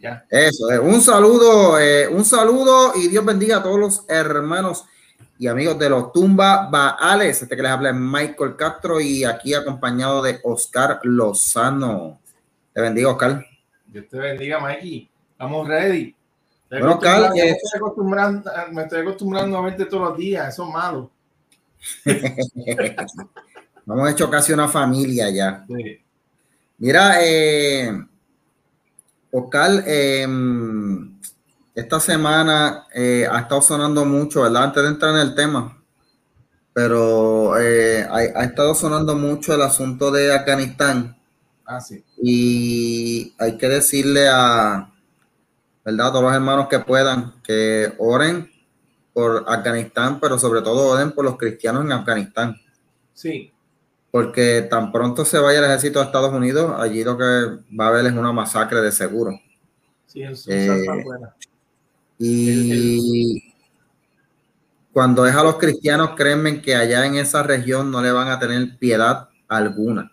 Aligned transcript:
Ya. 0.00 0.24
Eso, 0.30 0.70
eh, 0.70 0.78
un 0.78 1.00
saludo, 1.00 1.78
eh, 1.78 2.08
un 2.08 2.24
saludo 2.24 2.92
y 2.96 3.08
Dios 3.08 3.24
bendiga 3.24 3.58
a 3.58 3.62
todos 3.62 3.78
los 3.78 4.04
hermanos 4.08 4.84
y 5.38 5.46
amigos 5.46 5.78
de 5.78 5.90
los 5.90 6.12
Tumba 6.12 6.68
Baales. 6.70 7.42
Este 7.42 7.56
que 7.56 7.62
les 7.62 7.70
habla 7.70 7.90
es 7.90 7.96
Michael 7.96 8.56
Castro 8.56 9.00
y 9.00 9.24
aquí 9.24 9.54
acompañado 9.54 10.22
de 10.22 10.40
Oscar 10.44 11.00
Lozano. 11.02 12.20
Te 12.72 12.80
bendiga, 12.80 13.10
Oscar. 13.10 13.44
Dios 13.86 14.06
te 14.08 14.18
bendiga, 14.18 14.58
Mikey. 14.60 15.10
Estamos 15.32 15.68
ready. 15.68 16.14
Estoy 16.64 16.80
Bueno, 16.80 16.94
Oscar, 16.94 17.32
eh, 17.36 17.42
me, 17.42 17.50
estoy 17.50 17.78
acostumbrando, 17.78 18.50
me 18.72 18.82
estoy 18.82 19.00
acostumbrando 19.00 19.58
a 19.58 19.62
verte 19.62 19.84
todos 19.86 20.10
los 20.10 20.18
días. 20.18 20.48
Eso 20.48 20.66
es 20.66 20.72
malo. 20.72 21.10
Hemos 23.86 24.10
hecho 24.10 24.30
casi 24.30 24.52
una 24.52 24.66
familia 24.66 25.30
ya. 25.30 25.64
Sí. 25.68 26.00
Mira, 26.78 27.16
eh, 27.20 27.92
Oscar, 29.36 29.82
eh, 29.86 30.26
esta 31.74 31.98
semana 32.00 32.86
eh, 32.94 33.26
ha 33.30 33.40
estado 33.40 33.60
sonando 33.60 34.04
mucho, 34.04 34.42
¿verdad? 34.42 34.64
Antes 34.64 34.82
de 34.84 34.88
entrar 34.90 35.14
en 35.14 35.20
el 35.20 35.34
tema, 35.34 35.82
pero 36.72 37.58
eh, 37.58 38.02
ha, 38.08 38.16
ha 38.16 38.44
estado 38.44 38.74
sonando 38.74 39.14
mucho 39.16 39.54
el 39.54 39.62
asunto 39.62 40.10
de 40.10 40.34
Afganistán 40.34 41.16
Ah, 41.66 41.80
sí. 41.80 42.04
y 42.22 43.34
hay 43.38 43.56
que 43.58 43.68
decirle 43.68 44.28
a, 44.30 44.92
¿verdad? 45.84 46.08
A 46.08 46.12
todos 46.12 46.24
los 46.24 46.34
hermanos 46.34 46.68
que 46.68 46.80
puedan 46.80 47.34
que 47.42 47.92
oren 47.98 48.50
por 49.14 49.44
Afganistán, 49.48 50.20
pero 50.20 50.38
sobre 50.38 50.62
todo 50.62 50.88
oren 50.90 51.12
por 51.12 51.24
los 51.24 51.38
cristianos 51.38 51.84
en 51.84 51.92
Afganistán 51.92 52.56
Sí. 53.14 53.53
Porque 54.14 54.64
tan 54.70 54.92
pronto 54.92 55.24
se 55.24 55.40
vaya 55.40 55.58
el 55.58 55.64
ejército 55.64 55.98
de 55.98 56.04
Estados 56.04 56.32
Unidos, 56.32 56.72
allí 56.78 57.02
lo 57.02 57.18
que 57.18 57.24
va 57.76 57.86
a 57.86 57.88
haber 57.88 58.06
es 58.06 58.12
una 58.12 58.30
masacre 58.30 58.80
de 58.80 58.92
seguro. 58.92 59.32
Sí, 60.06 60.22
es 60.22 60.46
un 60.46 60.52
Eh, 60.52 60.86
afuera. 60.88 61.34
Y 62.16 63.42
cuando 64.92 65.26
es 65.26 65.34
a 65.34 65.42
los 65.42 65.56
cristianos, 65.56 66.10
créanme 66.16 66.62
que 66.62 66.76
allá 66.76 67.04
en 67.06 67.16
esa 67.16 67.42
región 67.42 67.90
no 67.90 68.00
le 68.00 68.12
van 68.12 68.28
a 68.28 68.38
tener 68.38 68.78
piedad 68.78 69.30
alguna. 69.48 70.12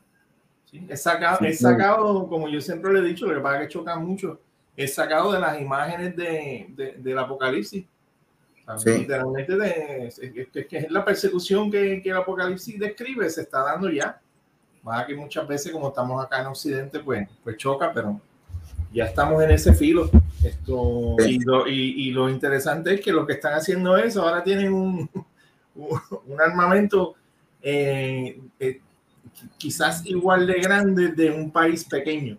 Sí, 0.66 0.84
Es 0.90 1.04
sacado, 1.04 1.46
es 1.46 1.60
sacado, 1.60 2.28
como 2.28 2.50
yo 2.50 2.60
siempre 2.60 2.92
le 2.94 3.02
he 3.02 3.04
dicho, 3.04 3.28
lo 3.28 3.36
que 3.36 3.42
pasa 3.42 3.62
es 3.62 3.68
que 3.68 3.74
choca 3.74 3.98
mucho, 3.98 4.42
es 4.76 4.96
sacado 4.96 5.32
de 5.32 5.40
las 5.40 5.62
imágenes 5.62 6.16
de, 6.16 6.74
de- 6.76 6.94
del 6.98 7.20
Apocalipsis. 7.20 7.86
Sí. 8.80 8.90
Literalmente 9.00 9.56
de, 9.58 10.08
es, 10.08 10.20
es- 10.20 10.48
es 10.54 10.66
que 10.68 10.78
es 10.78 10.92
la 10.92 11.04
persecución 11.06 11.70
que, 11.72 12.02
que 12.02 12.10
el 12.10 12.18
Apocalipsis 12.18 12.80
describe, 12.80 13.30
se 13.30 13.42
está 13.42 13.64
dando 13.64 13.90
ya. 13.90 14.20
Más 14.84 15.06
que 15.06 15.16
muchas 15.16 15.48
veces, 15.48 15.72
como 15.72 15.90
estamos 15.90 16.24
acá 16.24 16.42
en 16.42 16.48
Occidente, 16.48 17.00
pues, 17.00 17.28
pues 17.44 17.58
choca, 17.58 17.92
pero 17.94 18.20
ya 18.92 19.06
estamos 19.06 19.42
en 19.44 19.52
ese 19.52 19.74
filo. 19.74 20.10
Esto, 20.44 21.16
Sí. 21.20 21.36
y, 21.36 21.40
lo, 21.40 21.68
y- 21.68 22.08
y 22.08 22.12
lo 22.12 22.30
interesante 22.30 22.96
es 22.96 23.02
que 23.02 23.12
lo 23.12 23.26
que 23.28 23.34
están 23.34 23.54
haciendo 23.54 23.96
eso, 23.98 24.24
ahora 24.28 24.44
tienen 24.44 24.74
un, 24.74 25.10
un, 25.76 25.90
un 26.28 26.42
armamento 26.42 27.14
eh, 27.62 28.40
eh, 28.60 28.80
quizás 29.58 30.04
igual 30.06 30.48
de 30.48 30.60
grande 30.60 31.10
de 31.10 31.30
un 31.32 31.52
país 31.52 31.84
pequeño. 31.86 32.38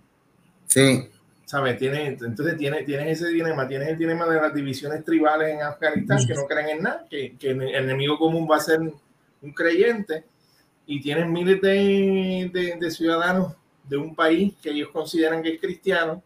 Sí, 0.66 1.08
¿Sabes? 1.52 1.76
Tiene, 1.76 2.06
entonces 2.06 2.56
tienes, 2.56 2.86
tienes 2.86 3.20
ese 3.20 3.30
dilema, 3.30 3.68
tienes 3.68 3.88
el 3.88 3.98
dilema 3.98 4.26
de 4.26 4.36
las 4.40 4.54
divisiones 4.54 5.04
tribales 5.04 5.50
en 5.52 5.60
Afganistán 5.60 6.16
que 6.26 6.32
no 6.32 6.46
creen 6.46 6.68
en 6.78 6.82
nada, 6.82 7.04
que, 7.10 7.36
que 7.36 7.50
el 7.50 7.60
enemigo 7.74 8.16
común 8.16 8.48
va 8.50 8.56
a 8.56 8.60
ser 8.60 8.80
un 8.80 9.52
creyente, 9.52 10.24
y 10.86 11.02
tienes 11.02 11.26
miles 11.28 11.60
de, 11.60 12.50
de- 12.50 12.76
de 12.80 12.90
ciudadanos 12.90 13.54
de 13.86 13.98
un 13.98 14.14
país 14.14 14.54
que 14.62 14.70
ellos 14.70 14.88
consideran 14.88 15.42
que 15.42 15.50
es 15.50 15.60
cristiano, 15.60 16.22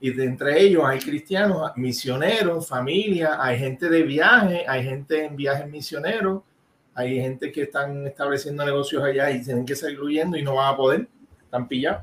y 0.00 0.10
de 0.10 0.24
entre 0.24 0.60
ellos 0.62 0.82
hay 0.84 0.98
cristianos, 0.98 1.70
misioneros, 1.76 2.66
familia, 2.68 3.36
hay 3.40 3.56
gente 3.56 3.88
de 3.88 4.02
viaje, 4.02 4.64
hay 4.66 4.82
gente 4.82 5.26
en 5.26 5.36
viajes 5.36 5.70
misioneros, 5.70 6.42
hay 6.92 7.20
gente 7.20 7.52
que 7.52 7.62
están 7.62 8.04
estableciendo 8.08 8.64
negocios 8.64 9.00
allá 9.04 9.30
y 9.30 9.44
tienen 9.44 9.64
que 9.64 9.76
salir 9.76 10.00
huyendo 10.00 10.36
y 10.36 10.42
no 10.42 10.56
van 10.56 10.74
a 10.74 10.76
poder, 10.76 11.06
están 11.40 11.68
pillados. 11.68 12.02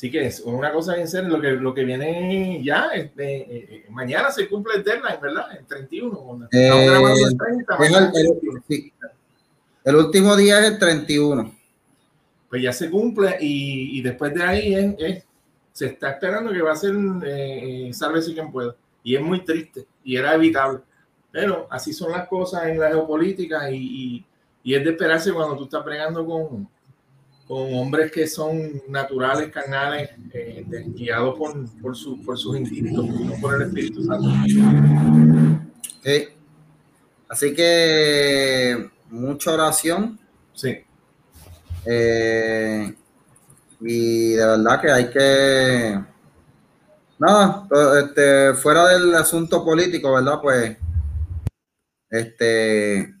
Así 0.00 0.10
que 0.10 0.24
es 0.24 0.40
una 0.40 0.72
cosa 0.72 0.96
en 0.98 1.06
serio, 1.06 1.28
lo 1.28 1.42
que, 1.42 1.50
lo 1.50 1.74
que 1.74 1.84
viene 1.84 2.58
ya, 2.64 2.86
este, 2.94 3.36
eh, 3.36 3.68
eh, 3.70 3.84
mañana 3.90 4.30
se 4.30 4.48
cumple 4.48 4.76
el 4.76 4.82
deadline, 4.82 5.20
¿verdad? 5.20 5.44
El 5.58 5.66
31. 5.66 6.18
cuando 6.18 6.46
Eh, 6.52 6.86
el 7.28 7.36
30, 7.36 7.74
es 7.74 7.78
mañana 7.78 8.10
el, 8.14 8.20
el 8.20 8.26
el- 8.26 8.32
31. 8.40 8.64
sí. 8.66 8.92
El 9.84 9.96
último 9.96 10.36
día 10.36 10.58
es 10.60 10.72
el 10.72 10.78
31. 10.78 11.54
Pues 12.48 12.62
ya 12.62 12.72
se 12.72 12.88
cumple 12.88 13.36
y, 13.42 13.98
y 13.98 14.00
después 14.00 14.32
de 14.32 14.42
ahí 14.42 14.74
es, 14.74 14.94
es- 14.98 15.24
se 15.74 15.86
está 15.88 16.12
esperando 16.12 16.50
que 16.50 16.62
va 16.62 16.72
a 16.72 16.76
ser 16.76 16.94
eh, 17.26 17.88
eh, 17.88 17.92
sálvese 17.92 18.32
quien 18.32 18.50
pueda. 18.50 18.74
Y 19.04 19.16
es 19.16 19.20
muy 19.20 19.44
triste 19.44 19.84
y 20.02 20.16
era 20.16 20.34
evitable. 20.34 20.78
Pero 21.30 21.66
así 21.70 21.92
son 21.92 22.12
las 22.12 22.26
cosas 22.26 22.68
en 22.68 22.80
la 22.80 22.88
geopolítica 22.88 23.70
y, 23.70 23.76
y- 23.76 24.26
y 24.64 24.74
es 24.74 24.82
de 24.82 24.92
esperarse 24.92 25.30
cuando 25.30 25.58
tú 25.58 25.64
estás 25.64 25.84
bregando 25.84 26.24
con, 26.24 26.66
con 27.50 27.74
hombres 27.74 28.12
que 28.12 28.28
son 28.28 28.80
naturales, 28.88 29.50
carnales, 29.50 30.08
eh, 30.32 30.64
guiados 30.94 31.36
por, 31.36 31.52
por, 31.80 31.96
su, 31.96 32.22
por 32.22 32.38
sus 32.38 32.56
instintos, 32.56 33.04
no 33.08 33.32
por 33.40 33.56
el 33.56 33.62
Espíritu 33.62 34.04
Santo. 34.04 34.28
Sí. 36.04 36.28
Así 37.28 37.52
que 37.52 38.88
mucha 39.08 39.52
oración. 39.54 40.20
Sí, 40.54 40.78
eh, 41.86 42.94
y 43.80 44.28
de 44.34 44.46
verdad 44.46 44.80
que 44.80 44.90
hay 44.92 45.10
que. 45.10 46.00
Nada, 47.18 47.66
to- 47.68 47.98
este, 47.98 48.54
fuera 48.54 48.86
del 48.86 49.12
asunto 49.16 49.64
político, 49.64 50.14
¿verdad? 50.14 50.40
Pues. 50.40 50.76
Este. 52.10 53.12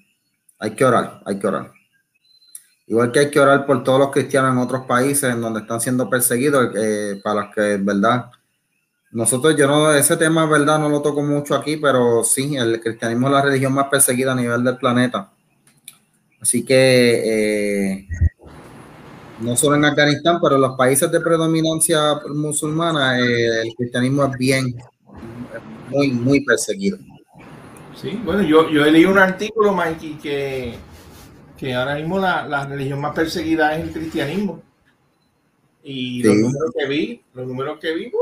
Hay 0.60 0.70
que 0.76 0.84
orar, 0.84 1.20
hay 1.26 1.36
que 1.36 1.46
orar. 1.48 1.79
Igual 2.90 3.12
que 3.12 3.20
hay 3.20 3.30
que 3.30 3.38
orar 3.38 3.66
por 3.66 3.84
todos 3.84 4.00
los 4.00 4.10
cristianos 4.10 4.50
en 4.50 4.58
otros 4.58 4.84
países 4.84 5.32
en 5.32 5.40
donde 5.40 5.60
están 5.60 5.80
siendo 5.80 6.10
perseguidos, 6.10 6.74
eh, 6.76 7.20
para 7.22 7.42
los 7.42 7.54
que, 7.54 7.76
¿verdad? 7.80 8.32
Nosotros, 9.12 9.54
yo 9.56 9.68
no, 9.68 9.92
ese 9.92 10.16
tema, 10.16 10.44
¿verdad? 10.46 10.80
No 10.80 10.88
lo 10.88 11.00
toco 11.00 11.22
mucho 11.22 11.54
aquí, 11.54 11.76
pero 11.76 12.24
sí, 12.24 12.56
el 12.56 12.80
cristianismo 12.80 13.28
es 13.28 13.32
la 13.32 13.42
religión 13.42 13.74
más 13.74 13.86
perseguida 13.86 14.32
a 14.32 14.34
nivel 14.34 14.64
del 14.64 14.76
planeta. 14.76 15.30
Así 16.40 16.64
que, 16.64 17.22
eh, 17.94 18.08
no 19.38 19.54
solo 19.54 19.76
en 19.76 19.84
Afganistán, 19.84 20.40
pero 20.42 20.56
en 20.56 20.62
los 20.62 20.76
países 20.76 21.12
de 21.12 21.20
predominancia 21.20 22.20
musulmana, 22.34 23.20
eh, 23.20 23.62
el 23.66 23.74
cristianismo 23.76 24.24
es 24.24 24.36
bien, 24.36 24.74
muy, 25.90 26.10
muy 26.10 26.40
perseguido. 26.40 26.98
sí. 27.94 28.20
Bueno, 28.24 28.42
yo, 28.42 28.68
yo 28.68 28.84
leído 28.84 29.12
un 29.12 29.18
artículo, 29.18 29.72
Mikey, 29.72 30.18
que, 30.18 30.89
que 31.60 31.74
ahora 31.74 31.94
mismo 31.96 32.18
la, 32.18 32.46
la 32.48 32.64
religión 32.66 32.98
más 33.02 33.14
perseguida 33.14 33.76
es 33.76 33.84
el 33.84 33.92
cristianismo. 33.92 34.62
Y 35.82 36.22
los 36.22 36.34
Sí. 36.34 36.42
números 36.42 36.70
que 36.76 36.86
vi, 36.88 37.22
los 37.34 37.46
números 37.46 37.78
que 37.78 37.94
vi, 37.94 38.12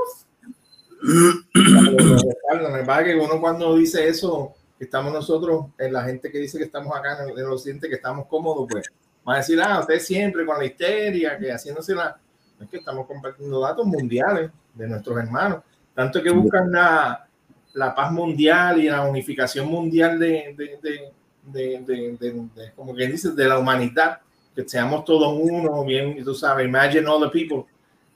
respaldan. 2.25 2.73
Me 2.73 2.85
parece 2.85 3.13
que 3.15 3.21
uno 3.21 3.41
cuando 3.41 3.77
dice 3.77 4.09
eso, 4.09 4.55
que 4.77 4.85
estamos 4.85 5.13
nosotros, 5.13 5.67
en 5.79 5.93
la 5.93 6.03
gente 6.03 6.33
que 6.33 6.39
dice 6.39 6.59
que 6.59 6.65
estamos 6.65 6.97
acá 6.97 7.23
en 7.23 7.31
el, 7.31 7.39
en 7.39 7.45
el 7.47 7.53
occidente, 7.53 7.89
que 7.89 7.95
estamos 7.95 8.27
cómodos, 8.27 8.67
pues, 8.69 8.89
va 9.27 9.35
a 9.35 9.37
decir, 9.39 9.61
ah, 9.63 9.79
usted 9.81 10.01
siempre 10.01 10.45
con 10.45 10.59
la 10.59 10.65
histeria, 10.65 11.39
que 11.39 11.53
haciéndose 11.53 11.95
la... 11.95 12.19
Es 12.61 12.69
que 12.69 12.79
estamos 12.79 13.07
compartiendo 13.07 13.61
datos 13.61 13.87
mundiales 13.87 14.51
de 14.75 14.89
nuestros 14.89 15.17
hermanos, 15.17 15.63
tanto 15.95 16.21
que 16.21 16.31
buscan 16.31 16.73
la, 16.73 17.29
la 17.75 17.95
paz 17.95 18.11
mundial 18.11 18.81
y 18.83 18.89
la 18.89 19.03
unificación 19.03 19.69
mundial 19.69 20.19
de, 20.19 20.55
de, 20.57 20.79
de, 20.83 21.13
de, 21.53 21.81
de- 21.87 22.17
de- 22.21 22.73
como 22.75 22.95
que 22.95 23.07
dices, 23.07 23.35
de 23.37 23.47
la 23.49 23.59
humanidad, 23.59 24.19
que 24.55 24.69
seamos 24.69 25.05
todos 25.05 25.39
uno, 25.41 25.85
bien, 25.85 26.23
tú 26.25 26.35
sabes, 26.35 26.67
imagine 26.67 27.07
all 27.07 27.23
the 27.23 27.31
people. 27.31 27.65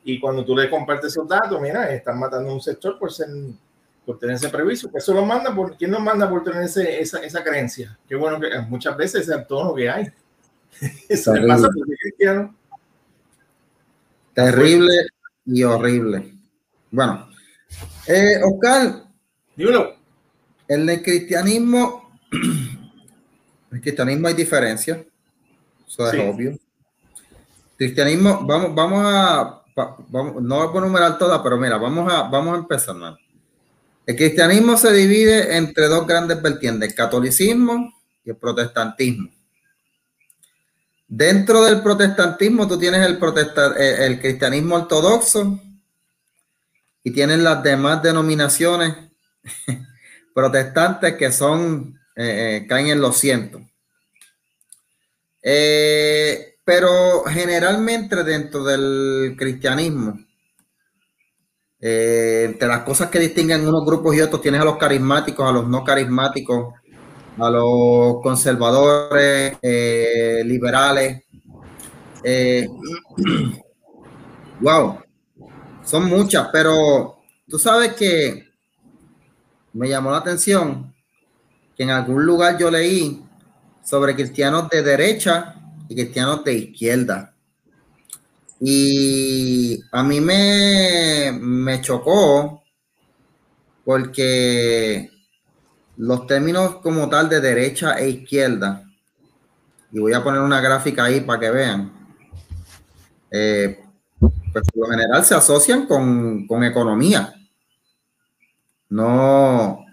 Y 0.04 0.18
cuando 0.18 0.44
tú 0.44 0.56
le 0.56 0.68
compartes 0.68 1.12
esos 1.12 1.28
datos, 1.28 1.60
mira, 1.60 1.92
están 1.94 2.18
matando 2.18 2.50
a 2.50 2.54
un 2.54 2.60
sector 2.60 2.98
por 2.98 3.12
ser 3.12 3.28
por 4.04 4.18
tener 4.18 4.34
ese 4.34 4.48
prejuicio. 4.48 4.90
Pues 4.90 5.04
Eso 5.04 5.14
lo 5.14 5.24
manda 5.24 5.54
por, 5.54 5.76
¿quién 5.76 5.92
nos 5.92 6.00
manda 6.02 6.28
por 6.28 6.42
tener 6.42 6.62
ese- 6.62 7.00
esa, 7.00 7.20
esa 7.20 7.44
creencia? 7.44 7.96
Qué 8.08 8.16
bueno 8.16 8.40
que 8.40 8.48
muchas 8.68 8.96
veces 8.96 9.22
es 9.22 9.28
el 9.28 9.46
tono 9.46 9.72
que 9.74 9.88
hay. 9.88 10.10
Eso 11.08 11.32
le 11.34 11.46
pasa 11.46 11.68
porque 11.72 11.92
es 11.92 11.98
cristiano. 12.00 12.52
Terrible 14.34 15.06
y 15.46 15.62
horrible. 15.62 16.34
Bueno, 16.90 17.28
eh, 18.06 18.40
Oscar, 18.44 19.04
Dímelo. 19.56 19.94
en 20.68 20.88
el 20.88 21.02
cristianismo, 21.02 22.10
el 23.72 23.80
cristianismo 23.80 24.28
hay 24.28 24.34
diferencias, 24.34 24.98
eso 25.88 26.06
es 26.08 26.14
obvio. 26.34 26.58
Cristianismo, 27.76 28.44
vamos, 28.46 28.74
vamos 28.74 29.04
a, 29.04 29.62
va- 29.78 29.96
vamos, 30.08 30.42
no 30.42 30.68
voy 30.68 30.78
a 30.78 30.86
numerar 30.86 31.18
todas, 31.18 31.40
pero 31.42 31.56
mira, 31.58 31.76
vamos 31.78 32.12
a, 32.12 32.22
vamos 32.24 32.54
a 32.54 32.58
empezar, 32.58 32.94
man. 32.94 33.16
El 34.06 34.16
cristianismo 34.16 34.76
se 34.76 34.92
divide 34.92 35.56
entre 35.56 35.86
dos 35.88 36.06
grandes 36.06 36.40
vertientes, 36.42 36.88
el 36.90 36.94
catolicismo 36.94 37.92
y 38.24 38.30
el 38.30 38.36
protestantismo. 38.36 39.30
Dentro 41.08 41.62
del 41.64 41.82
protestantismo 41.82 42.66
tú 42.66 42.78
tienes 42.78 43.04
el, 43.06 43.18
protesta- 43.18 43.76
el 43.76 44.20
cristianismo 44.20 44.76
ortodoxo 44.76 45.60
y 47.04 47.10
tienen 47.10 47.44
las 47.44 47.62
demás 47.62 48.02
denominaciones 48.02 48.94
protestantes 50.34 51.14
que 51.16 51.30
son, 51.32 51.98
eh, 52.14 52.60
eh, 52.62 52.66
caen 52.66 52.88
en 52.88 53.00
los 53.00 53.16
cientos. 53.16 53.62
Eh, 55.42 56.56
pero 56.64 57.24
generalmente 57.24 58.22
dentro 58.22 58.62
del 58.62 59.34
cristianismo, 59.36 60.18
entre 61.80 62.68
las 62.68 62.84
cosas 62.84 63.10
que 63.10 63.18
distinguen 63.18 63.66
unos 63.66 63.84
grupos 63.84 64.14
y 64.14 64.20
otros, 64.20 64.40
tienes 64.40 64.60
a 64.60 64.64
los 64.64 64.76
carismáticos, 64.76 65.48
a 65.48 65.52
los 65.52 65.68
no 65.68 65.82
carismáticos, 65.82 66.74
a 67.38 67.50
los 67.50 68.22
conservadores, 68.22 69.58
liberales. 70.44 71.24
wow, 74.60 75.00
son 75.84 76.04
muchas, 76.04 76.48
pero 76.52 77.18
tú 77.48 77.58
sabes 77.58 77.94
que 77.94 78.44
me 79.72 79.88
llamó 79.88 80.12
la 80.12 80.18
atención 80.18 80.91
que 81.76 81.82
en 81.82 81.90
algún 81.90 82.24
lugar 82.24 82.58
yo 82.58 82.70
leí 82.70 83.22
sobre 83.84 84.14
cristianos 84.14 84.68
de 84.68 84.82
derecha 84.82 85.54
y 85.88 85.94
cristianos 85.94 86.44
de 86.44 86.54
izquierda. 86.54 87.34
Y 88.60 89.82
a 89.90 90.02
mí 90.02 90.20
me, 90.20 91.36
me 91.40 91.80
chocó 91.80 92.62
porque 93.84 95.10
los 95.96 96.26
términos 96.26 96.76
como 96.76 97.08
tal 97.08 97.28
de 97.28 97.40
derecha 97.40 97.98
e 97.98 98.08
izquierda, 98.08 98.84
y 99.90 99.98
voy 99.98 100.12
a 100.12 100.22
poner 100.22 100.40
una 100.40 100.60
gráfica 100.60 101.04
ahí 101.04 101.20
para 101.20 101.40
que 101.40 101.50
vean, 101.50 101.92
eh, 103.30 103.80
pues 104.18 104.64
por 104.72 104.86
lo 104.86 104.90
general 104.90 105.24
se 105.24 105.34
asocian 105.34 105.86
con, 105.86 106.46
con 106.46 106.62
economía 106.62 107.34
no, 108.92 109.86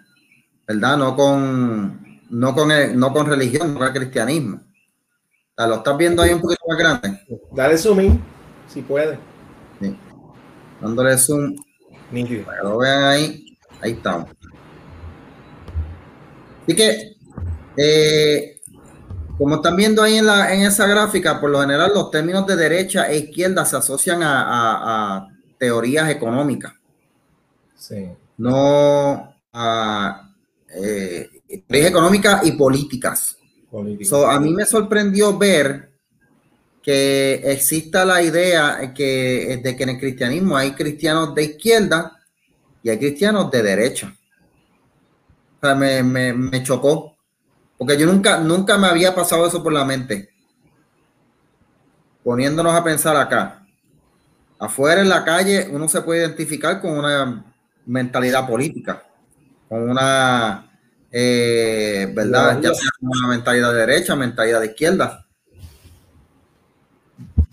¿verdad? 0.70 0.98
No 0.98 1.16
con, 1.16 2.22
no 2.30 2.56
con, 2.56 2.70
no 2.98 3.14
con 3.14 3.26
religión, 3.26 3.74
no 3.74 3.80
con 3.80 3.88
el 3.88 3.94
cristianismo. 3.94 4.62
¿Lo 5.58 5.76
estás 5.76 5.98
viendo 5.98 6.22
ahí 6.22 6.32
un 6.32 6.40
poquito 6.40 6.64
más 6.70 6.78
grande? 6.78 7.20
Dale 7.52 7.78
zoom 7.78 8.18
si 8.68 8.82
puede. 8.82 9.20
Sí. 9.82 9.98
Dándole 10.80 11.18
zoom. 11.18 11.54
Para 12.46 12.58
que 12.58 12.64
lo 12.64 12.78
vean 12.78 13.04
ahí. 13.04 13.58
Ahí 13.82 13.92
estamos. 13.92 14.30
Así 16.64 16.76
que, 16.76 17.16
eh, 17.76 18.62
como 19.38 19.56
están 19.56 19.76
viendo 19.76 20.02
ahí 20.02 20.16
en, 20.16 20.26
la, 20.26 20.54
en 20.54 20.62
esa 20.62 20.88
gráfica, 20.88 21.42
por 21.42 21.50
lo 21.50 21.60
general 21.60 21.92
los 21.94 22.10
términos 22.10 22.48
de 22.48 22.56
derecha 22.56 23.10
e 23.10 23.18
izquierda 23.18 23.66
se 23.66 23.76
asocian 23.76 24.24
a, 24.24 25.18
a 25.18 25.28
teorías 25.58 26.10
económicas. 26.10 26.72
Sí 27.76 28.10
no 28.40 29.36
a 29.54 30.29
eh, 30.76 31.30
económicas 31.48 32.46
y 32.46 32.52
políticas. 32.54 33.38
a 33.72 34.40
mí 34.40 34.54
me 34.54 34.66
sorprendió 34.66 35.38
ver 35.38 35.90
que 36.82 37.42
exista 37.52 38.06
la 38.06 38.22
idea 38.22 38.94
que, 38.94 39.60
de 39.62 39.76
que 39.76 39.84
en 39.84 39.90
el 39.90 40.00
cristianismo 40.00 40.56
hay 40.58 40.72
cristianos 40.72 41.36
de 41.36 41.44
izquierda 41.44 42.18
y 42.82 42.90
hay 42.90 42.98
cristianos 42.98 43.52
de 43.52 43.64
derecha. 43.64 44.16
O 45.62 45.66
sea, 45.66 45.76
me, 45.76 46.02
me, 46.04 46.64
chocó, 46.64 47.18
porque 47.78 47.98
yo 47.98 48.06
nunca, 48.06 48.40
nunca 48.40 48.78
me 48.78 48.88
había 48.88 49.14
pasado 49.14 49.46
eso 49.46 49.62
por 49.62 49.74
la 49.74 49.84
mente. 49.84 50.30
Poniéndonos 52.24 52.74
a 52.74 52.84
pensar 52.84 53.18
acá, 53.18 53.66
afuera 54.58 55.02
en 55.02 55.10
la 55.10 55.24
calle 55.26 55.68
uno 55.72 55.88
se 55.88 56.02
puede 56.02 56.22
identificar 56.22 56.82
con 56.82 56.98
una 56.98 57.46
mentalidad 57.86 58.48
política, 58.48 59.09
con 59.70 59.88
una, 59.88 60.68
eh, 61.12 62.12
¿verdad? 62.14 62.60
Ya 62.62 62.74
sea 62.74 62.90
una 63.02 63.28
mentalidad 63.28 63.72
de 63.72 63.80
derecha, 63.86 64.16
mentalidad 64.16 64.62
de 64.62 64.66
izquierda. 64.68 65.26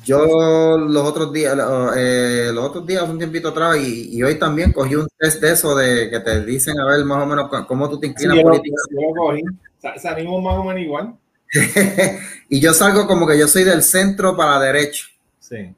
Yo 0.03 0.79
los 0.79 1.05
otros 1.05 1.33
días, 1.33 1.59
eh, 1.97 2.51
los 2.55 2.65
otros 2.65 2.87
días, 2.87 3.03
un 3.09 3.19
tiempito 3.19 3.49
atrás, 3.49 3.77
y, 3.77 4.23
hoy 4.23 4.39
también 4.39 4.73
cogí 4.73 4.95
un 4.95 5.09
test 5.19 5.43
de 5.43 5.53
eso 5.53 5.77
de 5.77 6.09
que 6.09 6.21
te 6.21 6.45
dicen 6.45 6.79
a 6.79 6.87
ver 6.87 7.05
más 7.05 7.23
o 7.23 7.27
menos 7.27 7.51
cómo 7.67 7.91
tú 7.91 8.01
te 8.01 8.07
inclinas 8.07 8.41
políticamente. 8.41 10.01
Salimos 10.01 10.43
más 10.43 10.57
o 10.57 10.65
menos 10.65 10.81
igual. 10.81 11.17
y 12.49 12.61
yo 12.61 12.73
salgo 12.73 13.07
como 13.07 13.27
que 13.27 13.39
yo 13.39 13.47
soy 13.47 13.65
del 13.65 13.83
centro 13.83 14.37
para 14.37 14.59
la 14.59 14.67
derecha. 14.67 15.07
Sí. 15.39 15.75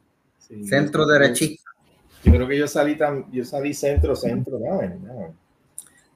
centro 0.67 1.07
derechista. 1.07 1.71
Yo 2.25 2.33
creo 2.33 2.49
que 2.49 2.59
yo 2.59 2.69
salí, 2.69 2.97
tan, 2.97 3.31
yo 3.33 3.45
salí 3.45 3.73
centro, 3.75 4.15
centro. 4.15 4.59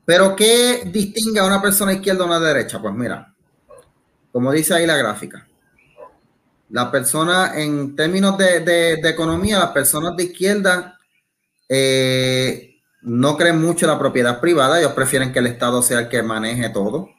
Pero, 0.04 0.34
¿qué 0.34 0.82
distingue 0.86 1.40
a 1.40 1.44
una 1.44 1.62
persona 1.62 1.92
izquierda 1.92 2.24
o 2.24 2.26
una 2.26 2.40
derecha? 2.40 2.80
Pues 2.80 2.94
mira, 2.94 3.34
como 4.32 4.50
dice 4.50 4.74
ahí 4.74 4.86
la 4.86 4.96
gráfica, 4.96 5.46
la 6.70 6.90
persona, 6.90 7.52
en 7.60 7.94
términos 7.94 8.36
de, 8.38 8.94
economía, 9.04 9.58
las 9.58 9.72
personas 9.72 10.16
de 10.16 10.24
izquierda 10.24 10.98
eh, 11.68 12.80
no 13.02 13.36
creen 13.36 13.60
mucho 13.60 13.84
en 13.84 13.92
la 13.92 13.98
propiedad 13.98 14.40
privada, 14.40 14.78
ellos 14.78 14.92
prefieren 14.92 15.32
que 15.32 15.38
el 15.38 15.48
Estado 15.48 15.82
sea 15.82 16.00
el 16.00 16.08
que 16.08 16.22
maneje 16.22 16.70
todo. 16.70 17.10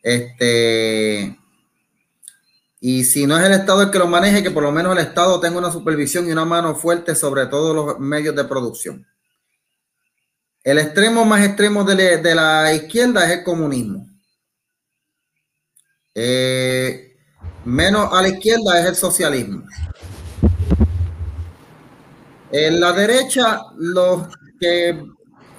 Este, 0.00 1.36
y 2.80 3.04
si 3.04 3.26
no 3.26 3.36
es 3.36 3.44
el 3.44 3.52
Estado 3.52 3.82
el 3.82 3.90
que 3.90 3.98
lo 3.98 4.06
maneje, 4.06 4.42
que 4.42 4.52
por 4.52 4.62
lo 4.62 4.70
menos 4.70 4.92
el 4.92 5.04
Estado 5.04 5.40
tenga 5.40 5.58
una 5.58 5.72
supervisión 5.72 6.28
y 6.28 6.32
una 6.32 6.44
mano 6.44 6.74
fuerte 6.76 7.14
sobre 7.14 7.46
todos 7.46 7.74
los 7.74 7.98
medios 7.98 8.36
de 8.36 8.44
producción. 8.44 9.06
El 10.64 10.78
extremo 10.78 11.24
más 11.24 11.44
extremo 11.44 11.84
de, 11.84 12.34
la 12.34 12.74
izquierda 12.74 13.24
es 13.26 13.38
el 13.38 13.44
comunismo. 13.44 14.06
Eh, 16.14 17.16
menos 17.64 18.12
a 18.12 18.22
la 18.22 18.28
izquierda 18.28 18.80
es 18.80 18.86
el 18.86 18.96
socialismo. 18.96 19.64
En 22.50 22.80
la 22.80 22.92
derecha, 22.92 23.60
los 23.76 24.26
que 24.58 24.88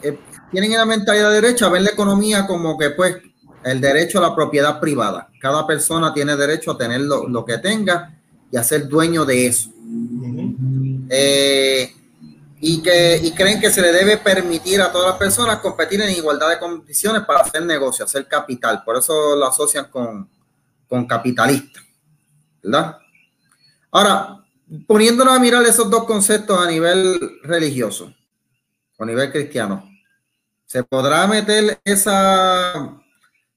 eh, 0.01 0.19
tienen 0.51 0.73
la 0.73 0.85
mentalidad 0.85 1.31
derecha 1.31 1.69
ven 1.69 1.83
la 1.83 1.91
economía 1.91 2.45
como 2.45 2.77
que 2.77 2.89
pues 2.91 3.17
el 3.63 3.79
derecho 3.79 4.19
a 4.19 4.29
la 4.29 4.35
propiedad 4.35 4.79
privada. 4.79 5.29
Cada 5.39 5.65
persona 5.67 6.13
tiene 6.13 6.35
derecho 6.35 6.71
a 6.71 6.77
tener 6.77 7.01
lo, 7.01 7.45
que 7.45 7.57
tenga 7.59 8.17
y 8.51 8.57
a 8.57 8.63
ser 8.63 8.87
dueño 8.87 9.25
de 9.25 9.47
eso. 9.47 9.69
Eh, 11.09 11.93
y 12.61 12.81
que 12.81 13.33
creen 13.35 13.59
que 13.59 13.71
se 13.71 13.81
le 13.81 13.91
debe 13.91 14.17
permitir 14.17 14.81
a 14.81 14.91
todas 14.91 15.09
las 15.09 15.17
personas 15.17 15.59
competir 15.59 16.01
en 16.01 16.09
igualdad 16.09 16.49
de 16.49 16.59
condiciones 16.59 17.23
para 17.23 17.41
hacer 17.41 17.65
negocio, 17.65 18.05
hacer 18.05 18.27
capital. 18.27 18.83
Por 18.83 18.97
eso 18.97 19.35
lo 19.35 19.45
asocian 19.45 19.85
con, 19.89 20.29
con 20.87 21.05
capitalistas. 21.05 21.83
¿Verdad? 22.61 22.97
Ahora, 23.91 24.45
poniéndonos 24.85 25.33
a 25.33 25.39
mirar 25.39 25.63
esos 25.63 25.89
dos 25.89 26.03
conceptos 26.03 26.59
a 26.59 26.69
nivel 26.69 27.39
religioso 27.43 28.13
o 28.97 29.03
a 29.03 29.05
nivel 29.05 29.31
cristiano, 29.31 29.89
¿se 30.65 30.83
podrá 30.83 31.25
meter 31.27 31.79
esa 31.85 32.99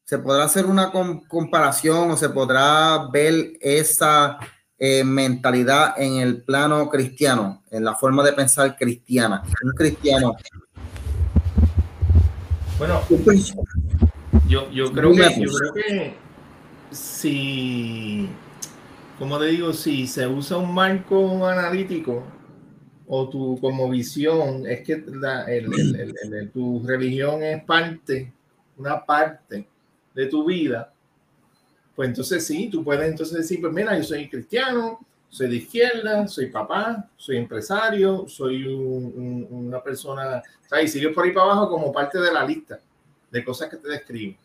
se 0.05 0.19
podrá 0.19 0.45
hacer 0.45 0.67
una 0.67 0.93
comparación 0.93 2.11
o 2.11 2.17
se 2.19 2.29
podrá 2.29 3.09
ver 3.11 3.55
esa 3.63 4.39
eh, 4.85 5.05
mentalidad 5.05 5.95
en 5.97 6.15
el 6.17 6.43
plano 6.43 6.89
cristiano, 6.89 7.63
en 7.71 7.85
la 7.85 7.95
forma 7.95 8.25
de 8.25 8.33
pensar 8.33 8.77
cristiana. 8.77 9.41
Un 9.63 9.71
cristiano. 9.71 10.35
Bueno, 12.79 13.01
yo, 14.49 14.69
yo, 14.73 14.93
creo, 14.93 15.13
que, 15.13 15.41
yo 15.41 15.53
creo 15.53 15.73
que 15.73 16.15
si, 16.91 18.29
como 19.21 19.39
te 19.39 19.47
digo, 19.47 19.73
si 19.73 20.09
se 20.09 20.27
usa 20.27 20.57
un 20.57 20.75
marco 20.75 21.47
analítico 21.47 22.25
o 23.07 23.29
tu 23.29 23.61
como 23.61 23.89
visión, 23.89 24.67
es 24.67 24.81
que 24.81 24.97
tu 26.53 26.83
religión 26.85 27.45
es 27.45 27.63
parte, 27.63 28.33
una 28.77 29.07
parte 29.07 29.65
de 30.13 30.27
tu 30.27 30.45
vida, 30.45 30.93
pues 32.03 32.09
entonces 32.09 32.45
sí, 32.45 32.69
tú 32.69 32.83
puedes 32.83 33.09
entonces 33.09 33.39
decir, 33.39 33.61
pues 33.61 33.73
mira, 33.73 33.97
yo 33.97 34.03
soy 34.03 34.29
cristiano, 34.29 34.99
soy 35.29 35.49
de 35.49 35.55
izquierda, 35.55 36.27
soy 36.27 36.47
papá, 36.47 37.09
soy 37.17 37.37
empresario, 37.37 38.27
soy 38.27 38.67
una 38.67 39.81
persona, 39.81 40.43
o 40.69 40.79
y 40.81 40.89
sigues 40.89 41.15
por 41.15 41.25
ahí 41.25 41.31
para 41.31 41.47
abajo 41.47 41.71
como 41.71 41.93
parte 41.93 42.19
de 42.19 42.33
la 42.33 42.45
lista 42.45 42.81
de 43.31 43.45
cosas 43.45 43.71
que 43.71 43.77
te 43.77 43.89
describo. 43.89 44.37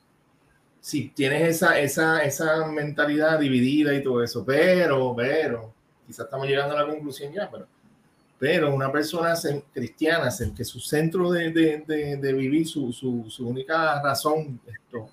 Si 0.80 1.10
tienes 1.10 1.56
esa, 1.56 1.80
esa, 1.80 2.24
esa 2.24 2.68
mentalidad 2.68 3.40
dividida 3.40 3.92
y 3.96 4.04
todo 4.04 4.22
eso, 4.22 4.46
pero, 4.46 5.16
pero, 5.18 5.74
quizás 6.06 6.26
estamos 6.26 6.48
llegando 6.48 6.78
a 6.78 6.84
la 6.84 6.88
conclusión 6.88 7.34
ya, 7.34 7.50
pero, 7.50 7.66
pero 8.38 8.72
una 8.72 8.92
persona 8.92 9.34
cristiana, 9.74 10.30
que 10.56 10.64
su 10.64 10.80
centro 10.80 11.32
de, 11.32 11.50
de, 11.50 12.18
de, 12.18 12.34
vivir, 12.34 12.68
su, 12.68 12.94
su, 12.94 13.26
su 13.32 13.48
única 13.50 14.00
razón, 14.04 14.60
esto, 14.68 15.10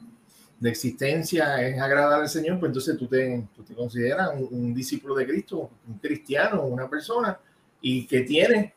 de 0.58 0.70
existencia 0.70 1.66
es 1.66 1.80
agradar 1.80 2.22
al 2.22 2.28
Señor, 2.28 2.58
pues 2.58 2.70
entonces 2.70 2.96
tú 2.96 3.06
te, 3.06 3.44
tú 3.54 3.62
te 3.62 3.74
consideras 3.74 4.30
un, 4.50 4.74
discípulo 4.74 5.14
de 5.14 5.26
Cristo, 5.26 5.70
un 5.86 5.98
cristiano, 5.98 6.62
una 6.62 6.88
persona, 6.88 7.38
y 7.80 8.06
que 8.06 8.20
tiene 8.22 8.74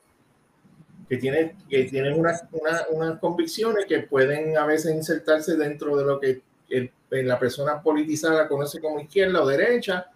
que, 1.08 1.18
tiene, 1.18 1.56
que 1.70 1.86
tienen 1.86 2.20
unas, 2.20 2.44
unas 2.92 3.20
convicciones 3.20 3.86
que 3.86 4.00
pueden 4.00 4.58
a 4.58 4.66
veces 4.66 4.94
insertarse 4.94 5.56
dentro 5.56 5.96
de 5.96 6.04
lo 6.04 6.20
que 6.20 6.42
el, 6.70 6.92
la 7.10 7.40
persona 7.40 7.82
politizada 7.82 8.48
conoce 8.48 8.82
como 8.82 9.00
izquierda 9.00 9.42
o 9.42 9.48
derecha, 9.48 10.08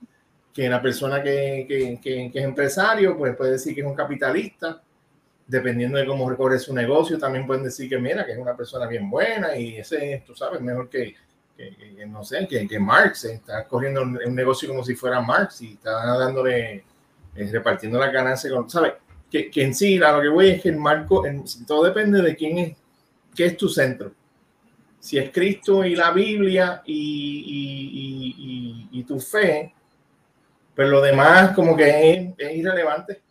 que 0.54 0.68
la 0.68 0.82
persona 0.82 1.24
que, 1.24 1.66
que, 1.68 2.00
que, 2.02 2.26
es 2.38 2.44
empresario 2.44 3.18
pues 3.18 3.38
puede 3.38 3.52
decir 3.52 3.74
que 3.74 3.82
es 3.82 3.88
un 3.88 3.96
capitalista, 3.96 4.82
dependiendo 5.48 5.98
de 5.98 6.06
cómo 6.06 6.30
recorre 6.30 6.60
su 6.60 6.74
negocio, 6.74 7.18
también 7.18 7.48
pueden 7.48 7.64
decir 7.64 7.88
que 7.88 7.98
mira, 7.98 8.26
que 8.26 8.34
es 8.34 8.38
una 8.38 8.56
persona 8.56 8.86
bien 8.88 9.10
buena 9.10 9.56
y 9.56 9.78
ese, 9.78 10.24
tú 10.26 10.36
sabes, 10.36 10.60
mejor 10.60 10.90
que, 10.90 11.16
que, 11.70 12.06
no 12.06 12.24
sé, 12.24 12.48
que, 12.48 12.68
que 12.68 12.80
Marx, 12.80 13.26
eh, 13.26 13.34
está 13.34 13.68
corriendo 13.68 14.02
un, 14.02 14.36
negocio 14.36 14.68
como 14.68 14.84
si 14.84 14.96
fuera 14.96 15.22
Marx 15.22 15.62
y 15.62 15.74
está 15.74 16.18
dándole, 16.18 16.84
eh, 17.36 17.50
repartiendo 17.52 18.00
la 18.00 18.10
ganancia, 18.10 18.50
con, 18.50 18.70
¿sabes? 18.70 18.94
Que, 19.30 19.50
que, 19.50 19.64
en 19.64 19.74
sí, 19.74 20.02
a 20.02 20.12
lo 20.12 20.22
que 20.22 20.28
voy 20.28 20.50
es 20.50 20.62
que 20.62 20.70
el 20.70 20.78
marco, 20.78 21.24
todo 21.66 21.84
depende 21.84 22.22
de 22.22 22.36
quién 22.36 22.58
es, 22.58 22.78
qué 23.36 23.46
es 23.46 23.58
tu 23.58 23.70
centro. 23.70 24.12
Si 25.00 25.18
es 25.18 25.32
Cristo 25.32 25.84
y 25.86 25.96
la 25.96 26.12
Biblia 26.12 26.82
y, 26.86 26.94
y, 27.48 28.90
y, 28.94 29.00
y 29.00 29.04
tu 29.04 29.20
fe, 29.20 29.74
pero 30.76 30.90
lo 30.90 31.02
demás 31.02 31.56
como 31.56 31.76
que 31.76 32.12
es, 32.12 32.34
es 32.38 32.58
irrelevante. 32.58 33.22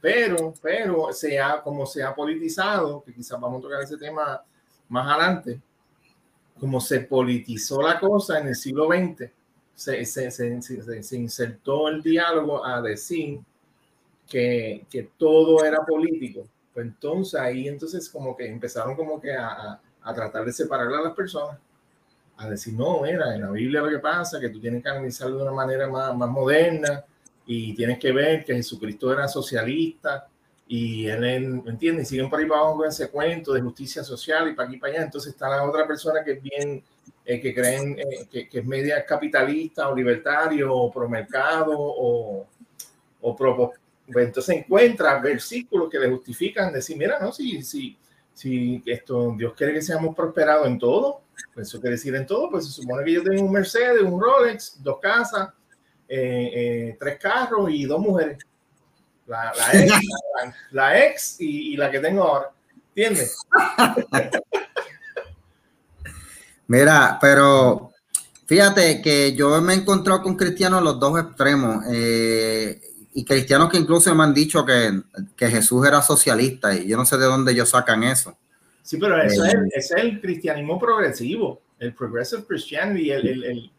Pero, 0.00 0.54
pero 0.62 1.12
sea 1.12 1.60
como 1.62 1.84
se 1.84 2.02
ha 2.02 2.14
politizado, 2.14 3.02
que 3.02 3.12
quizás 3.12 3.38
vamos 3.38 3.58
a 3.58 3.62
tocar 3.62 3.82
ese 3.82 3.98
tema 3.98 4.42
más 4.88 5.06
adelante, 5.06 5.60
como 6.60 6.80
se 6.80 7.00
politizó 7.00 7.80
la 7.80 7.98
cosa 7.98 8.38
en 8.38 8.48
el 8.48 8.54
siglo 8.54 8.86
XX, 8.88 9.30
se, 9.74 10.04
se, 10.04 10.30
se, 10.30 11.02
se 11.02 11.16
insertó 11.16 11.88
el 11.88 12.02
diálogo 12.02 12.64
a 12.64 12.82
decir 12.82 13.40
que, 14.28 14.84
que, 14.90 15.10
todo 15.16 15.64
era 15.64 15.84
político. 15.86 16.46
Pues 16.74 16.86
entonces 16.86 17.40
ahí 17.40 17.66
entonces 17.66 18.08
como 18.10 18.36
que 18.36 18.46
empezaron 18.46 18.94
como 18.94 19.18
que 19.18 19.32
a, 19.32 19.80
a, 20.02 20.14
tratar 20.14 20.44
de 20.44 20.52
separar 20.52 20.88
a 20.88 21.02
las 21.02 21.14
personas, 21.14 21.58
a 22.36 22.48
decir, 22.48 22.74
no, 22.74 23.06
era 23.06 23.34
en 23.34 23.40
la 23.40 23.50
Biblia 23.50 23.80
lo 23.80 23.88
que 23.88 23.98
pasa, 23.98 24.38
que 24.38 24.50
tú 24.50 24.60
tienes 24.60 24.82
que 24.82 24.88
analizarlo 24.90 25.38
de 25.38 25.42
una 25.44 25.52
manera 25.52 25.88
más, 25.88 26.14
más 26.14 26.28
moderna 26.28 27.02
y 27.46 27.74
tienes 27.74 27.98
que 27.98 28.12
ver 28.12 28.44
que 28.44 28.54
Jesucristo 28.54 29.12
era 29.12 29.26
socialista 29.26 30.28
y 30.72 31.08
él, 31.08 31.62
¿me 31.64 31.72
entiendes? 31.72 32.06
Siguen 32.06 32.30
por 32.30 32.38
ahí 32.38 32.46
para 32.46 32.60
abajo 32.60 32.76
con 32.76 32.88
ese 32.88 33.10
cuento 33.10 33.52
de 33.52 33.60
justicia 33.60 34.04
social 34.04 34.48
y 34.48 34.54
para 34.54 34.68
aquí 34.68 34.78
para 34.78 34.92
allá. 34.92 35.02
Entonces 35.02 35.32
está 35.32 35.48
la 35.48 35.64
otra 35.64 35.84
persona 35.84 36.22
que 36.22 36.34
es 36.34 36.40
bien, 36.40 36.84
eh, 37.24 37.40
que 37.40 37.52
creen 37.52 37.98
eh, 37.98 38.28
que, 38.30 38.48
que, 38.48 38.60
es 38.60 38.64
media 38.64 39.04
capitalista 39.04 39.88
o 39.88 39.96
libertario 39.96 40.72
o 40.72 40.92
pro 40.92 41.08
mercado 41.08 41.72
o, 41.76 42.46
o 43.20 43.36
pro. 43.36 43.72
Pues 44.12 44.26
entonces 44.26 44.58
encuentra 44.58 45.18
versículos 45.18 45.90
que 45.90 45.98
le 45.98 46.08
justifican 46.08 46.72
decir, 46.72 46.96
mira, 46.96 47.18
no, 47.18 47.32
si, 47.32 47.64
si, 47.64 47.98
si 48.32 48.80
esto, 48.86 49.34
Dios 49.36 49.54
quiere 49.56 49.72
que 49.72 49.82
seamos 49.82 50.14
prosperados 50.14 50.68
en 50.68 50.78
todo, 50.78 51.22
pues 51.52 51.66
eso 51.66 51.80
quiere 51.80 51.96
decir 51.96 52.14
en 52.14 52.26
todo, 52.26 52.48
pues 52.48 52.66
se 52.66 52.80
supone 52.80 53.04
que 53.04 53.14
yo 53.14 53.24
tengo 53.24 53.42
un 53.42 53.50
Mercedes, 53.50 54.02
un 54.02 54.20
Rolex, 54.20 54.80
dos 54.80 55.00
casas, 55.00 55.48
eh, 56.08 56.50
eh, 56.54 56.96
tres 57.00 57.18
carros 57.18 57.68
y 57.72 57.86
dos 57.86 57.98
mujeres 57.98 58.38
la, 59.30 59.52
la 59.56 59.80
ex, 59.80 59.92
la, 59.92 60.54
la 60.72 61.06
ex 61.06 61.40
y, 61.40 61.74
y, 61.74 61.76
la 61.76 61.90
que 61.90 62.00
tengo 62.00 62.24
ahora. 62.24 62.50
¿Entiendes? 62.88 63.36
Mira, 66.66 67.18
pero 67.20 67.92
fíjate 68.46 69.00
que 69.00 69.34
yo 69.34 69.60
me 69.60 69.74
he 69.74 69.76
encontrado 69.76 70.22
con 70.22 70.36
cristianos 70.36 70.80
en 70.80 70.84
los 70.84 70.98
dos 70.98 71.20
extremos. 71.20 71.84
Eh, 71.92 72.80
y 73.12 73.24
cristianos 73.24 73.70
que 73.70 73.78
incluso 73.78 74.14
me 74.14 74.24
han 74.24 74.34
dicho 74.34 74.64
que, 74.64 75.00
que, 75.36 75.48
Jesús 75.48 75.84
era 75.86 76.00
socialista 76.00 76.72
y 76.74 76.86
yo 76.86 76.96
no 76.96 77.04
sé 77.04 77.16
de 77.16 77.24
dónde 77.26 77.52
ellos 77.52 77.70
sacan 77.70 78.04
eso. 78.04 78.36
Sí, 78.82 78.98
pero 78.98 79.20
eso 79.20 79.44
eh, 79.44 79.52
es, 79.74 79.90
es, 79.90 79.98
el 79.98 80.20
cristianismo 80.20 80.78
progresivo, 80.78 81.60
el 81.78 81.92
progressive 81.92 82.44
Christianity, 82.46 83.10
el, 83.10 83.26
el, 83.26 83.44
el 83.44 83.70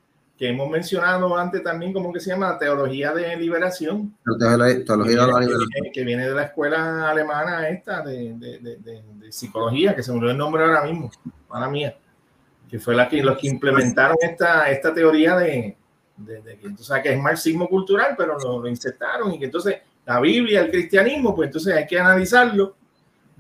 que 0.42 0.50
hemos 0.50 0.68
mencionado 0.72 1.38
antes 1.38 1.62
también, 1.62 1.94
¿cómo 1.94 2.12
que 2.12 2.20
se 2.20 2.32
llama? 2.32 2.58
Teología 2.58 3.14
de 3.14 3.38
liberación. 3.38 4.18
Teología, 4.40 4.84
teología 4.84 5.22
de 5.22 5.32
la 5.34 5.40
liberación. 5.40 5.70
Que, 5.94 6.04
viene 6.04 6.28
de 6.28 6.34
la 6.34 6.46
escuela 6.46 7.12
alemana 7.12 7.70
esta 7.70 8.02
de, 8.02 8.34
de, 8.40 8.58
de, 8.58 8.78
de, 8.78 9.32
psicología, 9.32 9.96
que 9.96 10.02
se 10.02 10.12
me 10.12 10.18
olvidó 10.18 10.32
el 10.32 10.38
nombre 10.40 10.64
ahora 10.64 10.84
mismo, 10.84 11.12
mala 11.48 11.70
mía, 11.70 11.96
que 12.68 12.80
fue 12.80 12.96
la 12.96 13.08
que, 13.08 13.22
los 13.22 13.38
que 13.38 13.50
implementaron 13.50 14.18
esta, 14.20 14.68
esta 14.72 14.92
teoría 14.92 15.38
de, 15.38 15.78
que 16.26 16.60
entonces, 16.64 17.02
que 17.04 17.14
es 17.14 17.20
marxismo 17.20 17.70
cultural, 17.70 18.16
pero 18.18 18.36
lo, 18.40 18.64
lo 18.64 18.68
insertaron 18.68 19.32
y 19.32 19.38
que 19.38 19.46
entonces 19.46 19.76
la 20.08 20.20
Biblia, 20.20 20.62
el 20.62 20.72
cristianismo, 20.72 21.36
pues 21.36 21.50
entonces 21.50 21.76
hay 21.76 21.86
que 21.86 22.00
analizarlo 22.00 22.78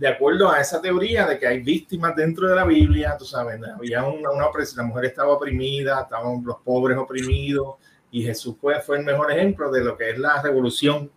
de 0.01 0.07
acuerdo 0.07 0.49
a 0.49 0.59
esa 0.59 0.81
teoría 0.81 1.27
de 1.27 1.37
que 1.37 1.45
hay 1.45 1.59
víctimas 1.59 2.15
dentro 2.15 2.47
de 2.47 2.55
la 2.55 2.65
Biblia, 2.65 3.15
tú 3.19 3.23
sabes, 3.23 3.61
había 3.63 4.03
una, 4.03 4.31
una 4.31 4.47
la 4.75 4.83
mujer 4.83 5.05
estaba 5.05 5.33
oprimida, 5.33 6.01
estaban 6.01 6.43
los 6.43 6.57
pobres 6.65 6.97
oprimidos, 6.97 7.75
y 8.09 8.23
Jesús 8.23 8.55
fue, 8.59 8.81
fue 8.81 8.97
el 8.97 9.05
mejor 9.05 9.31
ejemplo 9.31 9.69
de 9.69 9.83
lo 9.83 9.95
que 9.95 10.09
es 10.09 10.17
la 10.17 10.41
revolución. 10.41 11.11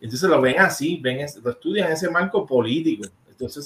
Entonces 0.00 0.28
lo 0.28 0.40
ven 0.40 0.58
así, 0.58 0.98
ven, 1.00 1.24
lo 1.40 1.50
estudian 1.52 1.86
en 1.86 1.92
ese 1.92 2.10
marco 2.10 2.44
político. 2.44 3.06
Entonces 3.30 3.64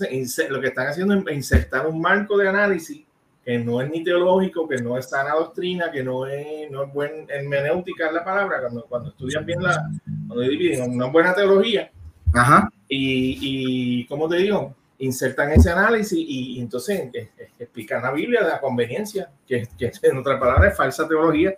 lo 0.50 0.61
que 0.61 0.66
están 0.66 0.88
haciendo 0.88 1.14
es 1.14 1.35
insertar 1.35 1.87
un 1.87 1.99
marco 1.99 2.37
de 2.37 2.50
análisis 2.50 3.06
que 3.42 3.58
no 3.58 3.80
es 3.80 3.88
ni 3.90 4.04
teológico, 4.04 4.68
que 4.68 4.76
no 4.76 4.99
es 4.99 5.08
sana 5.08 5.37
doctrina, 5.37 5.90
que 5.90 6.02
no 6.02 6.26
es, 6.26 6.70
no 6.70 6.85
es 6.85 6.92
buen 6.92 7.25
hermenéutica 7.30 8.12
la 8.12 8.23
palabra, 8.23 8.61
cuando, 8.61 8.85
cuando 8.85 9.08
estudian 9.08 9.47
bien 9.47 9.62
la, 9.62 9.88
cuando 10.26 10.42
dividen 10.42 10.92
una 10.92 11.06
buena 11.06 11.35
teología, 11.35 11.90
Ajá. 12.32 12.70
Y, 12.88 14.00
y, 14.00 14.06
como 14.06 14.28
te 14.28 14.37
digo, 14.37 14.75
insertan 14.99 15.50
ese 15.52 15.70
análisis 15.70 16.18
y, 16.18 16.61
entonces 16.61 17.11
explican 17.58 18.02
la 18.02 18.12
Biblia 18.12 18.42
de 18.42 18.49
la 18.49 18.61
conveniencia, 18.61 19.30
que, 19.47 19.68
que 19.78 19.92
en 20.02 20.18
otra 20.18 20.38
palabra 20.38 20.68
es 20.68 20.76
falsa 20.76 21.06
teología, 21.06 21.54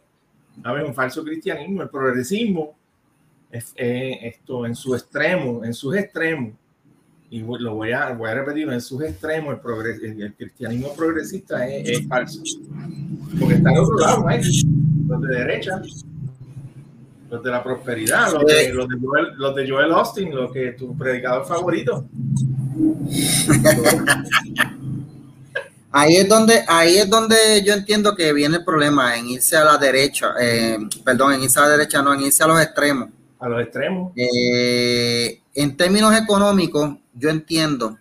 ¿sabes? 0.62 0.85
un 0.85 0.95
falso 0.95 1.25
cristianismo, 1.25 1.83
el 1.83 1.89
progresismo, 1.89 2.77
es, 3.50 3.73
eh, 3.77 4.19
esto 4.23 4.67
en 4.67 4.75
su 4.75 4.95
extremo, 4.95 5.65
en 5.65 5.75
sus 5.75 5.97
extremos, 5.97 6.53
y 7.31 7.41
lo 7.43 7.75
voy 7.75 7.93
a, 7.93 8.12
voy 8.12 8.29
a 8.29 8.35
repetir, 8.35 8.69
en 8.69 8.81
sus 8.81 9.03
extremos, 9.03 9.55
el, 9.55 9.61
progres, 9.61 10.03
el, 10.03 10.35
cristianismo 10.35 10.93
progresista 10.95 11.67
es, 11.67 12.07
falso, 12.09 12.43
porque 13.39 13.55
está 13.55 13.71
en 13.71 13.79
otro 13.79 13.99
lado, 13.99 14.25
¿no? 14.25 15.21
de 15.21 15.39
derecha 15.39 15.81
los 17.31 17.43
de 17.43 17.51
la 17.51 17.63
prosperidad, 17.63 18.33
los 18.33 18.45
de, 18.45 18.73
los 18.73 18.89
de, 18.89 18.97
Joel, 19.01 19.29
los 19.37 19.55
de 19.55 19.71
Joel 19.71 19.93
Austin, 19.93 20.35
los 20.35 20.53
que 20.53 20.73
tu 20.73 20.97
predicador 20.97 21.47
favorito. 21.47 22.05
Ahí 25.93 26.17
es 26.17 26.29
donde, 26.29 26.65
ahí 26.69 26.99
es 26.99 27.09
donde 27.11 27.63
yo 27.65 27.75
entiendo 27.75 28.15
que 28.15 28.33
viene 28.33 28.59
el 28.59 28.65
problema, 28.65 29.17
en 29.17 29.29
irse 29.29 29.57
a 29.57 29.65
la 29.65 29.77
derecha, 29.77 30.35
eh, 30.41 30.79
perdón, 31.05 31.35
en 31.35 31.43
irse 31.43 31.59
a 31.59 31.63
la 31.63 31.69
derecha, 31.71 32.03
no, 32.03 32.15
en 32.15 32.23
irse 32.23 32.43
a 32.43 32.47
los 32.47 32.61
extremos. 32.61 33.09
A 33.39 33.49
los 33.49 33.63
extremos. 33.63 34.13
Eh, 34.17 35.41
en 35.55 35.77
términos 35.77 36.15
económicos, 36.17 36.97
yo 37.15 37.31
entiendo. 37.31 37.99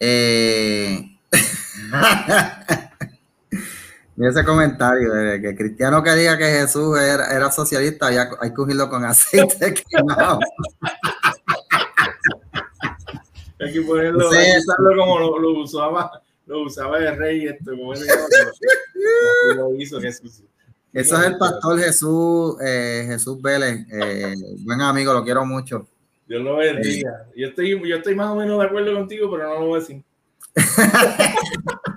Eh, 0.00 1.18
Y 4.18 4.26
ese 4.26 4.44
comentario 4.44 5.12
de 5.12 5.40
que 5.42 5.54
cristiano 5.54 6.02
que 6.02 6.14
diga 6.14 6.38
que 6.38 6.44
Jesús 6.44 6.98
era, 6.98 7.26
era 7.34 7.52
socialista, 7.52 8.10
ya 8.10 8.30
hay 8.40 8.48
que 8.48 8.54
cogerlo 8.54 8.88
con 8.88 9.04
aceite 9.04 9.74
quemado. 9.90 10.38
hay 13.60 13.72
que 13.72 13.82
ponerlo, 13.82 14.30
hay 14.30 14.52
que 14.52 14.58
usarlo 14.58 14.96
como 14.96 15.18
lo, 15.18 15.38
lo, 15.38 15.60
usaba, 15.60 16.10
lo 16.46 16.62
usaba 16.62 16.98
el 16.98 17.16
rey, 17.16 17.46
esto, 17.46 17.72
como 17.72 17.92
él 17.92 18.00
lo 19.54 19.74
hizo 19.76 20.00
Jesús. 20.00 20.42
Eso 20.94 21.20
es 21.20 21.26
el 21.26 21.36
pastor 21.36 21.78
Jesús, 21.78 22.56
eh, 22.62 23.04
Jesús 23.06 23.42
Vélez, 23.42 23.86
eh, 23.92 24.34
buen 24.60 24.80
amigo, 24.80 25.12
lo 25.12 25.24
quiero 25.24 25.44
mucho. 25.44 25.86
Dios 26.26 26.42
lo 26.42 26.56
bendiga. 26.56 27.26
Yo 27.36 27.48
estoy, 27.48 27.78
yo 27.86 27.96
estoy 27.96 28.14
más 28.14 28.30
o 28.30 28.36
menos 28.36 28.58
de 28.58 28.64
acuerdo 28.64 28.94
contigo, 28.94 29.30
pero 29.30 29.44
no 29.44 29.60
lo 29.60 29.66
voy 29.66 29.76
a 29.76 29.80
decir. 29.80 30.02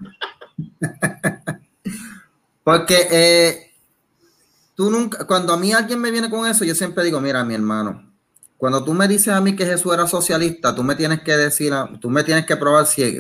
Porque 2.70 3.08
eh, 3.10 3.72
tú 4.76 4.92
nunca, 4.92 5.26
cuando 5.26 5.54
a 5.54 5.58
mí 5.58 5.74
alguien 5.74 6.00
me 6.00 6.12
viene 6.12 6.30
con 6.30 6.46
eso, 6.46 6.64
yo 6.64 6.76
siempre 6.76 7.04
digo, 7.04 7.20
mira, 7.20 7.44
mi 7.44 7.56
hermano, 7.56 8.14
cuando 8.58 8.84
tú 8.84 8.94
me 8.94 9.08
dices 9.08 9.30
a 9.30 9.42
mí 9.42 9.56
que 9.56 9.66
Jesús 9.66 9.92
era 9.92 10.06
socialista, 10.06 10.76
tú 10.76 10.84
me 10.84 10.96
tienes 10.96 11.22
que 11.22 11.36
decir, 11.36 11.74
tú 12.00 12.12
me 12.12 12.24
tienes 12.24 12.46
que 12.46 12.56
probar 12.58 12.86
si 12.86 13.20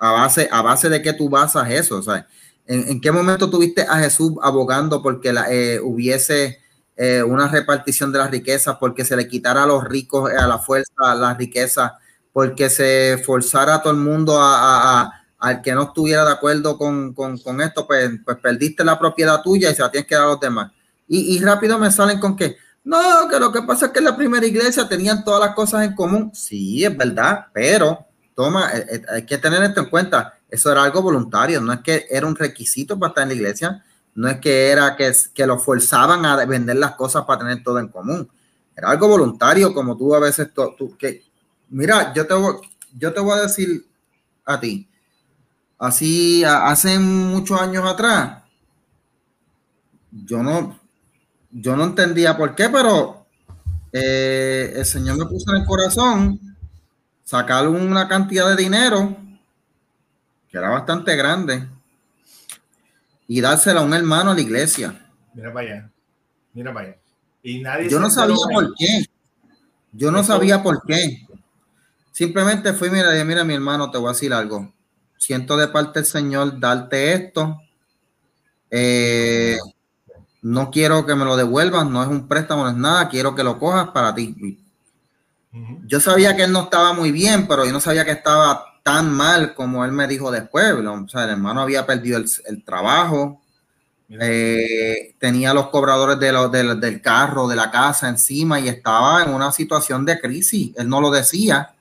a 0.00 0.10
base, 0.10 0.48
a 0.50 0.62
base 0.62 0.88
de 0.88 1.00
qué 1.00 1.12
tú 1.12 1.28
basas 1.28 1.70
eso, 1.70 1.98
o 1.98 2.02
sea, 2.02 2.26
¿en, 2.66 3.00
qué 3.00 3.12
momento 3.12 3.48
tuviste 3.48 3.82
a 3.82 3.98
Jesús 3.98 4.32
abogando 4.42 5.00
porque 5.00 5.32
eh, 5.48 5.78
hubiese 5.80 6.58
eh, 6.96 7.22
una 7.22 7.46
repartición 7.46 8.10
de 8.10 8.18
las 8.18 8.32
riquezas, 8.32 8.78
porque 8.80 9.04
se 9.04 9.14
le 9.14 9.28
quitara 9.28 9.62
a 9.62 9.66
los 9.66 9.84
ricos 9.84 10.28
a 10.28 10.48
la 10.48 10.58
fuerza 10.58 11.14
las 11.14 11.38
riquezas, 11.38 11.92
porque 12.32 12.68
se 12.68 13.22
forzara 13.24 13.76
a 13.76 13.82
todo 13.82 13.92
el 13.92 14.00
mundo 14.00 14.40
a, 14.40 15.02
a 15.02 15.21
al 15.42 15.60
que 15.60 15.74
no 15.74 15.82
estuviera 15.82 16.24
de 16.24 16.30
acuerdo 16.30 16.78
con, 16.78 17.12
con, 17.14 17.60
esto, 17.60 17.84
pues, 17.84 18.12
pues 18.24 18.36
perdiste 18.38 18.84
la 18.84 18.96
propiedad 18.96 19.42
tuya 19.42 19.70
y 19.70 19.74
se 19.74 19.82
la 19.82 19.90
tienes 19.90 20.06
que 20.06 20.14
dar 20.14 20.24
a 20.24 20.28
los 20.28 20.40
demás. 20.40 20.70
Y, 21.08 21.34
y 21.36 21.40
rápido 21.40 21.80
me 21.80 21.90
salen 21.90 22.20
con 22.20 22.36
que, 22.36 22.56
No, 22.84 23.28
que 23.28 23.40
lo 23.40 23.50
que 23.50 23.62
pasa 23.62 23.86
es 23.86 23.92
que 23.92 23.98
en 23.98 24.04
la 24.04 24.16
primera 24.16 24.46
iglesia 24.46 24.88
tenían 24.88 25.24
todas 25.24 25.40
las 25.40 25.52
cosas 25.52 25.84
en 25.84 25.96
común. 25.96 26.30
Sí, 26.32 26.84
es 26.84 26.96
verdad, 26.96 27.46
pero 27.52 28.06
toma, 28.36 28.70
eh, 28.72 28.86
eh, 28.88 29.02
hay 29.14 29.26
que 29.26 29.36
tener 29.36 29.64
esto 29.64 29.80
en 29.80 29.90
cuenta. 29.90 30.38
Eso 30.48 30.70
era 30.70 30.84
algo 30.84 31.02
voluntario, 31.02 31.60
no 31.60 31.72
es 31.72 31.80
que 31.80 32.06
era 32.08 32.24
un 32.24 32.36
requisito 32.36 32.96
para 32.96 33.08
estar 33.08 33.22
en 33.24 33.30
la 33.30 33.34
iglesia, 33.34 33.84
no 34.14 34.28
es 34.28 34.38
que 34.38 34.68
era 34.68 34.94
que, 34.94 35.12
que 35.34 35.44
lo 35.44 35.58
forzaban 35.58 36.24
a 36.24 36.44
vender 36.44 36.76
las 36.76 36.92
cosas 36.92 37.24
para 37.24 37.40
tener 37.40 37.64
todo 37.64 37.80
en 37.80 37.88
común. 37.88 38.30
Era 38.76 38.90
algo 38.90 39.08
voluntario, 39.08 39.74
como 39.74 39.96
tú 39.96 40.14
a 40.14 40.20
veces, 40.20 40.50
tú, 40.54 40.96
que, 40.96 41.24
mira, 41.70 42.12
yo 42.14 42.28
te, 42.28 42.34
yo 42.96 43.12
te 43.12 43.20
voy 43.20 43.38
a 43.38 43.42
decir 43.42 43.84
a 44.44 44.60
ti, 44.60 44.88
así 45.82 46.44
hace 46.44 46.96
muchos 47.00 47.60
años 47.60 47.84
atrás, 47.84 48.44
yo 50.12 50.40
no, 50.40 50.78
yo 51.50 51.76
no 51.76 51.84
entendía 51.84 52.36
por 52.36 52.54
qué, 52.54 52.68
pero 52.68 53.26
eh, 53.90 54.74
el 54.76 54.86
Señor 54.86 55.18
me 55.18 55.26
puso 55.26 55.50
en 55.50 55.62
el 55.62 55.66
corazón 55.66 56.56
sacar 57.24 57.66
una 57.66 58.06
cantidad 58.06 58.48
de 58.48 58.62
dinero 58.62 59.16
que 60.48 60.56
era 60.56 60.70
bastante 60.70 61.16
grande 61.16 61.66
y 63.26 63.40
dársela 63.40 63.80
a 63.80 63.84
un 63.84 63.92
hermano 63.92 64.30
a 64.30 64.34
la 64.34 64.40
iglesia. 64.40 65.10
Mira 65.34 65.52
para 65.52 65.66
allá, 65.66 65.90
mira 66.52 66.72
para 66.72 66.88
allá. 66.90 66.98
Y 67.42 67.60
nadie 67.60 67.88
yo 67.88 67.98
no 67.98 68.08
sabía 68.08 68.36
por 68.52 68.72
qué. 68.76 69.06
Yo 69.90 70.12
no 70.12 70.22
sabía 70.22 70.62
por 70.62 70.80
qué. 70.86 71.26
Simplemente 72.12 72.72
fui, 72.72 72.88
mira, 72.88 73.10
mira, 73.24 73.42
mi 73.42 73.54
hermano, 73.54 73.90
te 73.90 73.98
voy 73.98 74.10
a 74.10 74.12
decir 74.12 74.32
algo. 74.32 74.72
Siento 75.22 75.56
de 75.56 75.68
parte 75.68 76.00
del 76.00 76.06
Señor 76.06 76.58
darte 76.58 77.12
esto. 77.12 77.60
Eh, 78.68 79.56
no 80.42 80.68
quiero 80.72 81.06
que 81.06 81.14
me 81.14 81.24
lo 81.24 81.36
devuelvas, 81.36 81.86
no 81.86 82.02
es 82.02 82.08
un 82.08 82.26
préstamo, 82.26 82.64
no 82.64 82.70
es 82.70 82.76
nada, 82.76 83.08
quiero 83.08 83.32
que 83.32 83.44
lo 83.44 83.56
cojas 83.56 83.90
para 83.90 84.12
ti. 84.16 84.58
Yo 85.86 86.00
sabía 86.00 86.34
que 86.34 86.42
él 86.42 86.50
no 86.50 86.62
estaba 86.62 86.92
muy 86.92 87.12
bien, 87.12 87.46
pero 87.46 87.64
yo 87.64 87.70
no 87.70 87.78
sabía 87.78 88.04
que 88.04 88.10
estaba 88.10 88.64
tan 88.82 89.12
mal 89.12 89.54
como 89.54 89.84
él 89.84 89.92
me 89.92 90.08
dijo 90.08 90.32
después. 90.32 90.72
O 90.72 91.08
sea, 91.08 91.22
el 91.22 91.30
hermano 91.30 91.60
había 91.60 91.86
perdido 91.86 92.18
el, 92.18 92.64
trabajo, 92.64 93.40
eh, 94.08 95.14
tenía 95.20 95.54
los 95.54 95.68
cobradores 95.68 96.18
de 96.18 96.32
del 96.80 97.00
carro, 97.00 97.46
de 97.46 97.54
la 97.54 97.70
casa 97.70 98.08
encima 98.08 98.58
y 98.58 98.66
estaba 98.66 99.22
en 99.22 99.32
una 99.32 99.52
situación 99.52 100.04
de 100.04 100.20
crisis. 100.20 100.72
Él 100.76 100.88
no 100.88 101.00
lo 101.00 101.12
decía, 101.12 101.76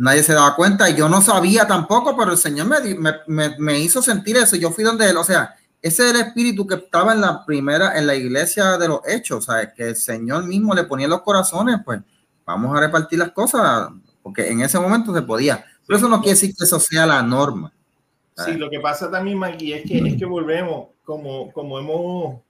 nadie 0.00 0.22
se 0.22 0.32
daba 0.32 0.56
cuenta 0.56 0.88
y 0.88 0.96
yo 0.96 1.08
no 1.08 1.20
sabía 1.20 1.66
tampoco, 1.66 2.16
pero 2.16 2.32
el 2.32 2.38
Señor 2.38 2.66
me, 2.66 3.18
me, 3.26 3.58
me 3.58 3.78
hizo 3.78 4.00
sentir 4.00 4.36
eso. 4.38 4.56
Yo 4.56 4.70
fui 4.70 4.82
donde 4.82 5.08
él, 5.08 5.16
o 5.18 5.24
sea, 5.24 5.54
ese 5.82 6.08
es 6.08 6.14
el 6.14 6.20
espíritu 6.20 6.66
que 6.66 6.76
estaba 6.76 7.12
en 7.12 7.20
la 7.20 7.44
primera, 7.44 7.98
en 7.98 8.06
la 8.06 8.14
iglesia 8.14 8.78
de 8.78 8.88
los 8.88 9.00
hechos, 9.06 9.44
¿sabes? 9.44 9.70
Que 9.76 9.88
el 9.88 9.96
Señor 9.96 10.44
mismo 10.44 10.74
le 10.74 10.84
ponía 10.84 11.06
los 11.06 11.20
corazones, 11.20 11.80
pues 11.84 12.00
vamos 12.46 12.74
a 12.74 12.80
repartir 12.80 13.18
las 13.18 13.32
cosas, 13.32 13.90
porque 14.22 14.50
en 14.50 14.62
ese 14.62 14.78
momento 14.78 15.14
se 15.14 15.20
podía. 15.20 15.64
Pero 15.86 15.98
eso 15.98 16.08
no 16.08 16.20
quiere 16.20 16.32
decir 16.32 16.54
que 16.56 16.64
eso 16.64 16.80
sea 16.80 17.04
la 17.04 17.22
norma. 17.22 17.70
Sí, 18.38 18.54
lo 18.54 18.70
que 18.70 18.80
pasa 18.80 19.10
también, 19.10 19.36
Mikey, 19.36 19.72
es 19.74 19.82
que, 19.86 19.98
es 19.98 20.16
que 20.16 20.24
volvemos, 20.24 20.88
como, 21.04 21.52
como 21.52 21.78
hemos, 21.78 22.40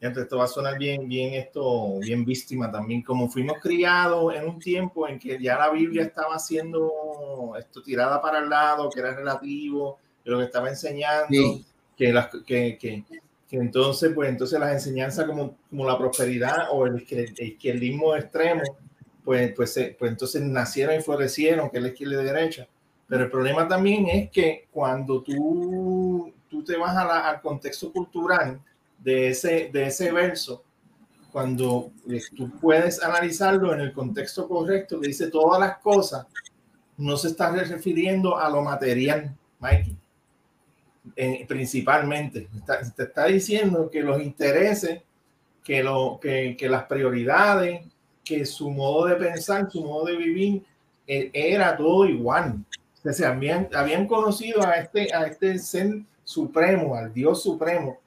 esto 0.00 0.38
va 0.38 0.44
a 0.44 0.48
sonar 0.48 0.78
bien, 0.78 1.08
bien 1.08 1.34
esto, 1.34 1.98
bien 1.98 2.24
víctima 2.24 2.70
también, 2.70 3.02
como 3.02 3.28
fuimos 3.28 3.58
criados 3.60 4.34
en 4.34 4.48
un 4.48 4.58
tiempo 4.58 5.08
en 5.08 5.18
que 5.18 5.42
ya 5.42 5.58
la 5.58 5.70
Biblia 5.70 6.04
estaba 6.04 6.38
siendo 6.38 7.54
esto 7.58 7.82
tirada 7.82 8.20
para 8.20 8.38
el 8.38 8.48
lado, 8.48 8.88
que 8.90 9.00
era 9.00 9.14
relativo, 9.14 9.98
que 10.22 10.30
lo 10.30 10.38
que 10.38 10.44
estaba 10.44 10.68
enseñando 10.68 11.60
que, 11.96 12.12
las, 12.12 12.28
que, 12.28 12.78
que, 12.78 13.04
que, 13.48 13.56
entonces, 13.56 14.12
pues 14.14 14.28
entonces 14.28 14.60
las 14.60 14.72
enseñanzas 14.72 15.26
como, 15.26 15.56
como 15.68 15.84
la 15.84 15.98
prosperidad 15.98 16.68
o 16.70 16.86
el, 16.86 17.02
izquierdismo 17.02 18.14
extremo, 18.14 18.62
pues, 19.24 19.52
pues, 19.54 19.94
pues 19.98 20.10
entonces 20.12 20.42
nacieron 20.42 20.96
y 20.96 21.02
florecieron, 21.02 21.68
que 21.68 21.78
es 21.78 21.82
la 21.82 21.88
izquierda 21.88 22.22
y 22.22 22.24
derecha. 22.24 22.68
Pero 23.08 23.24
el 23.24 23.30
problema 23.30 23.66
también 23.66 24.06
es 24.06 24.30
que 24.30 24.68
cuando 24.70 25.22
tú, 25.22 26.32
tú 26.48 26.62
te 26.62 26.76
vas 26.76 26.96
a 26.96 27.30
al 27.30 27.40
contexto 27.40 27.90
cultural 27.92 28.60
de 28.98 29.28
ese, 29.28 29.70
de 29.72 29.86
ese 29.86 30.12
verso, 30.12 30.62
cuando 31.32 31.90
tú 32.36 32.50
puedes 32.58 33.02
analizarlo 33.02 33.72
en 33.74 33.80
el 33.80 33.92
contexto 33.92 34.48
correcto, 34.48 35.00
que 35.00 35.08
dice 35.08 35.30
todas 35.30 35.60
las 35.60 35.78
cosas, 35.78 36.26
no 36.96 37.16
se 37.16 37.28
está 37.28 37.50
refiriendo 37.50 38.36
a 38.36 38.48
lo 38.50 38.62
material, 38.62 39.36
Mikey 39.60 39.96
principalmente. 41.46 42.48
te 42.96 43.02
está 43.02 43.26
diciendo 43.26 43.90
que 43.90 44.02
los 44.02 44.20
intereses, 44.22 45.02
que, 45.64 45.82
lo, 45.82 46.18
que, 46.20 46.56
que, 46.58 46.68
las 46.68 46.84
prioridades, 46.84 47.86
que 48.24 48.44
su 48.46 48.70
modo 48.70 49.06
de 49.06 49.16
pensar, 49.16 49.70
su 49.70 49.84
modo 49.84 50.06
de 50.06 50.16
vivir, 50.16 50.64
eh, 51.06 51.30
era 51.32 51.76
todo 51.76 52.06
igual. 52.06 52.64
O 53.04 53.12
sea, 53.12 53.30
habían, 53.30 53.68
habían 53.74 54.06
conocido 54.06 54.66
a 54.66 54.72
este, 54.74 55.12
a 55.14 55.26
este 55.26 55.58
ser 55.58 56.02
supremo, 56.24 56.94
al 56.94 57.12
Dios 57.12 57.42
supremo, 57.42 57.98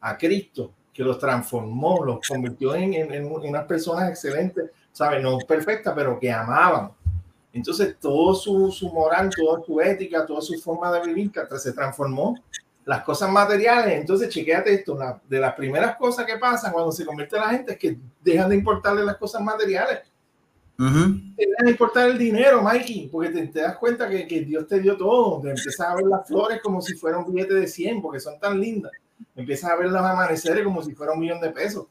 a 0.00 0.16
Cristo, 0.16 0.72
que 0.92 1.02
los 1.02 1.18
transformó, 1.18 2.04
los 2.04 2.26
convirtió 2.26 2.74
en, 2.74 2.94
en, 2.94 3.12
en 3.12 3.26
unas 3.26 3.64
personas 3.64 4.08
excelentes, 4.08 4.70
¿sabes? 4.92 5.22
No 5.22 5.38
perfectas, 5.38 5.94
pero 5.94 6.18
que 6.18 6.30
amaban 6.30 6.90
entonces, 7.52 7.96
todo 7.98 8.34
su, 8.34 8.70
su, 8.70 8.92
moral, 8.92 9.30
toda 9.34 9.64
su 9.64 9.80
ética, 9.80 10.26
toda 10.26 10.40
su 10.40 10.54
forma 10.60 10.92
de 10.92 11.06
vivir 11.06 11.32
se 11.56 11.72
transformó. 11.72 12.36
Las 12.84 13.02
cosas 13.02 13.30
materiales, 13.30 14.00
entonces, 14.00 14.28
chequéate 14.30 14.72
esto, 14.72 14.98
de 15.28 15.40
las 15.40 15.54
primeras 15.54 15.96
cosas 15.96 16.24
que 16.24 16.38
pasan 16.38 16.72
cuando 16.72 16.92
se 16.92 17.04
convierte 17.04 17.36
la 17.36 17.50
gente 17.50 17.72
es 17.72 17.78
que 17.78 17.98
dejan 18.22 18.48
de 18.48 18.56
importarle 18.56 19.04
las 19.04 19.16
cosas 19.16 19.42
materiales. 19.42 20.00
Te 20.76 21.46
dejan 21.46 21.66
de 21.66 21.70
importar 21.72 22.08
el 22.08 22.16
dinero, 22.16 22.62
Mikey, 22.62 23.08
porque 23.08 23.30
te, 23.30 23.60
das 23.60 23.76
cuenta 23.76 24.08
que, 24.08 24.26
que, 24.26 24.42
Dios 24.42 24.66
te 24.66 24.80
dio 24.80 24.96
todo. 24.96 25.40
Te 25.40 25.50
empiezas 25.50 25.80
a 25.80 25.96
ver 25.96 26.06
las 26.06 26.26
flores 26.26 26.60
como 26.62 26.80
si 26.80 26.94
fuera 26.94 27.18
un 27.18 27.34
billete 27.34 27.54
de 27.54 27.66
100, 27.66 28.00
porque 28.00 28.20
son 28.20 28.38
tan 28.38 28.60
lindas. 28.60 28.92
Empiezas 29.36 29.70
a 29.70 29.76
ver 29.76 29.88
los 29.88 30.02
amaneceres 30.02 30.64
como 30.64 30.82
si 30.82 30.94
fuera 30.94 31.12
un 31.12 31.20
millón 31.20 31.40
de 31.40 31.50
pesos. 31.50 31.86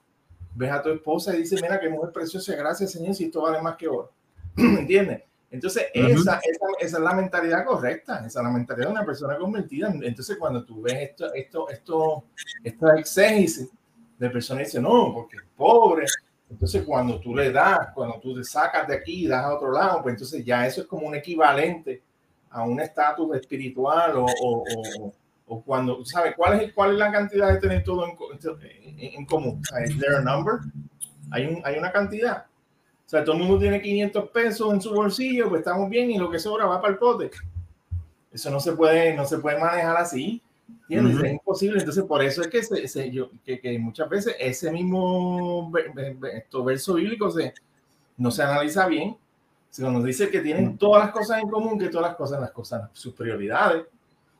Ves 0.56 0.72
a 0.72 0.82
tu 0.82 0.90
esposa 0.90 1.36
y 1.36 1.40
dices, 1.40 1.62
mira 1.62 1.80
qué 1.80 1.90
mujer 1.90 2.12
preciosa, 2.12 2.56
gracias 2.56 2.92
Señor, 2.92 3.14
si 3.14 3.26
esto 3.26 3.42
vale 3.42 3.62
más 3.62 3.76
que 3.76 3.88
oro. 3.88 4.12
¿Entiendes? 4.58 5.24
Entonces, 5.50 5.86
esa, 5.94 6.40
esa, 6.44 6.70
esa, 6.80 6.98
es 6.98 7.04
la 7.04 7.14
mentalidad 7.14 7.64
correcta, 7.66 8.18
esa 8.26 8.40
es 8.40 8.44
la 8.44 8.52
mentalidad 8.52 8.88
de 8.88 8.92
una 8.92 9.06
persona 9.06 9.38
convertida. 9.38 9.94
Entonces, 10.02 10.36
cuando 10.38 10.66
tú 10.66 10.82
ves 10.82 10.96
esto, 10.96 11.34
esto, 11.34 11.70
esto, 11.70 12.24
esta 12.64 13.00
exégesis 13.00 13.70
de 14.18 14.30
personas 14.30 14.66
dicen, 14.66 14.84
no, 14.84 15.14
porque 15.14 15.38
es 15.38 15.44
pobre. 15.56 16.06
Entonces, 16.50 16.84
cuando 16.84 17.20
tú 17.20 17.34
le 17.34 17.52
das, 17.52 17.90
cuando 17.94 18.20
tú 18.20 18.36
te 18.36 18.44
sacas 18.44 18.88
de 18.88 18.96
aquí 18.96 19.26
y 19.26 19.28
das 19.28 19.46
a 19.46 19.56
otro 19.56 19.72
lado, 19.72 20.02
pues 20.02 20.14
entonces 20.14 20.44
ya 20.44 20.66
eso 20.68 20.82
es 20.82 20.88
como 20.88 21.08
un 21.08 21.16
equivalente 21.16 22.02
a 22.50 22.64
un 22.64 22.80
estatus 22.80 23.36
espiritual 23.36 24.18
o, 24.18 24.26
o, 24.26 24.64
o, 24.64 25.14
cuando, 25.48 26.04
¿sabes? 26.06 26.36
¿Cuál 26.36 26.62
es, 26.62 26.74
¿Cuál 26.74 26.94
es 26.94 26.98
la 26.98 27.12
cantidad 27.12 27.54
de 27.54 27.60
tener 27.60 27.84
todo 27.84 28.06
en, 28.06 28.18
en, 29.00 29.26
común? 29.26 29.62
¿Is 29.86 29.98
there 29.98 30.18
a 30.18 30.22
number? 30.22 30.60
¿Hay, 31.32 31.46
un, 31.46 31.62
¿Hay 31.64 31.78
una 31.78 31.92
cantidad? 31.92 32.46
O 33.06 33.10
sea, 33.10 33.24
todo 33.24 33.38
el 33.38 33.44
mundo 33.44 33.60
tiene 33.60 33.82
500 33.82 34.30
pesos 34.30 34.74
en 34.74 34.82
su 34.82 34.94
bolsillo, 34.94 35.48
pues 35.48 35.60
estamos 35.60 35.90
bien 35.90 36.12
y 36.12 36.18
lo 36.18 36.30
que 36.30 36.40
sobra 36.40 36.66
va 36.66 36.82
para 36.82 36.94
el 36.94 37.00
pote. 37.00 37.32
Eso 38.32 38.52
no 38.52 38.60
se 38.60 38.74
puede, 38.74 39.16
no 39.16 39.26
se 39.26 39.38
puede 39.38 39.58
manejar 39.58 39.96
así. 39.96 40.42
¿entiendes? 40.90 41.24
Es 41.24 41.32
imposible. 41.32 41.80
Entonces, 41.80 42.04
por 42.04 42.24
eso 42.24 42.42
es 42.42 42.48
que, 42.48 42.64
se, 42.64 43.12
yo, 43.12 43.30
que, 43.46 43.60
que, 43.60 43.80
muchas 43.80 44.10
veces 44.10 44.36
ese 44.40 44.72
mismo 44.72 45.72
verso 45.72 46.94
bíblico 46.96 47.32
se, 47.32 47.54
no 48.18 48.32
se 48.32 48.44
analiza 48.44 48.88
bien. 48.88 49.18
Se 49.70 49.84
nos 49.84 50.04
dice 50.04 50.30
que 50.30 50.40
tienen 50.40 50.78
todas 50.78 51.06
las 51.06 51.14
cosas 51.14 51.42
en 51.42 51.50
común, 51.50 51.78
que 51.78 51.90
todas 51.90 52.08
las 52.08 52.18
cosas, 52.18 52.42
las 52.42 52.52
cosas, 52.52 52.90
sus 52.94 53.14
prioridades, 53.14 53.86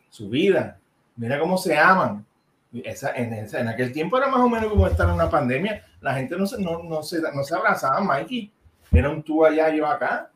su 0.10 0.30
vida. 0.30 0.80
Mira 1.18 1.40
cómo 1.40 1.58
se 1.58 1.78
aman. 1.78 2.26
Esa, 2.72 3.12
en, 3.16 3.34
en, 3.34 3.68
aquel 3.68 3.92
tiempo 3.92 4.18
era 4.18 4.28
más 4.28 4.42
o 4.42 4.50
menos 4.50 4.70
como 4.70 4.88
estar 4.88 5.08
en 5.08 5.16
una 5.16 5.30
pandemia. 5.30 5.84
La 6.02 6.14
gente 6.14 6.38
no 6.38 6.46
se, 6.46 6.62
no, 6.62 6.84
no 6.84 7.02
se, 7.02 7.22
no 7.34 7.44
se 7.44 7.56
abrazaba, 7.56 8.00
Mikey 8.02 8.52
era 8.92 9.10
un 9.10 9.24
tú 9.24 9.46
allá, 9.46 9.70
yo 9.74 9.86
acá. 9.86 10.32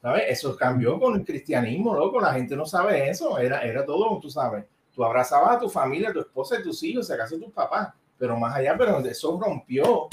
¿Sabes? 0.00 0.24
Eso 0.28 0.56
cambió 0.56 0.98
con 0.98 1.14
el 1.14 1.24
cristianismo, 1.24 1.94
loco. 1.94 2.20
La 2.20 2.32
gente 2.32 2.56
no 2.56 2.66
sabe 2.66 3.08
eso. 3.08 3.38
Era, 3.38 3.62
era 3.62 3.86
todo, 3.86 4.18
tú 4.20 4.28
sabes. 4.28 4.64
Tú 4.92 5.04
abrazabas 5.04 5.56
a 5.56 5.58
tu 5.60 5.70
familia, 5.70 6.10
a 6.10 6.12
tu 6.12 6.20
esposa 6.20 6.58
y 6.58 6.62
tus 6.62 6.82
hijos, 6.82 7.06
si 7.06 7.12
acaso 7.12 7.38
tus 7.38 7.52
papás. 7.52 7.94
Pero 8.18 8.36
más 8.36 8.54
allá, 8.54 8.76
pero 8.76 8.98
eso 8.98 9.40
rompió. 9.40 10.08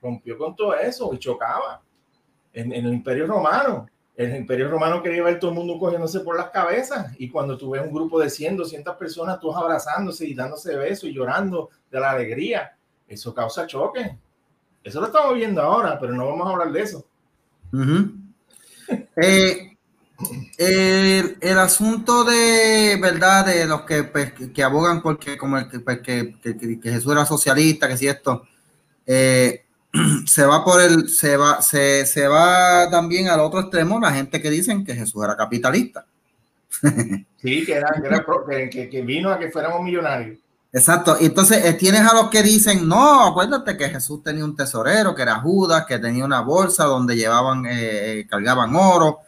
Rompió 0.00 0.38
con 0.38 0.56
todo 0.56 0.74
eso 0.74 1.12
y 1.12 1.18
chocaba. 1.18 1.82
En, 2.52 2.72
en 2.72 2.86
el 2.86 2.94
Imperio 2.94 3.26
Romano. 3.26 3.86
El 4.16 4.36
Imperio 4.36 4.70
Romano 4.70 5.02
quería 5.02 5.24
ver 5.24 5.40
todo 5.40 5.50
el 5.50 5.56
mundo 5.56 5.78
cogiéndose 5.78 6.20
por 6.20 6.36
las 6.36 6.50
cabezas. 6.50 7.12
Y 7.18 7.28
cuando 7.28 7.58
tú 7.58 7.70
ves 7.70 7.82
un 7.82 7.92
grupo 7.92 8.20
de 8.20 8.30
100, 8.30 8.56
200 8.56 8.96
personas, 8.96 9.40
todos 9.40 9.56
abrazándose 9.56 10.26
y 10.26 10.34
dándose 10.34 10.76
besos 10.76 11.08
y 11.08 11.12
llorando 11.12 11.70
de 11.90 12.00
la 12.00 12.12
alegría, 12.12 12.76
eso 13.08 13.34
causa 13.34 13.66
choque. 13.66 14.16
Eso 14.84 15.00
lo 15.00 15.06
estamos 15.06 15.34
viendo 15.34 15.60
ahora, 15.62 15.98
pero 15.98 16.12
no 16.12 16.26
vamos 16.26 16.46
a 16.46 16.50
hablar 16.50 16.70
de 16.70 16.82
eso. 16.82 17.04
Eh, 19.16 19.76
el, 21.40 21.58
asunto 21.58 22.24
de 22.24 22.96
verdad 23.00 23.46
de 23.46 23.66
los 23.66 23.82
que, 23.82 24.04
pues, 24.04 24.32
abogan 24.62 25.02
porque 25.02 25.36
como 25.36 25.58
el, 25.58 25.82
pues, 25.82 26.00
que, 26.00 26.36
que, 26.40 26.78
Jesús 26.82 27.12
era 27.12 27.26
socialista, 27.26 27.88
que 27.88 27.96
si 27.96 28.06
esto, 28.06 28.46
eh, 29.06 29.63
se 30.26 30.44
va 30.44 30.64
por 30.64 30.80
el, 30.80 31.08
se 31.08 31.36
va, 31.36 31.62
se, 31.62 32.04
se 32.06 32.26
va 32.26 32.90
también 32.90 33.28
al 33.28 33.40
otro 33.40 33.60
extremo 33.60 34.00
la 34.00 34.12
gente 34.12 34.40
que 34.42 34.50
dicen 34.50 34.84
que 34.84 34.94
Jesús 34.94 35.22
era 35.24 35.36
capitalista. 35.36 36.06
Sí, 37.44 37.62
que, 37.66 37.74
era, 37.74 37.92
que, 38.70 38.88
que, 38.88 39.02
vino 39.02 39.30
a 39.30 39.38
que 39.38 39.50
fuéramos 39.50 39.82
millonarios. 39.82 40.38
Exacto. 40.72 41.18
Entonces 41.20 41.62
eh, 41.62 41.74
tienes 41.74 42.00
a 42.00 42.14
los 42.14 42.30
que 42.30 42.42
dicen, 42.42 42.88
no, 42.88 43.26
acuérdate 43.26 43.76
que 43.76 43.90
Jesús 43.90 44.22
tenía 44.22 44.46
un 44.46 44.56
tesorero, 44.56 45.14
que 45.14 45.20
era 45.20 45.40
Judas, 45.40 45.84
que 45.84 45.98
tenía 45.98 46.24
una 46.24 46.40
bolsa 46.40 46.84
donde 46.84 47.14
llevaban, 47.14 47.66
eh, 47.66 48.20
eh, 48.20 48.26
cargaban 48.26 48.74
oro. 48.74 49.18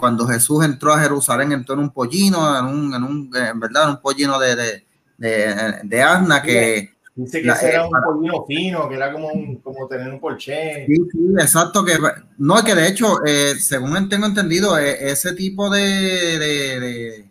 cuando 0.00 0.26
Jesús 0.26 0.64
entró 0.64 0.94
a 0.94 1.00
Jerusalén, 1.00 1.52
entró 1.52 1.74
en 1.74 1.80
un 1.80 1.90
pollino, 1.90 2.58
en 2.58 2.64
un, 2.64 2.94
en 2.94 3.02
un 3.04 3.30
en 3.36 3.60
verdad, 3.60 3.84
en 3.84 3.90
un 3.90 4.00
pollino 4.00 4.38
de, 4.38 4.56
de, 4.56 4.86
de, 5.18 5.80
de 5.82 6.02
asna 6.02 6.40
que, 6.40 6.95
Dice 7.16 7.40
que 7.40 7.48
era 7.48 7.86
un 7.86 7.90
pollino 7.90 8.44
fino, 8.44 8.86
que 8.86 8.94
era 8.94 9.10
como, 9.10 9.30
como 9.62 9.88
tener 9.88 10.12
un 10.12 10.20
porche. 10.20 10.84
Sí, 10.86 10.96
sí, 11.10 11.18
exacto. 11.38 11.82
Que, 11.82 11.96
no, 12.36 12.62
que 12.62 12.74
de 12.74 12.88
hecho, 12.88 13.24
eh, 13.24 13.54
según 13.58 14.06
tengo 14.10 14.26
entendido, 14.26 14.78
eh, 14.78 14.98
ese 15.00 15.32
tipo 15.32 15.70
de, 15.70 17.30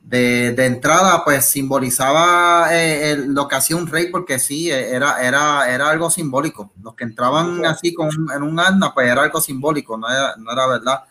de, 0.00 0.52
de, 0.54 0.64
entrada, 0.64 1.22
pues 1.22 1.44
simbolizaba 1.44 2.68
eh, 2.72 3.22
lo 3.28 3.46
que 3.46 3.56
hacía 3.56 3.76
un 3.76 3.88
rey, 3.88 4.10
porque 4.10 4.38
sí, 4.38 4.70
era, 4.70 5.22
era, 5.22 5.70
era 5.70 5.90
algo 5.90 6.08
simbólico. 6.08 6.72
Los 6.82 6.94
que 6.94 7.04
entraban 7.04 7.62
así 7.66 7.92
con, 7.92 8.08
en 8.34 8.42
un 8.42 8.58
asna, 8.58 8.94
pues 8.94 9.06
era 9.06 9.22
algo 9.22 9.38
simbólico, 9.38 9.98
no 9.98 10.08
era, 10.08 10.34
no 10.38 10.50
era 10.50 10.66
verdad. 10.66 11.04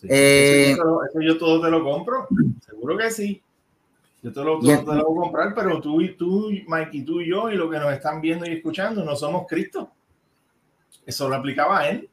eso, 0.00 1.10
yo 1.20 1.36
todo 1.38 1.60
te 1.60 1.70
lo 1.72 1.82
compro, 1.82 2.28
seguro 2.64 2.96
que 2.96 3.10
sí. 3.10 3.42
Yo 4.22 4.32
te 4.32 4.40
lo, 4.40 4.60
voy 4.60 4.72
a 4.72 4.84
comprar, 4.84 5.52
pero 5.52 5.80
tú 5.80 6.00
y 6.00 6.16
tú, 6.16 6.48
Mike, 6.68 6.90
y 6.92 7.04
tú 7.04 7.20
y 7.20 7.28
yo, 7.28 7.50
y 7.50 7.56
lo 7.56 7.68
que 7.68 7.78
nos 7.78 7.92
están 7.92 8.20
viendo 8.20 8.46
y 8.46 8.52
escuchando, 8.52 9.04
no 9.04 9.16
somos 9.16 9.46
Cristo. 9.48 9.90
Eso 11.04 11.28
lo 11.28 11.34
aplicaba 11.34 11.80
a 11.80 11.88
él, 11.88 12.08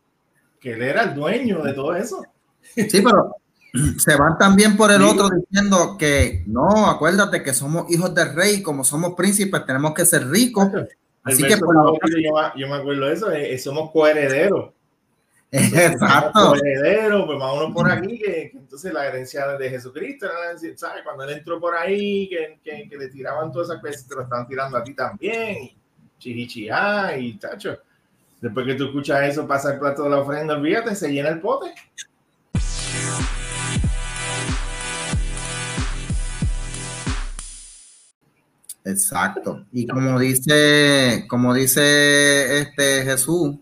que 0.59 0.73
él 0.73 0.81
era 0.81 1.03
el 1.03 1.13
dueño 1.13 1.61
de 1.61 1.73
todo 1.73 1.95
eso. 1.95 2.25
Sí, 2.61 3.01
pero 3.01 3.35
se 3.97 4.15
van 4.15 4.37
también 4.39 4.75
por 4.75 4.91
el 4.91 5.03
otro 5.03 5.29
diciendo 5.29 5.95
que 5.97 6.43
no, 6.47 6.87
acuérdate 6.87 7.43
que 7.43 7.53
somos 7.53 7.89
hijos 7.91 8.15
del 8.15 8.33
rey, 8.33 8.63
como 8.63 8.83
somos 8.83 9.13
príncipes, 9.13 9.65
tenemos 9.65 9.93
que 9.93 10.05
ser 10.05 10.27
ricos. 10.27 10.67
Así 11.23 11.43
que 11.43 11.57
por 11.57 11.75
yo, 12.55 12.67
me 12.67 12.75
acuerdo 12.75 13.05
de 13.05 13.13
eso, 13.13 13.31
eh, 13.31 13.57
somos 13.59 13.91
coherederos. 13.91 14.71
Exacto. 15.51 16.53
Heredero, 16.55 17.25
pues 17.25 17.37
uno 17.37 17.73
por 17.73 17.89
aquí, 17.89 18.19
que, 18.19 18.51
entonces 18.53 18.93
la 18.93 19.07
herencia 19.07 19.47
de 19.57 19.69
Jesucristo, 19.69 20.27
¿sabes? 20.75 21.03
Cuando 21.03 21.23
él 21.23 21.31
entró 21.31 21.59
por 21.59 21.75
ahí, 21.75 22.29
que, 22.29 22.59
que, 22.87 22.95
le 22.95 23.07
tiraban 23.07 23.51
todas 23.51 23.69
esas 23.69 23.81
cosas, 23.81 24.07
te 24.07 24.15
lo 24.15 24.21
están 24.21 24.47
tirando 24.47 24.77
a 24.77 24.83
ti 24.83 24.93
también, 24.93 25.71
y 26.23 26.69
y 27.17 27.33
tacho. 27.39 27.79
Después 28.41 28.65
que 28.65 28.75
tú 28.75 28.85
escuchas 28.85 29.23
eso, 29.23 29.47
pasa 29.47 29.73
el 29.73 29.79
plato 29.79 30.03
de 30.03 30.11
la 30.11 30.19
ofrenda, 30.19 30.55
olvídate, 30.55 30.95
se 30.95 31.11
llena 31.11 31.29
el 31.29 31.41
pote. 31.41 31.73
Exacto. 38.85 39.65
Y 39.71 39.87
como 39.87 40.19
dice, 40.19 41.25
como 41.27 41.53
dice 41.53 42.59
este 42.59 43.03
Jesús, 43.03 43.55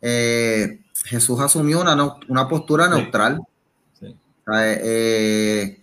eh, 0.00 0.80
Jesús 1.06 1.38
asumió 1.40 1.80
una, 1.80 2.18
una 2.28 2.48
postura 2.48 2.88
neutral. 2.88 3.40
Eh, 4.02 5.80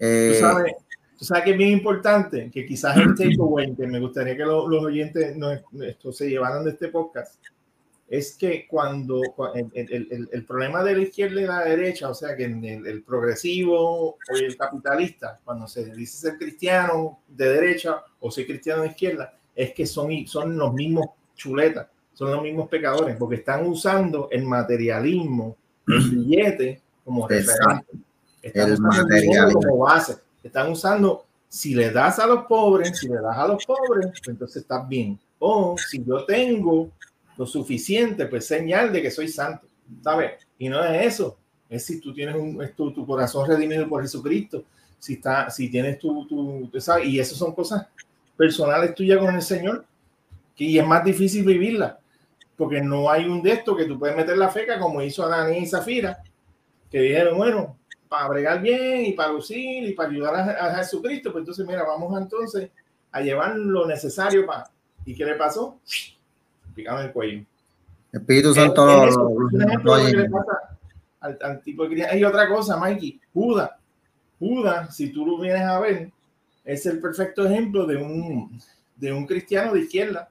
eh, 0.00 0.32
¿Tú, 0.32 0.40
sabes, 0.40 0.72
tú, 1.18 1.24
sabes, 1.24 1.44
que 1.44 1.50
es 1.52 1.58
bien 1.58 1.70
importante, 1.70 2.50
que 2.52 2.66
quizás 2.66 2.96
el 2.96 3.14
takeaway, 3.14 3.74
que 3.74 3.86
me 3.86 4.00
gustaría 4.00 4.36
que 4.36 4.44
los, 4.44 4.66
oyentes 4.66 5.36
no, 5.36 5.50
esto, 5.50 6.12
se 6.12 6.28
llevaran 6.28 6.64
de 6.64 6.70
este 6.70 6.88
podcast, 6.88 7.40
es 8.08 8.36
que 8.36 8.66
cuando 8.68 9.22
el, 9.54 9.70
el, 9.74 10.28
el, 10.30 10.44
problema 10.44 10.82
de 10.82 10.96
la 10.96 11.02
izquierda 11.02 11.40
y 11.40 11.46
la 11.46 11.64
derecha, 11.64 12.08
o 12.08 12.14
sea, 12.14 12.36
que 12.36 12.44
el, 12.44 13.02
progresivo 13.02 14.10
o 14.10 14.18
el 14.34 14.56
capitalista, 14.56 15.40
cuando 15.44 15.66
se 15.66 15.84
dice 15.94 16.30
ser 16.30 16.38
cristiano 16.38 17.20
de 17.28 17.48
derecha 17.48 18.02
o 18.20 18.30
ser 18.30 18.46
cristiano 18.46 18.82
de 18.82 18.88
izquierda, 18.88 19.36
es 19.54 19.72
que 19.72 19.86
son, 19.86 20.10
son 20.26 20.56
los 20.56 20.72
mismos 20.74 21.06
chuletas 21.34 21.86
son 22.14 22.30
los 22.30 22.42
mismos 22.42 22.68
pecadores, 22.68 23.16
porque 23.16 23.36
están 23.36 23.66
usando 23.66 24.28
el 24.30 24.44
materialismo, 24.44 25.56
el 25.86 26.10
billete 26.10 26.80
como 27.04 27.28
referente. 27.28 27.86
Están 28.40 28.68
el 28.68 28.74
usando 28.74 29.60
como 29.60 29.78
base. 29.78 30.16
Están 30.42 30.70
usando, 30.70 31.24
si 31.48 31.74
le 31.74 31.90
das 31.90 32.18
a 32.18 32.26
los 32.26 32.44
pobres, 32.46 32.98
si 32.98 33.08
le 33.08 33.20
das 33.20 33.36
a 33.36 33.48
los 33.48 33.66
pobres, 33.66 34.06
pues 34.10 34.28
entonces 34.28 34.62
estás 34.62 34.88
bien. 34.88 35.18
O 35.38 35.76
si 35.76 36.04
yo 36.04 36.24
tengo 36.24 36.90
lo 37.36 37.46
suficiente, 37.46 38.26
pues 38.26 38.46
señal 38.46 38.92
de 38.92 39.02
que 39.02 39.10
soy 39.10 39.28
santo, 39.28 39.66
¿sabes? 40.02 40.32
Y 40.56 40.68
no 40.68 40.82
es 40.84 41.14
eso, 41.14 41.36
es 41.68 41.84
si 41.84 42.00
tú 42.00 42.14
tienes 42.14 42.36
un, 42.36 42.60
tu, 42.76 42.92
tu, 42.92 43.04
corazón 43.04 43.48
redimido 43.48 43.88
por 43.88 44.02
Jesucristo, 44.02 44.62
si, 44.98 45.14
está, 45.14 45.50
si 45.50 45.68
tienes 45.68 45.98
tu, 45.98 46.26
tu, 46.26 46.70
¿sabes? 46.80 47.06
Y 47.06 47.18
eso 47.18 47.34
son 47.34 47.52
cosas 47.52 47.88
personales 48.36 48.94
tuyas 48.94 49.18
con 49.18 49.34
el 49.34 49.42
Señor, 49.42 49.84
y 50.56 50.78
es 50.78 50.86
más 50.86 51.02
difícil 51.04 51.44
vivirla 51.44 51.98
porque 52.56 52.80
no 52.80 53.10
hay 53.10 53.24
un 53.24 53.42
de 53.42 53.52
estos 53.52 53.76
que 53.76 53.84
tú 53.84 53.98
puedes 53.98 54.16
meter 54.16 54.36
la 54.36 54.48
feca 54.48 54.78
como 54.78 55.02
hizo 55.02 55.28
Dani 55.28 55.58
y 55.58 55.66
Zafira, 55.66 56.22
que 56.90 57.00
dijeron, 57.00 57.36
bueno, 57.36 57.76
para 58.08 58.28
bregar 58.28 58.62
bien 58.62 59.06
y 59.06 59.12
para 59.12 59.32
lucir 59.32 59.84
y 59.84 59.92
para 59.92 60.08
ayudar 60.08 60.34
a, 60.34 60.76
Jesucristo, 60.76 61.32
pues 61.32 61.42
entonces, 61.42 61.66
mira, 61.66 61.82
vamos 61.82 62.16
entonces 62.20 62.70
a 63.10 63.20
llevar 63.20 63.56
lo 63.56 63.86
necesario 63.86 64.46
para... 64.46 64.70
¿Y 65.04 65.14
qué 65.14 65.24
le 65.24 65.34
pasó? 65.34 65.78
Picame 66.74 67.02
el 67.02 67.12
cuello. 67.12 67.44
Espíritu 68.12 68.54
Santo. 68.54 68.82
al, 71.20 71.62
tipo 71.62 71.88
de 71.88 72.06
Hay 72.06 72.24
otra 72.24 72.48
cosa, 72.48 72.76
Mikey, 72.76 73.20
Judas. 73.32 73.70
Judas, 74.38 74.94
si 74.96 75.10
tú 75.10 75.26
lo 75.26 75.38
vienes 75.38 75.62
a 75.62 75.80
ver, 75.80 76.10
es 76.64 76.86
el 76.86 77.00
perfecto 77.00 77.44
ejemplo 77.44 77.86
de 77.86 77.96
un, 77.96 78.58
de 78.96 79.12
un 79.12 79.26
cristiano 79.26 79.72
de 79.72 79.80
izquierda 79.80 80.30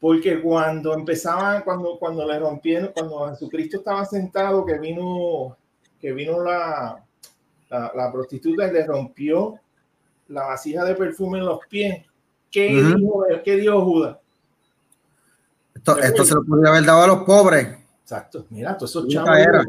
porque 0.00 0.40
cuando 0.40 0.94
empezaban, 0.94 1.62
cuando, 1.62 1.98
cuando 1.98 2.26
le 2.26 2.38
rompieron, 2.38 2.92
cuando 2.94 3.28
Jesucristo 3.30 3.78
estaba 3.78 4.04
sentado, 4.04 4.64
que 4.64 4.78
vino, 4.78 5.56
que 6.00 6.12
vino 6.12 6.42
la, 6.42 7.04
la, 7.70 8.12
prostituta 8.12 8.68
y 8.68 8.72
le 8.72 8.86
rompió 8.86 9.58
la 10.28 10.44
vasija 10.44 10.84
de 10.84 10.94
perfume 10.94 11.38
en 11.38 11.46
los 11.46 11.60
pies, 11.68 12.04
¿qué, 12.50 12.68
dijo, 12.68 13.24
¿qué 13.44 13.56
dijo 13.56 13.84
Judas? 13.84 14.18
Esto, 15.74 16.24
se 16.24 16.34
lo 16.34 16.44
podría 16.44 16.70
haber 16.70 16.84
dado 16.84 17.02
a 17.02 17.06
los 17.06 17.22
pobres. 17.22 17.76
Exacto, 18.02 18.46
mira, 18.50 18.76
todos 18.76 18.90
esos 18.90 19.08
chavos. 19.08 19.36
Era. 19.36 19.64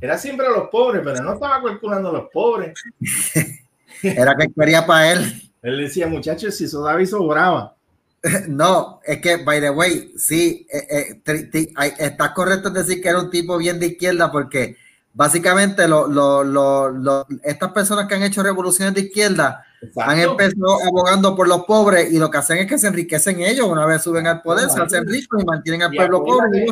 era 0.00 0.18
siempre 0.18 0.46
a 0.46 0.50
los 0.50 0.68
pobres, 0.68 1.02
pero 1.04 1.22
no 1.22 1.34
estaba 1.34 1.62
calculando 1.62 2.10
a 2.10 2.12
los 2.12 2.30
pobres. 2.30 2.74
era 4.02 4.36
que 4.36 4.52
quería 4.52 4.86
para 4.86 5.12
él. 5.12 5.50
Él 5.62 5.78
decía, 5.78 6.06
muchachos, 6.06 6.54
si 6.54 6.64
eso 6.64 6.82
David 6.82 7.06
sobraba. 7.06 7.77
No, 8.48 9.00
es 9.04 9.20
que, 9.20 9.36
by 9.36 9.60
the 9.60 9.70
way, 9.70 10.12
sí, 10.16 10.66
eh, 10.72 11.20
eh, 11.24 11.94
está 11.98 12.34
correcto 12.34 12.70
decir 12.70 13.00
que 13.00 13.08
era 13.08 13.20
un 13.20 13.30
tipo 13.30 13.56
bien 13.58 13.78
de 13.78 13.86
izquierda 13.86 14.30
porque 14.30 14.76
básicamente 15.14 15.88
lo, 15.88 17.26
estas 17.42 17.72
personas 17.72 18.06
que 18.06 18.14
han 18.14 18.22
hecho 18.22 18.42
revoluciones 18.42 18.94
de 18.94 19.02
izquierda 19.02 19.64
han 19.96 20.18
empezado 20.18 20.82
abogando 20.84 21.36
por 21.36 21.48
los 21.48 21.64
pobres 21.64 22.12
y 22.12 22.18
lo 22.18 22.30
que 22.30 22.38
hacen 22.38 22.58
es 22.58 22.66
que 22.66 22.78
se 22.78 22.88
enriquecen 22.88 23.40
ellos 23.40 23.66
una 23.66 23.86
vez 23.86 24.02
suben 24.02 24.26
al 24.26 24.42
poder, 24.42 24.68
se 24.68 24.80
hacen 24.80 25.06
ricos 25.06 25.42
y 25.42 25.46
mantienen 25.46 25.82
al 25.82 25.92
pueblo 25.92 26.24
pobre. 26.24 26.66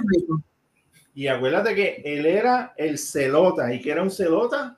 Y, 1.14 1.24
y 1.24 1.28
acuérdate 1.28 1.74
que 1.74 2.02
él 2.04 2.26
era 2.26 2.74
el 2.76 2.98
celota 2.98 3.72
y 3.72 3.80
que 3.80 3.90
era 3.90 4.02
un 4.02 4.10
celota 4.10 4.76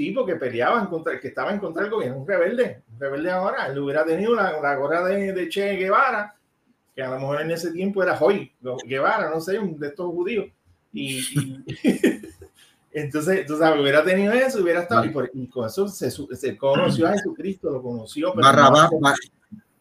tipo 0.00 0.24
que 0.24 0.36
peleaba 0.36 0.80
en 0.80 0.86
contra, 0.86 1.20
que 1.20 1.28
estaba 1.28 1.52
en 1.52 1.58
contra 1.58 1.82
del 1.82 1.90
gobierno, 1.90 2.20
un 2.20 2.26
rebelde, 2.26 2.84
un 2.90 2.98
rebelde 2.98 3.30
ahora, 3.30 3.66
él 3.66 3.78
hubiera 3.78 4.02
tenido 4.02 4.34
la, 4.34 4.58
la 4.58 4.74
gorra 4.76 5.04
de, 5.04 5.34
de, 5.34 5.48
Che 5.50 5.76
Guevara, 5.76 6.34
que 6.94 7.02
a 7.02 7.10
lo 7.10 7.20
mejor 7.20 7.42
en 7.42 7.50
ese 7.50 7.70
tiempo 7.70 8.02
era 8.02 8.16
Hoy 8.18 8.50
Guevara, 8.86 9.28
no 9.28 9.42
sé, 9.42 9.58
un 9.58 9.78
de 9.78 9.88
estos 9.88 10.06
judíos. 10.06 10.46
Y, 10.90 11.20
entonces, 12.92 13.44
tú 13.46 13.58
sabes, 13.58 13.78
hubiera 13.78 14.02
tenido 14.02 14.32
eso, 14.32 14.62
hubiera 14.62 14.80
estado, 14.80 15.04
y, 15.04 15.10
por, 15.10 15.30
y 15.34 15.46
con 15.48 15.66
eso 15.66 15.86
se, 15.86 16.10
se, 16.10 16.56
conoció 16.56 17.06
a 17.06 17.12
Jesucristo, 17.12 17.70
lo 17.70 17.82
conoció. 17.82 18.32
Barrabás, 18.32 18.88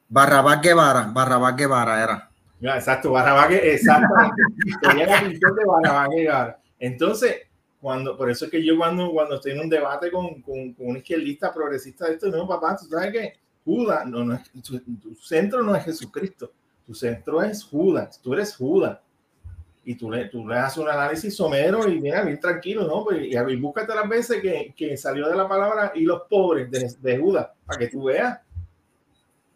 Barrabás 0.10 0.62
Guevara, 0.62 1.10
Barrabás 1.13 1.55
Guevara 1.55 2.03
era. 2.03 2.29
Ya, 2.60 2.75
exacto, 2.75 3.12
Barrabás, 3.12 3.51
exactamente. 3.51 4.41
Barrabás 5.65 6.10
Guevara. 6.10 6.60
Entonces, 6.77 7.49
cuando, 7.82 8.18
por 8.18 8.30
eso 8.30 8.46
es 8.46 8.52
que 8.52 8.63
yo 8.63 8.78
cuando, 8.78 9.12
cuando 9.12 9.36
estoy 9.36 9.54
en 9.54 9.62
un 9.62 9.70
debate 9.70 10.12
con, 10.12 10.42
con, 10.42 10.76
un 10.78 10.98
izquierdista 10.98 11.54
progresista 11.54 12.08
de 12.08 12.15
esto, 12.15 12.28
no, 12.28 12.48
papá, 12.48 12.76
tú 12.76 12.86
sabes 12.86 13.12
que 13.12 13.34
Judas, 13.63 14.06
no, 14.06 14.24
no 14.26 14.36
es, 14.36 14.52
tu, 14.62 15.15
centro 15.15 15.63
no 15.63 15.76
es 15.76 15.86
Jesucristo, 15.86 16.52
tu 16.86 16.94
centro 16.94 17.42
es 17.42 17.63
Judas, 17.63 18.20
tú 18.22 18.34
eres 18.34 18.56
Judas. 18.56 19.00
Y 19.86 19.96
tú 19.96 20.12
le, 20.12 20.26
tú 20.26 20.46
le 20.46 20.56
haces 20.56 20.78
un 20.78 20.89
análisis 20.89 21.36
somero 21.36 21.88
y 21.89 22.00
mira, 22.00 22.22
bien 22.22 22.39
tranquilo, 22.39 22.86
¿no? 22.86 23.04
Pues, 23.04 23.22
y, 23.24 23.36
y 23.36 23.56
búscate 23.56 23.96
las 23.96 24.08
veces 24.08 24.42
que, 24.42 24.74
que, 24.76 24.96
salió 24.98 25.28
de 25.28 25.36
la 25.36 25.48
palabra 25.48 25.94
y 25.96 26.02
los 26.02 26.24
pobres 26.30 26.70
de, 26.70 26.94
de 27.00 27.18
Judas, 27.18 27.48
para 27.65 27.80
que 27.80 27.88
tú 27.88 28.04
veas. 28.04 28.39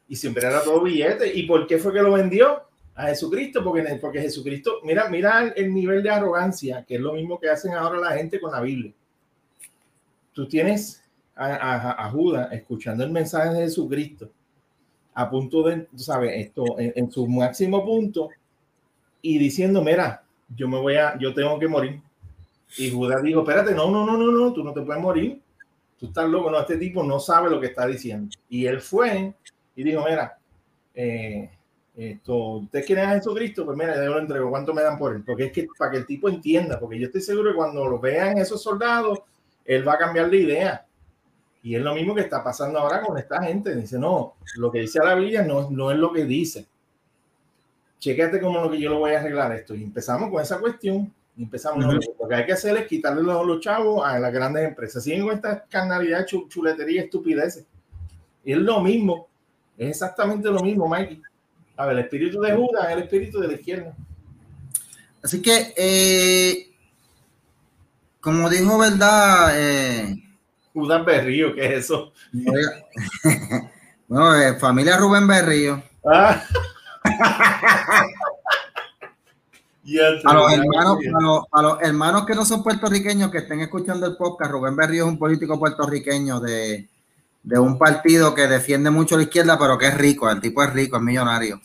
Y 0.08 0.16
siempre 0.16 0.48
era 0.48 0.64
todo 0.64 0.82
billete. 0.82 1.32
¿Y 1.36 1.44
por 1.44 1.68
qué 1.68 1.78
fue 1.78 1.94
que 1.94 2.02
lo 2.02 2.14
vendió? 2.14 2.64
A 2.96 3.08
Jesucristo, 3.08 3.64
porque, 3.64 3.84
porque 4.00 4.22
Jesucristo, 4.22 4.80
mira, 4.84 5.10
mira 5.10 5.54
el 5.56 5.74
nivel 5.74 6.04
de 6.04 6.10
arrogancia, 6.10 6.84
que 6.88 6.96
es 6.96 7.02
lo 7.02 7.14
mismo 7.14 7.40
que 7.40 7.50
hacen 7.50 7.74
ahora 7.74 8.00
la 8.00 8.12
gente 8.12 8.40
con 8.40 8.52
la 8.52 8.62
Biblia. 8.62 8.94
Tú 10.34 10.48
tienes 10.48 11.04
a, 11.36 12.10
Judas 12.12 12.52
escuchando 12.52 13.04
el 13.04 13.12
mensaje 13.12 13.54
de 13.54 13.62
Jesucristo 13.62 14.30
a 15.16 15.30
punto 15.30 15.64
de, 15.64 15.78
tú 15.82 15.98
sabes, 16.00 16.32
esto 16.36 16.66
en, 16.78 17.12
su 17.12 17.28
máximo 17.28 17.84
punto 17.84 18.30
y 19.22 19.38
diciendo, 19.38 19.84
mira, 19.84 20.24
yo 20.56 20.68
me 20.68 20.80
voy 20.80 20.96
a, 20.96 21.18
yo 21.18 21.34
tengo 21.34 21.58
que 21.60 21.68
morir. 21.68 22.02
Y 22.78 22.90
Judas 22.90 23.22
dijo, 23.22 23.42
espérate, 23.42 23.74
no, 23.74 23.92
no, 23.92 24.06
no, 24.06 24.18
no, 24.18 24.32
no, 24.32 24.54
tú 24.54 24.64
no 24.64 24.74
te 24.74 24.82
puedes 24.82 25.02
morir. 25.02 25.40
Tú 26.00 26.08
estás 26.08 26.28
loco, 26.28 26.50
no, 26.50 26.60
este 26.60 26.78
tipo 26.78 27.04
no 27.04 27.20
sabe 27.20 27.50
lo 27.50 27.60
que 27.60 27.68
está 27.68 27.86
diciendo. 27.86 28.36
Y 28.50 28.66
él 28.66 28.82
fue 28.82 29.34
y 29.76 29.84
dijo, 29.84 30.04
mira, 30.04 30.38
eh, 30.96 31.50
esto, 31.96 32.36
¿ustedes 32.58 32.86
quieren 32.86 33.06
a 33.06 33.14
Jesucristo? 33.14 33.66
Pues 33.66 33.78
mira, 33.78 33.96
yo 33.96 34.14
lo 34.14 34.20
entrego. 34.20 34.50
¿Cuánto 34.50 34.74
me 34.74 34.82
dan 34.82 34.98
por 34.98 35.16
él? 35.16 35.24
Porque 35.24 35.46
es 35.46 35.52
que 35.52 35.68
para 35.78 35.92
que 35.92 35.98
el 35.98 36.06
tipo 36.06 36.28
entienda, 36.28 36.80
porque 36.80 37.00
yo 37.00 37.06
estoy 37.06 37.22
seguro 37.22 37.52
que 37.52 37.56
cuando 37.56 37.88
lo 37.88 38.00
vean 38.00 38.38
esos 38.38 38.62
soldados, 38.64 39.20
él 39.64 39.88
va 39.88 39.94
a 39.94 39.98
cambiar 39.98 40.30
de 40.30 40.38
idea. 40.38 40.86
Y 41.62 41.76
es 41.76 41.82
lo 41.82 41.94
mismo 41.94 42.16
que 42.16 42.22
está 42.22 42.44
pasando 42.44 42.80
ahora 42.80 43.02
con 43.02 43.18
esta 43.18 43.42
gente. 43.44 43.76
Dice, 43.76 44.00
no, 44.00 44.34
lo 44.58 44.72
que 44.72 44.80
dice 44.80 45.00
la 45.04 45.16
Biblia 45.16 45.44
no, 45.44 45.70
no 45.70 45.92
es 45.92 45.98
lo 45.98 46.12
que 46.12 46.26
dice. 46.26 46.66
Chécate 48.00 48.42
cómo 48.42 48.60
lo 48.60 48.70
que 48.70 48.80
yo 48.80 48.90
lo 48.90 49.00
voy 49.00 49.12
a 49.12 49.20
arreglar 49.20 49.54
esto. 49.54 49.76
Y 49.76 49.84
empezamos 49.84 50.30
con 50.30 50.42
esa 50.42 50.60
cuestión. 50.60 51.14
Y 51.38 51.44
empezamos, 51.44 51.86
lo 51.86 52.28
que 52.28 52.36
hay 52.36 52.46
que 52.46 52.54
hacer 52.54 52.76
es 52.76 52.88
quitarle 52.88 53.24
los, 53.24 53.46
los, 53.46 53.60
chavos 53.62 54.06
a 54.06 54.20
las 54.20 54.34
grandes 54.34 54.68
empresas. 54.68 55.04
Siguen 55.04 55.24
con 55.24 55.36
esta 55.36 55.64
carnalidad, 55.64 56.26
chuletería, 56.26 57.04
estupideces. 57.04 57.66
Y 58.44 58.52
es 58.52 58.58
lo 58.58 58.82
mismo. 58.82 59.28
Es 59.78 59.90
exactamente 59.90 60.50
lo 60.50 60.60
mismo, 60.60 60.88
Mikey. 60.88 61.22
A 61.76 61.86
ver, 61.86 61.98
el 61.98 62.04
espíritu 62.04 62.40
de 62.42 62.54
Judas 62.54 62.86
es 62.88 62.92
el 62.92 63.04
espíritu 63.04 63.40
de 63.40 63.48
la 63.48 63.54
izquierda. 63.54 63.96
Así 65.24 65.42
que, 65.42 65.74
eh, 65.76 66.72
como 68.20 68.50
dijo, 68.50 68.78
¿verdad? 68.78 69.52
Eh, 69.56 70.24
Judas 70.74 71.06
Berrío, 71.06 71.56
¿qué 71.56 71.66
es 71.66 71.86
eso? 71.86 72.14
bueno, 74.08 74.36
eh, 74.36 74.60
familia 74.60 74.98
Rubén 74.98 75.28
Berrío. 75.28 75.82
Ah. 76.06 76.44
a, 80.26 80.34
los 80.34 80.54
hermanos, 80.54 80.98
a, 81.52 81.62
los, 81.62 81.82
hermanos 81.82 82.26
que 82.26 82.36
no 82.36 82.46
son 82.46 82.64
puertorriqueños 82.64 83.32
que 83.32 83.40
estén 83.40 83.62
escuchando 83.62 84.06
el 84.06 84.16
podcast, 84.16 84.52
Rubén 84.52 84.76
Berrío 84.76 85.06
es 85.06 85.10
un 85.10 85.18
político 85.18 85.60
puertorriqueño 85.60 86.40
de, 86.40 86.88
de 87.44 87.60
un 87.60 87.78
partido 87.78 88.34
que 88.34 88.48
defiende 88.48 88.90
mucho 88.90 89.18
la 89.18 89.24
izquierda, 89.24 89.60
pero 89.60 89.78
que 89.78 89.88
es 89.88 89.96
rico, 89.96 90.30
el 90.30 90.40
tipo 90.40 90.64
es 90.64 90.72
rico, 90.72 90.96
es 90.96 91.04
millonario. 91.04 91.62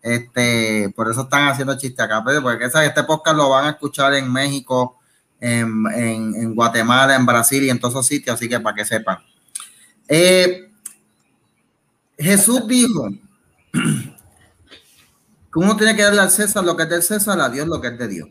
este, 0.00 0.92
por 0.96 1.10
eso 1.10 1.22
están 1.22 1.48
haciendo 1.48 1.76
chistes 1.76 2.04
acá, 2.04 2.24
porque 2.24 2.64
este 2.64 3.04
podcast 3.04 3.36
lo 3.36 3.50
van 3.50 3.66
a 3.66 3.70
escuchar 3.70 4.14
en 4.14 4.32
México, 4.32 4.98
en, 5.38 5.84
en, 5.94 6.54
Guatemala, 6.54 7.14
en 7.14 7.26
Brasil 7.26 7.62
y 7.64 7.70
en 7.70 7.78
todos 7.78 7.94
esos 7.94 8.06
sitios, 8.06 8.34
así 8.34 8.48
que 8.48 8.60
para 8.60 8.76
que 8.76 8.84
sepan. 8.84 9.18
Eh, 10.08 10.70
Jesús 12.16 12.66
dijo 12.66 13.10
que 13.72 15.58
uno 15.58 15.76
tiene 15.76 15.94
que 15.94 16.02
darle 16.02 16.20
al 16.20 16.30
César 16.30 16.64
lo 16.64 16.76
que 16.76 16.84
es 16.84 16.88
del 16.88 17.02
César, 17.02 17.40
a 17.40 17.48
Dios 17.50 17.66
lo 17.66 17.80
que 17.80 17.88
es 17.88 17.98
de 17.98 18.08
Dios. 18.08 18.28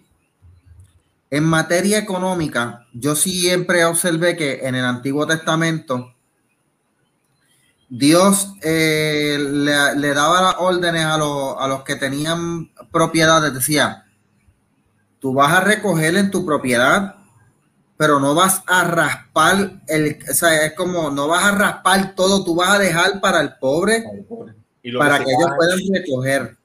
En 1.30 1.44
materia 1.44 1.98
económica, 1.98 2.88
yo 2.94 3.16
siempre 3.16 3.86
observé 3.86 4.36
que 4.36 4.68
en 4.68 4.76
el 4.76 4.84
Antiguo 4.84 5.26
Testamento 5.28 6.14
Dios 7.94 8.54
eh, 8.64 9.38
le, 9.38 10.14
daba 10.14 10.60
órdenes 10.60 11.04
a, 11.04 11.16
a 11.16 11.68
los 11.68 11.84
que 11.84 11.98
tenían 11.98 12.72
propiedades, 12.90 13.54
decía, 13.54 14.06
tú 15.20 15.34
vas 15.34 15.52
a 15.52 15.60
recoger 15.60 16.16
en 16.16 16.32
tu 16.32 16.46
propiedad, 16.46 17.18
pero 17.98 18.18
no 18.22 18.34
vas 18.34 18.64
a 18.66 18.86
raspar 18.86 19.82
el, 19.90 20.18
o 20.30 20.34
sea, 20.34 20.68
es 20.68 20.74
como 20.74 21.12
no 21.12 21.28
vas 21.28 21.44
a 21.44 21.52
raspar 21.52 22.16
todo, 22.16 22.46
tú 22.46 22.56
vas 22.56 22.70
a 22.70 22.80
dejar 22.80 23.20
para 23.20 23.42
el 23.42 23.58
pobre, 23.58 24.06
para 24.98 25.18
que, 25.18 25.26
ellos 25.30 25.52
puedan 25.58 25.80
recoger. 25.94 26.58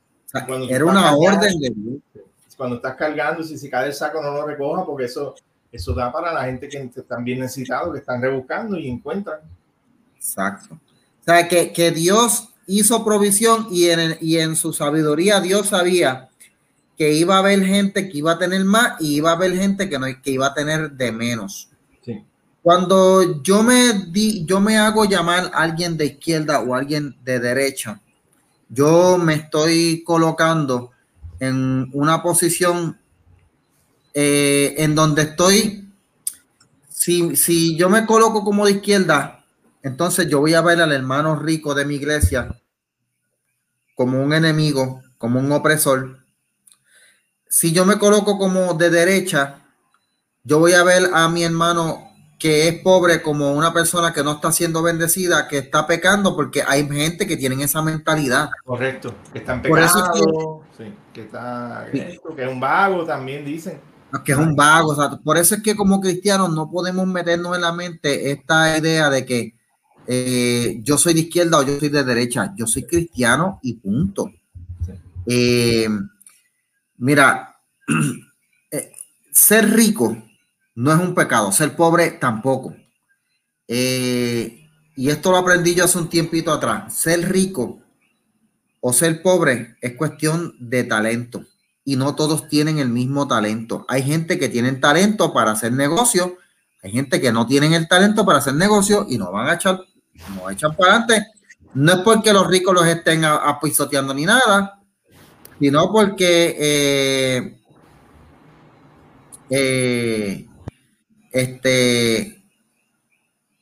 era 0.70 0.84
una 0.84 1.12
orden 1.12 1.58
de 1.58 1.72
Dios. 1.74 2.24
Cuando 2.56 2.76
estás 2.76 2.94
cargando, 2.94 3.42
si 3.42 3.58
se 3.58 3.68
cae 3.68 3.88
el 3.88 3.94
saco, 3.94 4.22
no 4.22 4.30
lo 4.30 4.46
recoja, 4.46 4.86
porque 4.86 5.06
eso, 5.06 5.34
eso 5.72 5.92
da 5.92 6.12
para 6.12 6.32
la 6.32 6.44
gente 6.44 6.68
que 6.68 6.88
están 6.94 7.24
bien 7.24 7.40
necesitados, 7.40 7.92
que 7.92 7.98
están 7.98 8.22
rebuscando 8.22 8.78
y 8.78 8.88
encuentran. 8.88 9.40
Exacto. 10.14 10.78
O 11.26 11.30
sea, 11.32 11.48
que, 11.48 11.90
Dios 11.90 12.50
hizo 12.68 13.04
provisión 13.04 13.66
y 13.72 13.86
en, 13.86 14.16
y 14.20 14.36
en 14.36 14.54
su 14.54 14.72
sabiduría 14.72 15.40
Dios 15.40 15.68
sabía 15.68 16.28
que 16.96 17.12
iba 17.12 17.36
a 17.36 17.38
haber 17.40 17.64
gente 17.64 18.08
que 18.08 18.18
iba 18.18 18.32
a 18.32 18.38
tener 18.38 18.64
más 18.64 19.00
y 19.00 19.16
iba 19.16 19.30
a 19.30 19.34
haber 19.34 19.56
gente 19.56 19.88
que, 19.88 19.98
no, 19.98 20.06
que 20.22 20.30
iba 20.30 20.46
a 20.46 20.54
tener 20.54 20.92
de 20.92 21.12
menos. 21.12 21.68
Cuando 22.62 23.42
yo 23.42 23.62
me, 23.62 23.92
di, 24.08 24.44
yo 24.44 24.60
me 24.60 24.76
hago 24.76 25.04
llamar 25.04 25.52
alguien 25.54 25.96
de 25.96 26.06
izquierda 26.06 26.60
o 26.60 26.74
alguien 26.74 27.16
de 27.22 27.38
derecha, 27.38 28.00
yo 28.68 29.18
me 29.18 29.34
estoy 29.34 30.02
colocando 30.04 30.90
en 31.38 31.88
una 31.92 32.22
posición 32.24 32.98
eh, 34.14 34.74
en 34.78 34.96
donde 34.96 35.22
estoy, 35.22 35.88
si, 36.88 37.36
si 37.36 37.76
yo 37.76 37.88
me 37.88 38.04
coloco 38.04 38.42
como 38.42 38.64
de 38.66 38.72
izquierda, 38.72 39.35
entonces 39.86 40.28
yo 40.28 40.40
voy 40.40 40.54
a 40.54 40.62
ver 40.62 40.80
al 40.80 40.90
hermano 40.90 41.36
rico 41.36 41.72
de 41.72 41.84
mi 41.84 41.94
iglesia 41.94 42.60
como 43.94 44.20
un 44.20 44.32
enemigo, 44.32 45.00
como 45.16 45.38
un 45.38 45.52
opresor. 45.52 46.24
Si 47.48 47.72
yo 47.72 47.86
me 47.86 47.96
coloco 47.96 48.36
como 48.36 48.74
de 48.74 48.90
derecha, 48.90 49.62
yo 50.42 50.58
voy 50.58 50.72
a 50.72 50.82
ver 50.82 51.10
a 51.14 51.28
mi 51.28 51.44
hermano 51.44 52.02
que 52.36 52.66
es 52.66 52.82
pobre 52.82 53.22
como 53.22 53.52
una 53.52 53.72
persona 53.72 54.12
que 54.12 54.24
no 54.24 54.32
está 54.32 54.50
siendo 54.50 54.82
bendecida, 54.82 55.46
que 55.46 55.58
está 55.58 55.86
pecando, 55.86 56.34
porque 56.34 56.64
hay 56.66 56.86
gente 56.88 57.24
que 57.24 57.36
tiene 57.36 57.62
esa 57.62 57.80
mentalidad. 57.80 58.50
Correcto, 58.64 59.14
que 59.32 59.38
están 59.38 59.62
pecando, 59.62 60.64
que, 61.14 61.22
está, 61.22 61.86
que 61.92 62.20
es 62.36 62.48
un 62.48 62.58
vago 62.58 63.04
también 63.04 63.44
dicen 63.44 63.80
que 64.24 64.32
es 64.32 64.38
un 64.38 64.54
vago. 64.54 64.90
O 64.90 64.94
sea, 64.94 65.10
por 65.22 65.36
eso 65.36 65.54
es 65.54 65.62
que 65.62 65.76
como 65.76 66.00
cristianos 66.00 66.52
no 66.52 66.70
podemos 66.70 67.06
meternos 67.06 67.54
en 67.54 67.62
la 67.62 67.72
mente 67.72 68.30
esta 68.30 68.76
idea 68.78 69.10
de 69.10 69.24
que 69.24 69.54
eh, 70.06 70.80
yo 70.82 70.98
soy 70.98 71.14
de 71.14 71.20
izquierda 71.20 71.58
o 71.58 71.62
yo 71.62 71.78
soy 71.78 71.88
de 71.88 72.04
derecha, 72.04 72.54
yo 72.56 72.66
soy 72.66 72.84
cristiano 72.84 73.58
y 73.62 73.74
punto. 73.74 74.32
Eh, 75.26 75.88
mira, 76.98 77.56
eh, 78.70 78.92
ser 79.32 79.70
rico 79.70 80.16
no 80.74 80.92
es 80.92 81.00
un 81.00 81.14
pecado, 81.14 81.52
ser 81.52 81.74
pobre 81.74 82.12
tampoco. 82.12 82.74
y 83.68 85.10
esto 85.10 85.30
lo 85.30 85.38
aprendí 85.38 85.74
yo 85.74 85.84
hace 85.84 85.98
un 85.98 86.08
tiempito 86.08 86.52
atrás. 86.52 86.94
Ser 86.94 87.30
rico 87.30 87.80
o 88.80 88.92
ser 88.92 89.22
pobre 89.22 89.76
es 89.80 89.96
cuestión 89.96 90.54
de 90.60 90.84
talento 90.84 91.44
y 91.84 91.96
no 91.96 92.14
todos 92.14 92.48
tienen 92.48 92.78
el 92.78 92.88
mismo 92.88 93.28
talento. 93.28 93.86
Hay 93.88 94.02
gente 94.02 94.38
que 94.38 94.48
tiene 94.48 94.72
talento 94.72 95.32
para 95.32 95.52
hacer 95.52 95.72
negocio, 95.72 96.36
hay 96.82 96.90
gente 96.90 97.20
que 97.20 97.32
no 97.32 97.46
tienen 97.46 97.72
el 97.72 97.88
talento 97.88 98.26
para 98.26 98.38
hacer 98.38 98.54
negocio 98.54 99.06
y 99.08 99.18
no 99.18 99.30
van 99.32 99.48
a 99.48 99.54
echar 99.54 99.80
no 100.34 100.50
echan 100.50 100.74
para 100.76 100.96
adelante. 100.96 101.26
No 101.74 101.92
es 101.92 101.98
porque 101.98 102.32
los 102.32 102.46
ricos 102.46 102.74
los 102.74 102.86
estén 102.86 103.24
apisoteando 103.24 104.14
ni 104.14 104.24
nada, 104.24 104.80
sino 105.58 105.92
porque 105.92 106.56
eh, 106.58 107.60
eh, 109.50 110.46
este 111.32 112.44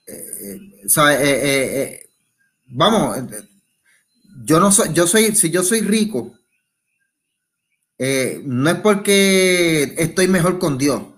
eh, 0.07 2.09
vamos 2.67 3.19
yo 4.45 4.61
no 4.61 4.71
soy 4.71 4.93
yo 4.93 5.07
soy 5.07 5.35
si 5.35 5.51
yo 5.51 5.63
soy 5.63 5.81
rico 5.81 6.33
no 7.99 8.71
es 8.71 8.77
porque 8.77 9.95
estoy 9.97 10.29
mejor 10.29 10.59
con 10.59 10.79
Dios 10.79 11.14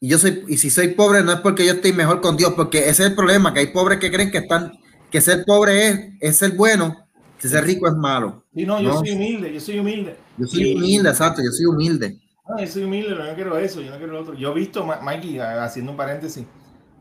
y 0.00 0.08
yo 0.08 0.18
soy, 0.18 0.44
y 0.48 0.58
si 0.58 0.70
soy 0.70 0.88
pobre, 0.88 1.22
no 1.22 1.32
es 1.32 1.40
porque 1.40 1.66
yo 1.66 1.72
estoy 1.72 1.92
mejor 1.92 2.20
con 2.20 2.36
Dios, 2.36 2.52
porque 2.54 2.80
ese 2.80 3.02
es 3.02 3.10
el 3.10 3.14
problema, 3.14 3.52
que 3.52 3.60
hay 3.60 3.66
pobres 3.68 3.98
que 3.98 4.10
creen 4.10 4.30
que 4.30 4.38
están, 4.38 4.72
que 5.10 5.20
ser 5.20 5.44
pobre 5.44 5.88
es, 5.88 6.00
es 6.20 6.36
ser 6.36 6.52
bueno, 6.52 7.08
que 7.40 7.48
ser 7.48 7.64
rico 7.64 7.88
es 7.88 7.94
malo. 7.94 8.44
Sí, 8.54 8.64
no, 8.64 8.80
yo 8.80 8.98
soy 8.98 9.10
humilde, 9.10 9.52
yo 9.52 9.60
soy 9.60 9.78
humilde. 9.78 10.16
Yo 10.36 10.46
soy 10.46 10.74
humilde, 10.74 11.08
exacto, 11.08 11.42
yo 11.42 11.50
soy 11.50 11.66
humilde. 11.66 12.18
No, 12.48 12.58
yo 12.58 12.66
soy 12.66 12.84
humilde, 12.84 13.10
pero 13.10 13.24
no 13.24 13.34
quiero 13.34 13.58
eso, 13.58 13.80
yo 13.80 13.90
no 13.90 13.98
quiero 13.98 14.12
lo 14.12 14.20
otro. 14.20 14.34
Yo 14.34 14.52
he 14.52 14.54
visto, 14.54 14.84
Mikey, 14.84 15.38
haciendo 15.38 15.92
un 15.92 15.96
paréntesis, 15.96 16.46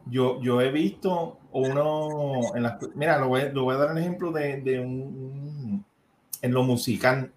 yo, 0.09 0.41
yo 0.41 0.59
he 0.61 0.71
visto 0.71 1.37
uno 1.51 2.55
en 2.55 2.63
las, 2.63 2.77
mira, 2.95 3.19
lo 3.19 3.27
voy, 3.27 3.41
lo 3.53 3.63
voy 3.63 3.75
a 3.75 3.77
dar 3.77 3.91
un 3.91 3.97
ejemplo 3.97 4.31
de, 4.31 4.61
de 4.61 4.79
un, 4.79 5.85
en 6.41 6.51
lo 6.51 6.63
musical. 6.63 7.31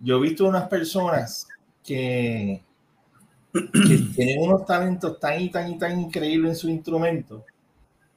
Yo 0.00 0.16
he 0.16 0.20
visto 0.20 0.46
unas 0.46 0.68
personas 0.68 1.48
que 1.84 2.62
que 3.52 3.98
tienen 4.14 4.40
unos 4.40 4.64
talentos 4.64 5.20
tan 5.20 5.40
y 5.40 5.50
tan 5.50 5.70
y 5.70 5.78
tan 5.78 6.00
increíbles 6.00 6.50
en 6.52 6.56
su 6.56 6.68
instrumento 6.70 7.44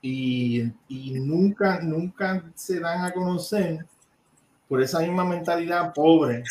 y, 0.02 0.62
y, 0.88 1.20
nunca, 1.20 1.80
nunca 1.82 2.44
se 2.54 2.80
dan 2.80 3.04
a 3.04 3.12
conocer 3.12 3.86
por 4.68 4.82
esa 4.82 5.00
misma 5.00 5.26
mentalidad 5.26 5.94
pobre 5.94 6.44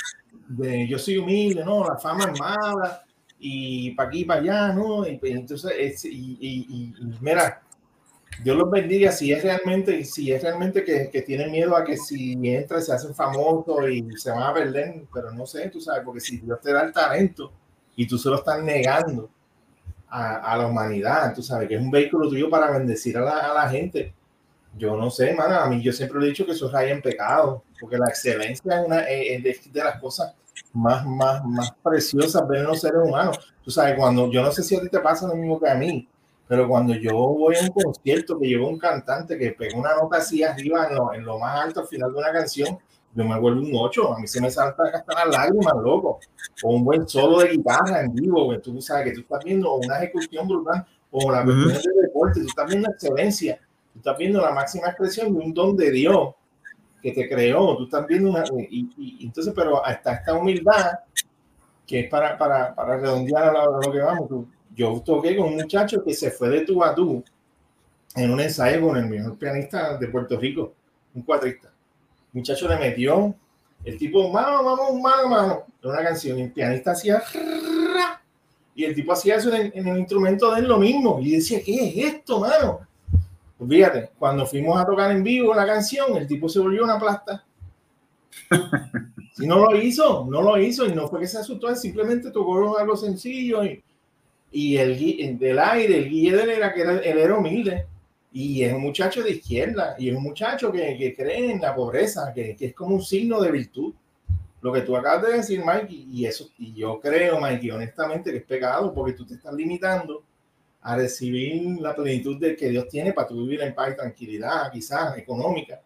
de 0.48 0.88
yo 0.88 0.98
soy 0.98 1.18
humilde, 1.18 1.64
no, 1.64 1.84
la 1.84 1.96
fama 1.96 2.32
es 2.32 2.40
mala 2.40 3.04
y 3.38 3.92
para 3.92 4.08
aquí 4.08 4.20
y 4.20 4.24
para 4.24 4.40
allá, 4.40 4.72
¿no? 4.72 5.06
Y, 5.06 5.18
pues, 5.18 5.32
entonces, 5.32 6.04
y, 6.04 6.36
y, 6.40 6.94
mira, 7.20 7.62
Dios 8.42 8.56
los 8.56 8.68
bendiga 8.68 9.12
si 9.12 9.32
es 9.32 9.44
realmente, 9.44 10.04
si 10.04 10.32
es 10.32 10.42
realmente 10.42 10.82
que, 10.82 11.08
que 11.10 11.22
tienen 11.22 11.52
miedo 11.52 11.76
a 11.76 11.84
que 11.84 11.96
si 11.96 12.32
entra 12.42 12.80
se 12.80 12.92
hacen 12.92 13.14
famosos 13.14 13.88
y 13.88 14.04
se 14.16 14.32
van 14.32 14.42
a 14.42 14.52
perder, 14.52 15.04
pero 15.12 15.30
no 15.30 15.46
sé, 15.46 15.68
tú 15.70 15.80
sabes, 15.80 16.02
porque 16.04 16.20
si 16.20 16.38
Dios 16.38 16.60
te 16.60 16.72
da 16.72 16.82
el 16.82 16.92
talento 16.92 17.52
y 17.96 18.06
tú 18.06 18.18
se 18.18 18.28
lo 18.28 18.36
estás 18.36 18.62
negando 18.62 19.30
a, 20.08 20.36
a 20.36 20.56
la 20.56 20.66
humanidad, 20.66 21.34
tú 21.34 21.42
sabes, 21.42 21.68
que 21.68 21.74
es 21.74 21.80
un 21.80 21.90
vehículo 21.90 22.28
tuyo 22.28 22.48
para 22.48 22.70
bendecir 22.70 23.16
a 23.18 23.22
la, 23.22 23.38
a 23.38 23.54
la 23.54 23.68
gente. 23.68 24.14
Yo 24.76 24.96
no 24.96 25.10
sé, 25.10 25.34
mano, 25.34 25.56
a 25.56 25.68
mí 25.68 25.82
yo 25.82 25.92
siempre 25.92 26.20
he 26.20 26.28
dicho 26.28 26.44
que 26.44 26.52
eso 26.52 26.70
raya 26.70 26.92
en 26.92 27.02
pecado, 27.02 27.62
porque 27.80 27.96
la 27.96 28.08
excelencia 28.08 28.80
es 28.80 28.86
una 28.86 29.00
es 29.02 29.42
de, 29.42 29.60
de, 29.72 29.84
las 29.84 30.00
cosas 30.00 30.34
más, 30.72 31.06
más, 31.06 31.44
más 31.44 31.72
preciosas 31.82 32.42
en 32.52 32.64
los 32.64 32.80
seres 32.80 33.00
humanos. 33.04 33.38
Tú 33.62 33.70
sabes, 33.70 33.94
cuando 33.96 34.30
yo 34.30 34.42
no 34.42 34.50
sé 34.50 34.62
si 34.62 34.76
a 34.76 34.80
ti 34.80 34.88
te 34.88 35.00
pasa 35.00 35.28
lo 35.28 35.36
mismo 35.36 35.60
que 35.60 35.68
a 35.68 35.74
mí, 35.74 36.08
pero 36.46 36.68
cuando 36.68 36.94
yo 36.94 37.14
voy 37.14 37.56
a 37.56 37.62
un 37.62 37.68
concierto 37.68 38.38
que 38.38 38.48
llevo 38.48 38.68
un 38.68 38.78
cantante 38.78 39.38
que 39.38 39.52
pega 39.52 39.78
una 39.78 39.94
nota 39.94 40.18
así 40.18 40.42
arriba 40.42 40.88
en 40.88 40.96
lo, 40.96 41.14
en 41.14 41.24
lo 41.24 41.38
más 41.38 41.60
alto 41.60 41.80
al 41.80 41.86
final 41.86 42.12
de 42.12 42.18
una 42.18 42.32
canción, 42.32 42.78
yo 43.14 43.24
me 43.24 43.38
vuelvo 43.38 43.60
un 43.60 43.70
8, 43.72 44.14
a 44.14 44.18
mí 44.18 44.26
se 44.26 44.40
me 44.40 44.50
salta 44.50 44.82
hasta 44.92 45.14
las 45.14 45.36
lágrimas, 45.36 45.74
loco. 45.82 46.20
O 46.62 46.74
un 46.74 46.84
buen 46.84 47.08
solo 47.08 47.40
de 47.40 47.50
guitarra 47.50 48.00
en 48.00 48.12
vivo, 48.12 48.50
que 48.50 48.58
tú 48.58 48.80
sabes 48.80 49.04
que 49.04 49.12
tú 49.12 49.20
estás 49.20 49.44
viendo 49.44 49.74
una 49.74 49.98
ejecución 49.98 50.48
brutal, 50.48 50.84
o 51.10 51.30
la 51.30 51.44
cuestión 51.44 51.94
de 51.94 52.02
deporte, 52.02 52.40
tú 52.40 52.46
estás 52.46 52.68
viendo 52.68 52.90
excelencia, 52.90 53.60
tú 53.92 53.98
estás 53.98 54.18
viendo 54.18 54.40
la 54.40 54.52
máxima 54.52 54.88
expresión 54.88 55.32
de 55.32 55.44
un 55.44 55.54
don 55.54 55.76
de 55.76 55.90
Dios 55.92 56.34
que 57.00 57.12
te 57.12 57.28
creó, 57.28 57.76
tú 57.76 57.84
estás 57.84 58.06
viendo 58.06 58.30
una, 58.30 58.44
y, 58.68 58.88
y 58.96 59.26
entonces, 59.26 59.52
pero 59.54 59.84
hasta 59.84 60.14
esta 60.14 60.34
humildad, 60.34 60.98
que 61.86 62.00
es 62.00 62.10
para, 62.10 62.36
para, 62.36 62.74
para 62.74 62.96
redondear 62.96 63.56
a 63.56 63.64
lo 63.64 63.92
que 63.92 63.98
vamos, 63.98 64.28
tú, 64.28 64.48
yo 64.74 65.00
toqué 65.04 65.36
con 65.36 65.48
un 65.48 65.56
muchacho 65.56 66.02
que 66.02 66.14
se 66.14 66.30
fue 66.30 66.48
de 66.48 66.62
tú 66.62 66.82
a 66.82 66.94
tú 66.94 67.22
en 68.16 68.30
un 68.30 68.40
ensayo 68.40 68.80
con 68.88 68.96
el 68.96 69.06
mejor 69.06 69.38
pianista 69.38 69.96
de 69.96 70.08
Puerto 70.08 70.38
Rico, 70.38 70.72
un 71.14 71.22
cuatrista. 71.22 71.73
Muchacho 72.34 72.68
le 72.68 72.76
metió, 72.76 73.34
el 73.84 73.96
tipo, 73.96 74.30
mano, 74.30 74.62
mano, 74.62 75.28
mano, 75.28 75.64
en 75.82 75.90
una 75.90 76.02
canción, 76.02 76.38
y 76.38 76.42
el 76.42 76.52
pianista 76.52 76.90
hacía, 76.90 77.22
y 78.74 78.84
el 78.84 78.94
tipo 78.94 79.12
hacía 79.12 79.36
eso 79.36 79.54
en, 79.54 79.72
en, 79.74 79.88
el 79.88 79.98
instrumento 79.98 80.52
de 80.52 80.60
él 80.60 80.68
lo 80.68 80.78
mismo, 80.78 81.18
y 81.20 81.36
decía, 81.36 81.60
¿qué 81.64 81.88
es 81.88 82.14
esto, 82.14 82.40
mano? 82.40 82.80
Pues 83.56 83.70
fíjate, 83.70 84.10
cuando 84.18 84.44
fuimos 84.44 84.78
a 84.78 84.84
tocar 84.84 85.10
en 85.10 85.22
vivo 85.22 85.54
la 85.54 85.66
canción, 85.66 86.16
el 86.16 86.26
tipo 86.26 86.48
se 86.48 86.60
volvió 86.60 86.84
una 86.84 86.98
plasta. 86.98 87.44
Si 89.34 89.48
no 89.48 89.58
lo 89.58 89.76
hizo, 89.76 90.28
no 90.30 90.42
lo 90.42 90.56
hizo, 90.56 90.86
y 90.86 90.94
no 90.94 91.08
fue 91.08 91.18
que 91.18 91.26
se 91.26 91.38
asustó, 91.38 91.74
simplemente 91.74 92.30
tocó 92.30 92.78
algo 92.78 92.96
sencillo 92.96 93.64
y 93.64 93.82
y 94.54 94.76
el 94.76 95.36
del 95.36 95.58
aire, 95.58 95.98
el 95.98 96.08
guía 96.08 96.36
de 96.36 96.42
él 96.44 96.50
era 96.50 96.72
que 96.72 96.82
era, 96.82 96.98
él 96.98 97.18
era 97.18 97.36
humilde 97.36 97.86
y 98.36 98.64
es 98.64 98.72
un 98.72 98.82
muchacho 98.82 99.22
de 99.22 99.30
izquierda 99.30 99.94
y 99.96 100.10
es 100.10 100.16
un 100.16 100.24
muchacho 100.24 100.72
que, 100.72 100.96
que 100.98 101.14
cree 101.14 101.52
en 101.52 101.60
la 101.60 101.72
pobreza, 101.72 102.32
que, 102.34 102.56
que, 102.56 102.66
es 102.66 102.74
como 102.74 102.96
un 102.96 103.02
signo 103.02 103.40
de 103.40 103.52
virtud. 103.52 103.94
Lo 104.60 104.72
que 104.72 104.80
tú 104.80 104.96
acabas 104.96 105.28
de 105.28 105.36
decir, 105.36 105.62
Mike, 105.64 105.94
y 106.10 106.26
eso, 106.26 106.50
y 106.58 106.74
yo 106.74 106.98
creo, 106.98 107.40
Mike, 107.40 107.70
honestamente 107.70 108.32
que 108.32 108.38
es 108.38 108.42
pecado 108.42 108.92
porque 108.92 109.12
tú 109.12 109.24
te 109.24 109.34
estás 109.34 109.54
limitando 109.54 110.24
a 110.82 110.96
recibir 110.96 111.80
la 111.80 111.94
plenitud 111.94 112.36
de 112.40 112.56
que 112.56 112.70
Dios 112.70 112.88
tiene 112.88 113.12
para 113.12 113.28
tu 113.28 113.40
vivir 113.40 113.60
en 113.62 113.72
paz 113.72 113.92
y 113.92 113.96
tranquilidad, 113.96 114.72
quizás 114.72 115.16
económica, 115.16 115.80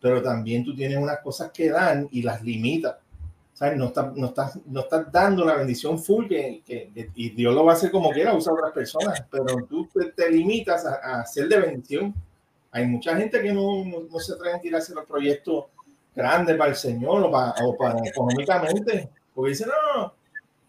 pero 0.00 0.20
también 0.20 0.64
tú 0.64 0.74
tienes 0.74 0.98
unas 0.98 1.20
cosas 1.20 1.52
que 1.52 1.70
dan 1.70 2.08
y 2.10 2.22
las 2.22 2.42
limitas. 2.42 2.96
¿Sabes? 3.54 3.78
No 3.78 3.86
estás 3.86 4.14
no 4.14 4.26
está, 4.26 4.52
no 4.66 4.80
está 4.80 5.04
dando 5.04 5.44
la 5.44 5.54
bendición 5.54 5.98
full 5.98 6.26
que, 6.26 6.62
que, 6.66 7.10
y 7.14 7.30
Dios 7.30 7.54
lo 7.54 7.64
va 7.64 7.72
a 7.72 7.76
hacer 7.76 7.90
como 7.90 8.10
quiera, 8.10 8.34
usa 8.34 8.52
a 8.52 8.56
otras 8.56 8.72
personas, 8.72 9.24
pero 9.30 9.64
tú 9.66 9.88
te, 9.94 10.06
te 10.10 10.30
limitas 10.30 10.84
a, 10.84 10.94
a, 11.02 11.20
hacer 11.20 11.48
de 11.48 11.58
bendición. 11.58 12.14
Hay 12.72 12.86
mucha 12.86 13.16
gente 13.16 13.40
que 13.40 13.52
no, 13.52 13.84
no, 13.84 14.00
no 14.10 14.18
se 14.18 14.32
atreve 14.32 14.56
a 14.56 14.60
tirarse 14.60 14.92
los 14.92 15.06
proyectos 15.06 15.66
grandes 16.14 16.56
para 16.56 16.70
el 16.70 16.76
Señor 16.76 17.22
o 17.22 17.30
para, 17.30 17.54
o 17.64 17.76
para 17.76 18.00
económicamente, 18.04 19.08
porque 19.32 19.50
dicen, 19.50 19.68
no, 19.68 20.12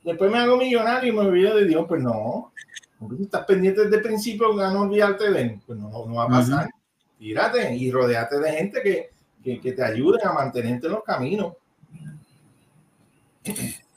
después 0.04 0.32
me 0.32 0.38
hago 0.38 0.56
millonario 0.56 1.12
y 1.12 1.16
me 1.16 1.22
olvido 1.22 1.58
de 1.58 1.66
Dios. 1.66 1.86
Pues 1.88 2.04
no, 2.04 2.52
porque 3.00 3.18
si 3.18 3.24
estás 3.24 3.46
pendiente 3.46 3.82
desde 3.82 3.98
el 3.98 4.04
principio, 4.04 4.54
no 4.54 4.82
olvidarte 4.82 5.32
de 5.32 5.42
él, 5.42 5.60
pues 5.66 5.80
no, 5.80 5.90
no 5.90 6.14
va 6.14 6.26
a 6.26 6.30
pasar. 6.30 6.70
Tírate 7.18 7.76
y 7.76 7.92
rodeate 7.92 8.40
de 8.40 8.52
gente 8.52 8.82
que, 8.84 9.10
que, 9.44 9.60
que 9.60 9.72
te 9.72 9.84
ayude 9.84 10.20
a 10.24 10.34
mantenerte 10.34 10.86
en 10.86 10.94
los 10.94 11.04
caminos 11.04 11.54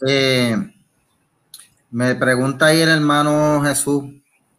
eh, 0.07 0.57
me 1.91 2.15
pregunta 2.15 2.67
ahí 2.67 2.81
el 2.81 2.89
hermano 2.89 3.63
Jesús 3.65 4.05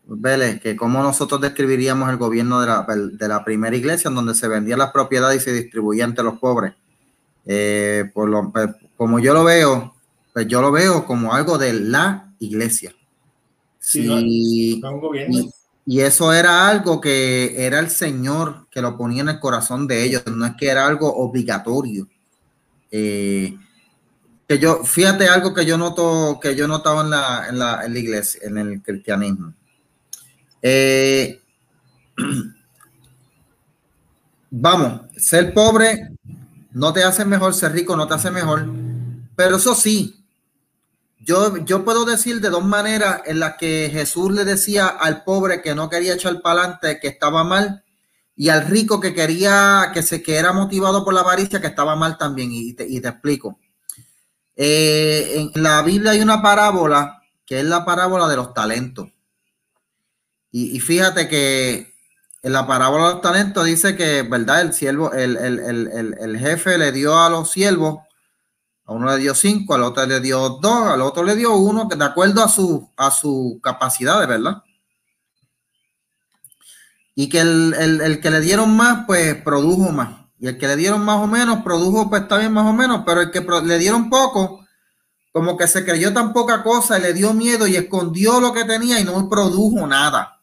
Vélez 0.06 0.60
que 0.60 0.75
cómo 0.75 1.04
nosotros 1.04 1.39
describiríamos 1.39 2.10
el 2.10 2.17
gobierno 2.17 2.60
de 2.62 2.67
la, 2.67 2.86
de 2.88 3.28
la 3.28 3.43
primera 3.43 3.75
iglesia 3.75 4.10
en 4.10 4.15
donde 4.15 4.34
se 4.34 4.47
vendían 4.47 4.80
las 4.80 4.91
propiedades 4.91 5.41
y 5.41 5.45
se 5.45 5.54
distribuían 5.54 6.12
entre 6.12 6.23
los 6.23 6.39
pobres. 6.39 6.73
Eh, 7.45 8.10
por 8.13 8.30
lo, 8.30 8.52
pues, 8.52 8.69
como 8.97 9.19
yo 9.19 9.34
lo 9.34 9.43
veo, 9.43 9.93
pues 10.34 10.47
yo 10.47 10.62
lo 10.62 10.71
veo 10.71 11.06
como 11.06 11.34
algo 11.34 11.58
de 11.58 11.73
la 11.73 12.34
iglesia. 12.39 12.93
Sí, 13.80 14.06
no, 14.06 14.15
no 14.15 14.21
y, 14.23 14.82
y, 15.86 16.02
eso 16.02 16.34
era 16.34 16.67
algo 16.67 16.99
que 16.99 17.65
era 17.65 17.80
el 17.80 17.89
Señor 17.89 18.67
que 18.69 18.82
lo 18.82 18.97
ponía 18.97 19.21
en 19.21 19.30
el 19.30 19.39
corazón 19.39 19.88
de 19.88 20.04
ellos, 20.04 20.23
no 20.28 20.45
es 20.45 20.56
que 20.58 20.67
era 20.67 20.86
algo 20.86 21.12
obligatorio. 21.15 22.08
Eh, 22.91 23.58
que 24.49 24.57
yo, 24.57 24.83
fíjate 24.83 25.27
algo 25.27 25.53
que 25.53 25.63
yo 25.63 25.77
noto, 25.77 26.39
que 26.41 26.55
yo 26.55 26.67
notaba 26.67 27.01
en 27.01 27.12
la, 27.12 27.45
en 27.49 27.59
la, 27.59 27.85
en 27.85 27.93
la 27.93 27.99
iglesia, 27.99 28.41
en 28.43 28.57
el 28.57 28.81
cristianismo. 28.81 29.53
Eh, 30.59 31.39
vamos, 34.49 35.01
ser 35.17 35.53
pobre 35.53 36.13
no 36.71 36.91
te 36.91 37.03
hace 37.03 37.25
mejor, 37.25 37.53
ser 37.53 37.73
rico 37.73 37.95
no 37.95 38.07
te 38.07 38.15
hace 38.15 38.31
mejor, 38.31 38.67
pero 39.35 39.57
eso 39.57 39.75
sí, 39.75 40.25
yo, 41.19 41.57
yo 41.57 41.85
puedo 41.85 42.03
decir 42.03 42.41
de 42.41 42.49
dos 42.49 42.65
maneras 42.65 43.21
en 43.27 43.39
las 43.39 43.55
que 43.57 43.91
Jesús 43.93 44.31
le 44.31 44.45
decía 44.45 44.88
al 44.88 45.23
pobre 45.23 45.62
que 45.62 45.75
no 45.75 45.91
quería 45.91 46.15
echar 46.15 46.41
para 46.41 46.62
adelante 46.62 46.99
que 46.99 47.07
estaba 47.07 47.43
mal 47.43 47.83
y 48.35 48.49
al 48.49 48.65
rico 48.65 48.99
que 48.99 49.13
quería, 49.13 49.91
que 49.93 50.01
se 50.01 50.23
que 50.23 50.38
era 50.38 50.53
motivado 50.53 51.05
por 51.05 51.13
la 51.13 51.21
avaricia 51.21 51.62
que 51.62 51.67
estaba 51.67 51.95
mal 51.95 52.17
también, 52.17 52.51
y 52.51 52.73
te, 52.73 52.88
y 52.89 52.99
te 52.99 53.09
explico. 53.09 53.59
Eh, 54.62 55.50
en 55.56 55.63
la 55.63 55.82
Biblia 55.84 56.12
hay 56.12 56.19
una 56.19 56.41
parábola 56.41 57.24
que 57.45 57.62
es 57.62 57.65
la 57.65 57.86
parábola 57.86 58.28
de 58.28 58.36
los 58.36 58.54
talentos. 58.54 59.08
Y, 60.52 60.78
fíjate 60.82 61.30
que 61.30 61.93
en 62.41 62.52
la 62.52 62.67
parábola 62.67 63.08
de 63.08 63.13
los 63.13 63.22
talentos 63.22 63.63
dice 63.63 63.95
que, 63.95 64.24
¿verdad? 64.24 64.60
El 64.62 64.74
siervo, 64.74 65.13
el, 65.13 65.38
el, 65.38 65.60
el, 65.60 66.17
el, 66.19 66.39
jefe 66.39 66.78
le 66.78 66.91
dio 66.91 67.17
a 67.17 67.30
los 67.30 67.52
siervos, 67.52 68.00
a 68.86 68.91
uno 68.91 69.10
le 69.12 69.17
dio 69.19 69.34
cinco, 69.34 69.76
al 69.76 69.84
otro 69.84 70.06
le 70.06 70.19
dio 70.19 70.50
dos, 70.50 70.89
al 70.89 71.02
otro 71.04 71.24
le 71.24 71.38
dio 71.38 71.56
uno, 71.56 71.86
de 71.86 72.04
acuerdo 72.04 72.43
a 72.43 72.50
su, 72.50 72.89
a 72.98 73.12
su 73.12 73.62
capacidad, 73.63 74.28
¿verdad? 74.28 74.63
Y 77.15 77.30
que 77.30 77.39
el 77.39 78.19
que 78.22 78.30
le 78.30 78.41
dieron 78.41 78.76
más, 78.76 79.06
pues 79.08 79.36
produjo 79.41 79.91
más. 79.91 80.18
Y 80.39 80.47
el 80.47 80.58
que 80.58 80.67
le 80.67 80.75
dieron 80.75 81.04
más 81.04 81.17
o 81.21 81.28
menos, 81.28 81.63
produjo, 81.63 82.10
pues 82.10 82.23
está 82.23 82.38
bien 82.38 82.54
más 82.54 82.65
o 82.65 82.73
menos, 82.73 83.04
pero 83.06 83.21
el 83.21 83.32
que 83.32 83.41
le 83.41 83.78
dieron 83.78 84.10
poco, 84.10 84.65
como 85.32 85.58
que 85.58 85.67
se 85.67 85.84
creyó 85.84 86.13
tan 86.13 86.34
poca 86.34 86.63
cosa 86.63 86.97
y 86.97 87.02
le 87.02 87.13
dio 87.13 87.34
miedo 87.34 87.67
y 87.67 87.76
escondió 87.76 88.39
lo 88.39 88.53
que 88.53 88.63
tenía 88.63 88.99
y 88.99 89.03
no 89.03 89.30
produjo 89.30 89.86
nada. 89.86 90.39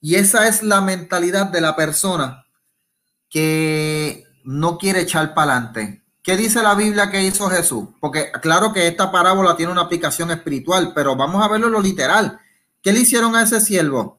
Y 0.00 0.16
esa 0.16 0.46
es 0.46 0.62
la 0.62 0.80
mentalidad 0.80 1.46
de 1.46 1.60
la 1.60 1.74
persona 1.74 2.46
que 3.28 4.24
no 4.44 4.78
quiere 4.78 5.00
echar 5.00 5.34
para 5.34 5.52
adelante. 5.52 6.04
¿Qué 6.22 6.36
dice 6.36 6.62
la 6.62 6.74
Biblia 6.74 7.10
que 7.10 7.22
hizo 7.22 7.48
Jesús? 7.48 7.88
Porque 8.00 8.30
claro 8.42 8.72
que 8.72 8.86
esta 8.86 9.10
parábola 9.10 9.56
tiene 9.56 9.72
una 9.72 9.82
aplicación 9.82 10.30
espiritual, 10.30 10.92
pero 10.94 11.16
vamos 11.16 11.42
a 11.42 11.48
verlo 11.48 11.68
en 11.68 11.72
lo 11.72 11.80
literal. 11.80 12.38
¿Qué 12.82 12.92
le 12.92 13.00
hicieron 13.00 13.34
a 13.34 13.42
ese 13.42 13.60
siervo? 13.60 14.18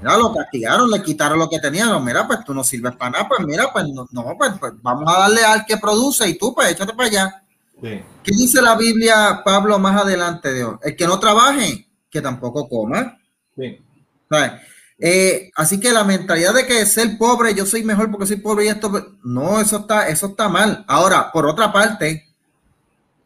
Mira, 0.00 0.16
lo 0.16 0.32
castigaron, 0.32 0.90
le 0.90 1.02
quitaron 1.02 1.38
lo 1.38 1.48
que 1.48 1.58
tenían. 1.58 2.04
Mira, 2.04 2.26
pues 2.26 2.44
tú 2.44 2.54
no 2.54 2.62
sirves 2.62 2.94
para 2.96 3.10
nada. 3.10 3.28
Pues 3.28 3.40
mira, 3.40 3.72
pues 3.72 3.86
no, 3.88 4.06
no 4.10 4.34
pues, 4.36 4.52
pues, 4.58 4.72
vamos 4.80 5.12
a 5.12 5.20
darle 5.20 5.44
al 5.44 5.66
que 5.66 5.76
produce 5.76 6.28
y 6.28 6.38
tú, 6.38 6.54
pues 6.54 6.70
échate 6.70 6.92
para 6.92 7.08
allá. 7.08 7.42
Sí. 7.80 8.00
¿Qué 8.22 8.34
dice 8.34 8.62
la 8.62 8.76
Biblia, 8.76 9.42
Pablo, 9.44 9.78
más 9.78 10.02
adelante? 10.02 10.52
Dios? 10.54 10.76
El 10.82 10.96
que 10.96 11.06
no 11.06 11.18
trabaje, 11.18 11.88
que 12.10 12.20
tampoco 12.20 12.68
coma. 12.68 13.18
Sí. 13.56 13.78
Eh, 15.00 15.50
así 15.54 15.78
que 15.78 15.92
la 15.92 16.04
mentalidad 16.04 16.54
de 16.54 16.66
que 16.66 16.84
ser 16.86 17.16
pobre, 17.18 17.54
yo 17.54 17.64
soy 17.66 17.84
mejor 17.84 18.10
porque 18.10 18.26
soy 18.26 18.36
pobre 18.36 18.64
y 18.64 18.68
esto, 18.68 18.90
no, 19.22 19.60
eso 19.60 19.78
está, 19.78 20.08
eso 20.08 20.26
está 20.26 20.48
mal. 20.48 20.84
Ahora, 20.88 21.30
por 21.32 21.46
otra 21.46 21.72
parte, 21.72 22.26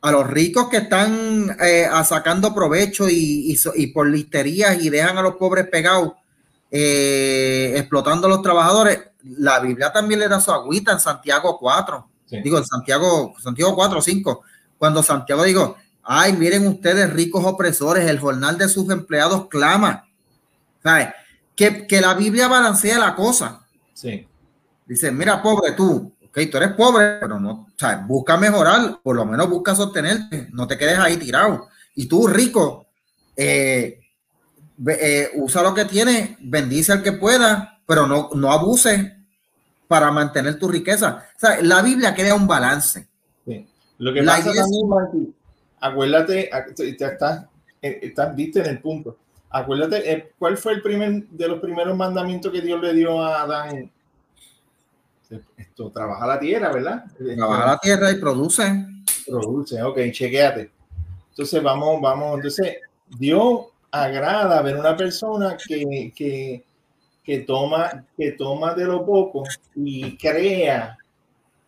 a 0.02 0.10
los 0.10 0.26
ricos 0.26 0.68
que 0.68 0.78
están 0.78 1.56
eh, 1.60 1.88
sacando 2.04 2.54
provecho 2.54 3.08
y, 3.08 3.52
y, 3.52 3.56
y 3.76 3.86
por 3.88 4.08
listerías 4.08 4.82
y 4.82 4.90
dejan 4.90 5.16
a 5.16 5.22
los 5.22 5.36
pobres 5.36 5.68
pegados 5.68 6.12
eh, 6.74 7.74
explotando 7.76 8.26
a 8.26 8.30
los 8.30 8.40
trabajadores, 8.40 8.98
la 9.22 9.60
Biblia 9.60 9.92
también 9.92 10.20
le 10.20 10.28
da 10.28 10.40
su 10.40 10.50
agüita 10.50 10.92
en 10.92 11.00
Santiago 11.00 11.58
4. 11.58 12.08
Digo, 12.42 12.56
en 12.56 12.64
Santiago, 12.64 13.34
Santiago 13.38 13.74
4 13.74 13.98
o 13.98 14.02
5, 14.02 14.42
cuando 14.78 15.02
Santiago 15.02 15.44
digo, 15.44 15.76
ay, 16.02 16.32
miren 16.32 16.66
ustedes 16.66 17.12
ricos 17.12 17.44
opresores, 17.44 18.08
el 18.08 18.18
jornal 18.18 18.56
de 18.56 18.70
sus 18.70 18.88
empleados 18.88 19.48
clama. 19.48 20.08
¿Sabes? 20.82 21.08
Que, 21.54 21.86
que 21.86 22.00
la 22.00 22.14
Biblia 22.14 22.48
balancea 22.48 22.98
la 22.98 23.14
cosa. 23.14 23.66
Sí. 23.92 24.26
Dice, 24.86 25.12
mira, 25.12 25.42
pobre 25.42 25.72
tú, 25.72 26.14
ok, 26.26 26.38
tú 26.50 26.56
eres 26.56 26.72
pobre, 26.72 27.18
pero 27.20 27.38
no, 27.38 27.68
¿sabes? 27.76 28.06
busca 28.06 28.38
mejorar, 28.38 28.98
por 29.02 29.14
lo 29.14 29.26
menos 29.26 29.50
busca 29.50 29.74
sostenerte, 29.74 30.48
no 30.52 30.66
te 30.66 30.78
quedes 30.78 30.98
ahí 30.98 31.18
tirado. 31.18 31.68
Y 31.94 32.06
tú, 32.06 32.26
rico, 32.26 32.86
eh, 33.36 34.01
eh, 34.88 35.30
usa 35.34 35.62
lo 35.62 35.74
que 35.74 35.84
tienes, 35.84 36.36
bendice 36.40 36.92
al 36.92 37.02
que 37.02 37.12
pueda, 37.12 37.80
pero 37.86 38.06
no, 38.06 38.30
no 38.34 38.52
abuse 38.52 39.16
para 39.86 40.10
mantener 40.10 40.58
tu 40.58 40.68
riqueza. 40.68 41.26
O 41.36 41.38
sea, 41.38 41.60
la 41.62 41.82
Biblia 41.82 42.14
crea 42.14 42.34
un 42.34 42.46
balance. 42.46 43.08
Lo 43.98 44.12
que 44.12 44.22
pasa 44.22 44.52
también, 44.52 45.34
acuérdate, 45.78 46.50
estás, 46.78 47.44
eh, 47.80 48.00
estás, 48.02 48.34
viste 48.34 48.60
en 48.60 48.66
el 48.66 48.80
punto. 48.80 49.16
Acuérdate, 49.50 50.10
eh, 50.10 50.32
¿cuál 50.38 50.56
fue 50.56 50.72
el 50.72 50.82
primer 50.82 51.28
de 51.28 51.46
los 51.46 51.60
primeros 51.60 51.96
mandamientos 51.96 52.50
que 52.50 52.62
Dios 52.62 52.80
le 52.80 52.94
dio 52.94 53.22
a 53.22 53.42
Adán? 53.42 53.92
Esto, 55.56 55.90
trabaja 55.90 56.26
la 56.26 56.40
tierra, 56.40 56.72
¿verdad? 56.72 57.04
Trabaja 57.36 57.66
la 57.66 57.78
tierra 57.78 58.10
y 58.10 58.16
produce. 58.16 58.86
Produce, 59.26 59.82
ok, 59.82 59.98
chequéate. 60.10 60.70
Entonces 61.30 61.62
vamos, 61.62 62.00
vamos, 62.00 62.36
entonces 62.36 62.76
Dios 63.06 63.66
agrada 63.92 64.62
ver 64.62 64.76
una 64.76 64.96
persona 64.96 65.56
que, 65.56 66.12
que, 66.16 66.64
que, 67.22 67.38
toma, 67.40 68.06
que 68.16 68.32
toma 68.32 68.74
de 68.74 68.86
lo 68.86 69.04
poco 69.04 69.44
y 69.76 70.16
crea, 70.16 70.96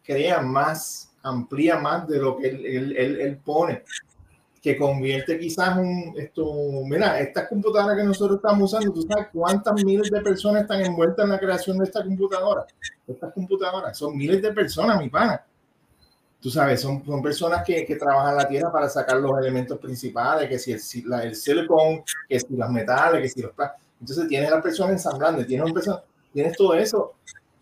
crea 0.03 0.41
más, 0.41 1.13
amplía 1.23 1.79
más 1.79 2.09
de 2.09 2.19
lo 2.19 2.37
que 2.37 2.49
él, 2.49 2.97
él, 2.97 3.21
él, 3.21 3.37
pone, 3.45 3.83
que 4.63 4.77
convierte 4.79 5.39
quizás 5.39 5.77
un, 5.77 6.15
esto, 6.17 6.51
mira, 6.87 7.21
estas 7.21 7.47
computadoras 7.47 7.99
que 7.99 8.05
nosotros 8.05 8.39
estamos 8.39 8.73
usando, 8.73 8.93
tú 8.93 9.03
sabes 9.03 9.29
cuántas 9.31 9.85
miles 9.85 10.11
de 10.11 10.23
personas 10.23 10.63
están 10.63 10.81
envueltas 10.81 11.25
en 11.25 11.31
la 11.31 11.39
creación 11.39 11.77
de 11.77 11.85
esta 11.85 12.03
computadora, 12.03 12.65
estas 13.07 13.35
computadoras, 13.35 13.99
son 13.99 14.17
miles 14.17 14.41
de 14.41 14.51
personas, 14.51 14.99
mi 14.99 15.11
pana 15.11 15.45
tú 16.45 16.51
sabes, 16.51 16.83
son, 16.83 17.03
son 17.07 17.23
personas 17.23 17.65
que, 17.65 17.87
que, 17.87 17.97
trabajan 17.97 18.37
la 18.37 18.47
tierra 18.47 18.71
para 18.71 18.87
sacar 18.87 19.17
los 19.17 19.33
elementos 19.39 19.79
principales, 19.79 20.47
que 20.47 20.59
si 20.59 20.73
el, 20.73 21.09
la, 21.09 21.23
el 21.23 21.35
silicón, 21.35 22.05
que 22.29 22.39
si 22.39 22.55
los 22.55 22.69
metales, 22.69 23.23
que 23.23 23.29
si 23.31 23.41
los 23.41 23.53
Entonces 23.99 24.29
tienes 24.29 24.53
a 24.53 24.57
la 24.57 24.63
persona 24.63 24.93
ensamblando, 24.93 25.47
tienes, 25.47 25.73
persona, 25.73 26.03
tienes 26.35 26.55
todo 26.55 26.75
eso. 26.75 27.15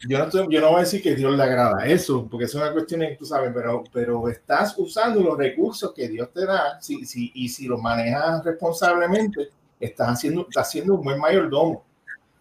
Yo 0.09 0.19
no, 0.19 0.25
estoy, 0.25 0.49
yo 0.51 0.61
no 0.61 0.71
voy 0.71 0.79
a 0.79 0.81
decir 0.81 1.01
que 1.01 1.15
Dios 1.15 1.33
le 1.33 1.45
agrada 1.45 1.87
eso, 1.87 2.27
porque 2.29 2.47
es 2.47 2.55
una 2.57 2.73
cuestión 2.73 3.03
que 3.03 3.15
tú 3.17 3.25
sabes, 3.25 3.53
pero, 3.55 3.85
pero 3.93 4.29
estás 4.29 4.77
usando 4.77 5.21
los 5.21 5.39
recursos 5.39 5.93
que 5.95 6.09
Dios 6.09 6.33
te 6.33 6.45
da 6.45 6.81
si, 6.81 7.05
si, 7.05 7.31
y 7.37 7.49
si 7.51 7.69
los 7.69 7.81
manejas 7.81 8.45
responsablemente, 8.45 9.51
estás 9.79 10.09
haciendo, 10.09 10.41
estás 10.49 10.67
haciendo 10.67 10.97
un 10.97 11.05
buen 11.05 11.21
mayordomo. 11.21 11.85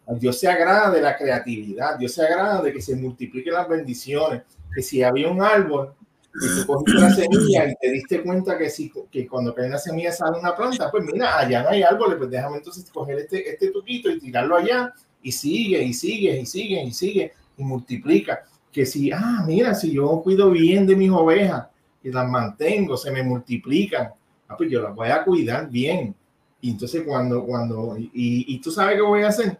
Dios 0.08 0.40
se 0.40 0.48
agrada 0.48 0.90
de 0.90 1.04
la 1.04 1.16
creatividad, 1.16 2.00
Dios 2.00 2.14
se 2.14 2.26
agrada 2.26 2.64
de 2.64 2.74
que 2.74 2.82
se 2.82 2.96
multipliquen 2.96 3.54
las 3.54 3.70
bendiciones, 3.70 4.42
que 4.74 4.82
si 4.82 5.04
había 5.04 5.30
un 5.30 5.44
árbol, 5.44 5.94
y 6.34 6.62
tú 6.62 6.66
cogiste 6.66 7.02
la 7.02 7.10
semilla 7.12 7.70
y 7.70 7.76
te 7.76 7.92
diste 7.92 8.24
cuenta 8.24 8.58
que, 8.58 8.70
si, 8.70 8.92
que 9.12 9.28
cuando 9.28 9.54
cae 9.54 9.68
una 9.68 9.78
semilla 9.78 10.12
sale 10.12 10.40
una 10.40 10.56
planta, 10.56 10.90
pues 10.90 11.04
mira, 11.04 11.38
allá 11.38 11.64
no 11.64 11.70
hay 11.70 11.84
árboles, 11.84 12.18
pues 12.18 12.30
déjame 12.30 12.58
entonces 12.58 12.90
coger 12.92 13.20
este, 13.20 13.50
este 13.50 13.72
tuquito 13.72 14.10
y 14.10 14.20
tirarlo 14.20 14.56
allá 14.56 14.94
y 15.22 15.32
sigue 15.32 15.84
y 15.84 15.94
sigue 15.94 16.40
y 16.40 16.46
sigue 16.46 16.84
y 16.84 16.92
sigue 16.92 17.34
y 17.58 17.64
multiplica. 17.64 18.44
Que 18.72 18.86
si, 18.86 19.12
ah, 19.12 19.44
mira, 19.46 19.74
si 19.76 19.92
yo 19.92 20.22
cuido 20.24 20.50
bien 20.52 20.88
de 20.88 20.96
mis 20.96 21.12
ovejas 21.12 21.68
y 22.02 22.12
las 22.12 22.30
mantengo, 22.30 22.96
se 22.96 23.12
me 23.12 23.22
multiplican, 23.24 24.12
ah, 24.48 24.56
pues 24.58 24.72
yo 24.72 24.82
las 24.82 24.96
voy 24.96 25.10
a 25.10 25.24
cuidar 25.24 25.70
bien. 25.70 26.16
Y 26.62 26.72
entonces 26.72 27.04
cuando, 27.06 27.44
cuando, 27.46 27.98
y, 27.98 28.10
y 28.14 28.62
tú 28.62 28.72
sabes 28.72 28.96
qué 28.96 29.02
voy 29.02 29.24
a 29.24 29.30
hacer, 29.30 29.58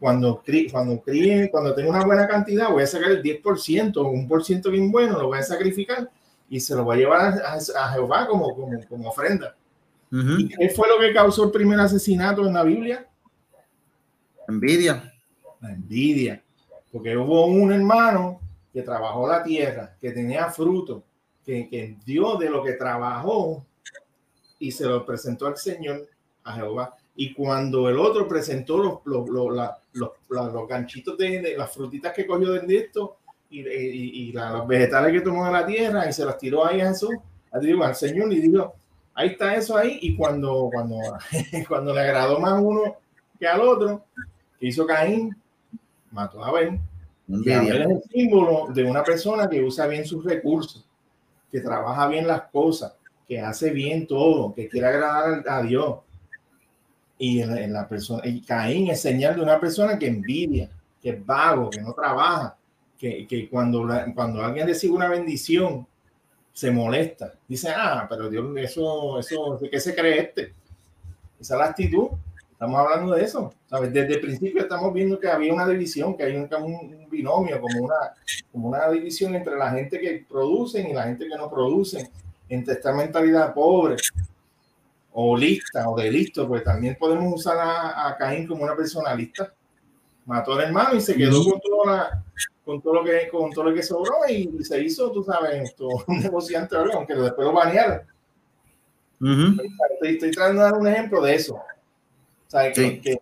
cuando, 0.00 0.42
cuando 0.72 1.00
críe, 1.02 1.50
cuando 1.50 1.74
tenga 1.74 1.90
una 1.90 2.04
buena 2.04 2.26
cantidad, 2.26 2.70
voy 2.70 2.82
a 2.82 2.86
sacar 2.86 3.10
el 3.10 3.22
10%, 3.22 4.02
un 4.10 4.26
por 4.26 4.42
ciento 4.42 4.70
bien 4.70 4.90
bueno, 4.90 5.18
lo 5.18 5.26
voy 5.26 5.38
a 5.38 5.42
sacrificar 5.42 6.10
y 6.48 6.58
se 6.58 6.74
lo 6.74 6.84
voy 6.84 6.96
a 6.96 7.00
llevar 7.00 7.42
a, 7.44 7.92
Jehová 7.92 8.26
como, 8.26 8.54
como, 8.54 8.82
como 8.88 9.10
ofrenda. 9.10 9.54
¿Y 10.10 10.48
qué 10.48 10.70
fue 10.70 10.88
lo 10.88 10.98
que 10.98 11.12
causó 11.12 11.44
el 11.44 11.50
primer 11.52 11.78
asesinato 11.78 12.44
en 12.46 12.54
la 12.54 12.64
Biblia? 12.64 13.06
Envidia. 14.48 15.12
La 15.60 15.70
envidia. 15.70 16.42
Porque 16.90 17.16
hubo 17.16 17.46
un 17.46 17.70
hermano 17.70 18.40
que 18.72 18.82
trabajó 18.82 19.28
la 19.28 19.44
tierra, 19.44 19.94
que 20.00 20.10
tenía 20.10 20.50
fruto, 20.50 21.04
que, 21.44 21.68
que 21.68 21.96
dio 22.04 22.36
de 22.36 22.50
lo 22.50 22.64
que 22.64 22.72
trabajó 22.72 23.64
y 24.58 24.72
se 24.72 24.86
lo 24.86 25.04
presentó 25.04 25.46
al 25.46 25.56
Señor, 25.56 26.08
a 26.42 26.54
Jehová. 26.54 26.96
Y 27.14 27.34
cuando 27.34 27.88
el 27.88 27.98
otro 27.98 28.26
presentó 28.26 28.78
los, 28.78 29.00
los, 29.04 29.28
los, 29.28 29.70
los 29.92 30.68
ganchitos 30.68 31.16
de, 31.18 31.54
las 31.56 31.72
frutitas 31.72 32.12
que 32.12 32.26
cogió 32.26 32.52
de 32.52 32.76
esto 32.76 33.16
y, 33.50 33.60
y, 33.60 34.32
los 34.32 34.66
vegetales 34.66 35.12
que 35.12 35.20
tomó 35.20 35.44
de 35.44 35.52
la 35.52 35.66
tierra 35.66 36.08
y 36.08 36.12
se 36.12 36.24
las 36.24 36.38
tiró 36.38 36.64
ahí 36.64 36.80
a 36.80 36.88
Jesús, 36.88 37.10
al 37.50 37.96
Señor, 37.96 38.32
y 38.32 38.40
dijo, 38.40 38.74
ahí 39.14 39.28
está 39.30 39.54
eso 39.54 39.76
ahí. 39.76 39.98
Y 40.02 40.16
cuando, 40.16 40.70
cuando, 40.72 40.96
cuando 41.68 41.92
le 41.92 42.00
agradó 42.00 42.38
más 42.38 42.60
uno 42.62 42.96
que 43.38 43.46
al 43.46 43.60
otro, 43.60 44.04
que 44.58 44.68
hizo 44.68 44.86
Caín, 44.86 45.36
mató 46.10 46.44
a 46.44 46.48
Abel. 46.48 46.80
Y 47.26 47.50
Abel 47.50 47.82
es 47.82 47.90
el 47.90 48.02
símbolo 48.10 48.68
de 48.72 48.84
una 48.84 49.02
persona 49.02 49.48
que 49.48 49.62
usa 49.62 49.86
bien 49.86 50.04
sus 50.04 50.24
recursos, 50.24 50.86
que 51.50 51.60
trabaja 51.60 52.06
bien 52.08 52.26
las 52.26 52.42
cosas, 52.42 52.94
que 53.26 53.40
hace 53.40 53.70
bien 53.70 54.06
todo, 54.06 54.54
que 54.54 54.68
quiere 54.68 54.88
agradar 54.88 55.44
a 55.48 55.62
Dios 55.62 55.98
y 57.22 57.42
en, 57.42 57.70
la 57.74 57.86
persona, 57.86 58.22
y 58.24 58.40
Caín 58.40 58.88
es 58.88 59.02
señal 59.02 59.36
de 59.36 59.42
una 59.42 59.60
persona 59.60 59.98
que 59.98 60.06
envidia, 60.06 60.70
que 61.02 61.10
es 61.10 61.26
vago, 61.26 61.68
que 61.68 61.82
no 61.82 61.92
trabaja, 61.92 62.56
que, 62.98 63.26
que 63.26 63.46
cuando, 63.46 63.86
cuando 64.14 64.42
alguien 64.42 64.66
recibe 64.66 64.94
una 64.94 65.08
bendición, 65.08 65.86
se 66.50 66.70
molesta. 66.70 67.34
Dice, 67.46 67.68
ah, 67.76 68.06
pero 68.08 68.30
Dios, 68.30 68.46
eso, 68.56 69.18
eso, 69.18 69.58
¿de 69.58 69.68
qué 69.68 69.78
se 69.78 69.94
cree 69.94 70.18
este? 70.18 70.54
Esa 71.38 71.54
es 71.56 71.58
la 71.58 71.66
actitud. 71.66 72.08
Estamos 72.52 72.80
hablando 72.80 73.14
de 73.14 73.22
eso. 73.22 73.52
¿sabes? 73.68 73.92
Desde 73.92 74.14
el 74.14 74.20
principio 74.22 74.62
estamos 74.62 74.94
viendo 74.94 75.20
que 75.20 75.28
había 75.28 75.52
una 75.52 75.68
división, 75.68 76.16
que 76.16 76.22
hay 76.22 76.36
un, 76.36 76.48
un 76.54 77.06
binomio, 77.10 77.60
como 77.60 77.84
una, 77.84 78.14
como 78.50 78.68
una 78.68 78.88
división 78.88 79.34
entre 79.34 79.58
la 79.58 79.70
gente 79.72 80.00
que 80.00 80.24
producen 80.26 80.88
y 80.88 80.94
la 80.94 81.02
gente 81.02 81.28
que 81.28 81.36
no 81.36 81.50
producen, 81.50 82.08
entre 82.48 82.74
esta 82.74 82.94
mentalidad 82.94 83.52
pobre 83.52 83.96
o 85.12 85.36
lista 85.36 85.88
o 85.88 85.96
de 85.96 86.10
listo, 86.10 86.46
pues 86.46 86.62
también 86.62 86.96
podemos 86.98 87.32
usar 87.34 87.58
a, 87.58 88.08
a 88.08 88.16
Caín 88.16 88.46
como 88.46 88.64
una 88.64 88.76
persona 88.76 89.14
lista. 89.14 89.52
Mató 90.26 90.52
al 90.52 90.60
hermano 90.60 90.94
y 90.94 91.00
se 91.00 91.16
quedó 91.16 91.42
con, 91.44 91.60
toda 91.60 92.24
con, 92.64 92.80
todo 92.80 92.94
lo 92.94 93.04
que, 93.04 93.28
con 93.28 93.50
todo 93.50 93.64
lo 93.64 93.74
que 93.74 93.82
sobró 93.82 94.14
y, 94.28 94.48
se 94.62 94.82
hizo, 94.82 95.10
tú 95.10 95.24
sabes, 95.24 95.74
un 96.06 96.20
negociante, 96.20 96.76
aunque 96.76 97.14
después 97.14 97.46
lo 97.46 97.52
banearon. 97.52 98.02
estoy, 99.20 100.14
estoy, 100.14 100.30
tratando 100.30 100.62
de 100.62 100.70
dar 100.70 100.80
un 100.80 100.86
ejemplo 100.86 101.22
de 101.22 101.34
eso. 101.34 101.60
¿Sabes? 102.46 102.74
Que, 102.74 103.00
que, 103.00 103.18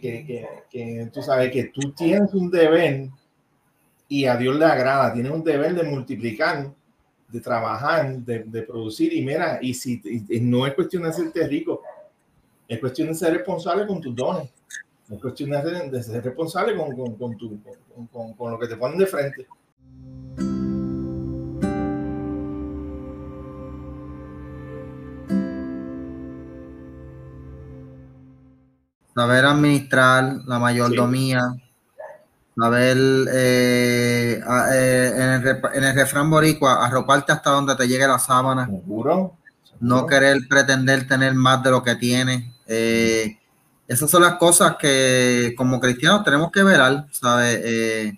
que, 0.00 0.46
que, 0.70 1.10
tú 1.12 1.22
sabes 1.22 1.50
que 1.50 1.64
tú 1.64 1.92
tienes 1.92 2.32
un 2.34 2.50
deber 2.50 3.08
y 4.08 4.26
a 4.26 4.36
Dios 4.36 4.56
le 4.56 4.64
agrada, 4.64 5.12
tienes 5.12 5.32
un 5.32 5.42
deber 5.42 5.74
de 5.74 5.84
multiplicar 5.84 6.70
de 7.32 7.40
trabajar, 7.40 8.14
de, 8.18 8.40
de, 8.40 8.62
producir. 8.62 9.12
Y 9.12 9.24
mira, 9.24 9.58
y 9.62 9.72
si 9.72 10.00
y 10.28 10.40
no 10.40 10.66
es 10.66 10.74
cuestión 10.74 11.02
de 11.02 11.08
hacerte 11.08 11.46
rico, 11.48 11.82
es 12.68 12.78
cuestión 12.78 13.08
de 13.08 13.14
ser 13.14 13.32
responsable 13.32 13.86
con 13.86 14.00
tus 14.00 14.14
dones. 14.14 14.50
Es 15.10 15.20
cuestión 15.20 15.50
de 15.50 15.62
ser, 15.62 15.90
de 15.90 16.02
ser 16.02 16.24
responsable 16.24 16.76
con, 16.76 16.94
con, 16.94 17.14
con, 17.16 17.36
tu, 17.36 17.58
con, 18.12 18.34
con 18.34 18.50
lo 18.50 18.58
que 18.58 18.66
te 18.66 18.76
ponen 18.76 18.98
de 18.98 19.06
frente. 19.06 19.46
Saber 29.14 29.44
administrar 29.44 30.38
la 30.46 30.58
mayordomía, 30.58 31.54
saber 32.56 32.96
eh, 33.32 34.40
eh, 34.72 35.12
en, 35.14 35.46
el, 35.46 35.60
en, 35.74 35.84
el, 35.84 35.94
refrán 35.94 36.30
boricua, 36.30 36.84
arroparte 36.84 37.32
hasta 37.32 37.50
donde 37.50 37.74
te 37.76 37.88
llegue 37.88 38.06
la 38.06 38.18
sábana. 38.18 38.66
¿Seguro? 38.66 39.36
No 39.80 40.06
querer 40.06 40.38
pretender 40.48 41.08
tener 41.08 41.34
más 41.34 41.62
de 41.62 41.70
lo 41.70 41.82
que 41.82 41.96
tienes. 41.96 42.44
Eh, 42.66 43.36
esas 43.88 44.10
son 44.10 44.22
las 44.22 44.36
cosas 44.36 44.76
que 44.76 45.54
como 45.56 45.80
cristianos 45.80 46.24
tenemos 46.24 46.50
que 46.52 46.62
ver, 46.62 46.80
¿sabes? 47.10 47.60
Eh, 47.64 48.12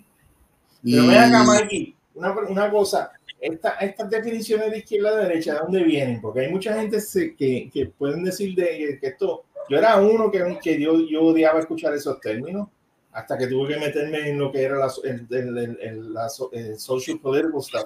y... 0.83 1.07
Pero 1.07 1.19
acá, 1.19 1.43
Mikey, 1.43 1.95
una, 2.13 2.31
una 2.47 2.71
cosa, 2.71 3.11
esta, 3.41 3.71
estas 3.71 4.09
definiciones 4.09 4.71
de 4.71 4.77
izquierda 4.79 5.13
y 5.13 5.27
derecha, 5.27 5.53
¿de 5.53 5.59
dónde 5.59 5.83
vienen? 5.83 6.21
Porque 6.21 6.41
hay 6.41 6.51
mucha 6.51 6.79
gente 6.79 6.99
que, 7.37 7.69
que 7.73 7.85
pueden 7.97 8.23
decir 8.23 8.55
de, 8.55 8.97
que 9.01 9.07
esto, 9.07 9.43
yo 9.69 9.77
era 9.77 9.97
uno 9.97 10.31
que, 10.31 10.59
que 10.63 10.79
yo, 10.79 10.99
yo 11.01 11.23
odiaba 11.23 11.59
escuchar 11.59 11.93
esos 11.93 12.19
términos, 12.21 12.69
hasta 13.15 13.37
que 13.37 13.47
tuve 13.47 13.73
que 13.73 13.79
meterme 13.79 14.29
en 14.29 14.37
lo 14.37 14.51
que 14.51 14.61
era 14.61 14.77
la, 14.77 14.91
el, 15.05 15.25
el, 15.29 15.77
el, 15.81 16.13
la, 16.13 16.27
social 16.29 17.17
political 17.19 17.63
stuff. 17.63 17.85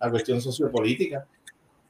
la 0.00 0.10
cuestión 0.10 0.40
sociopolítica. 0.40 1.26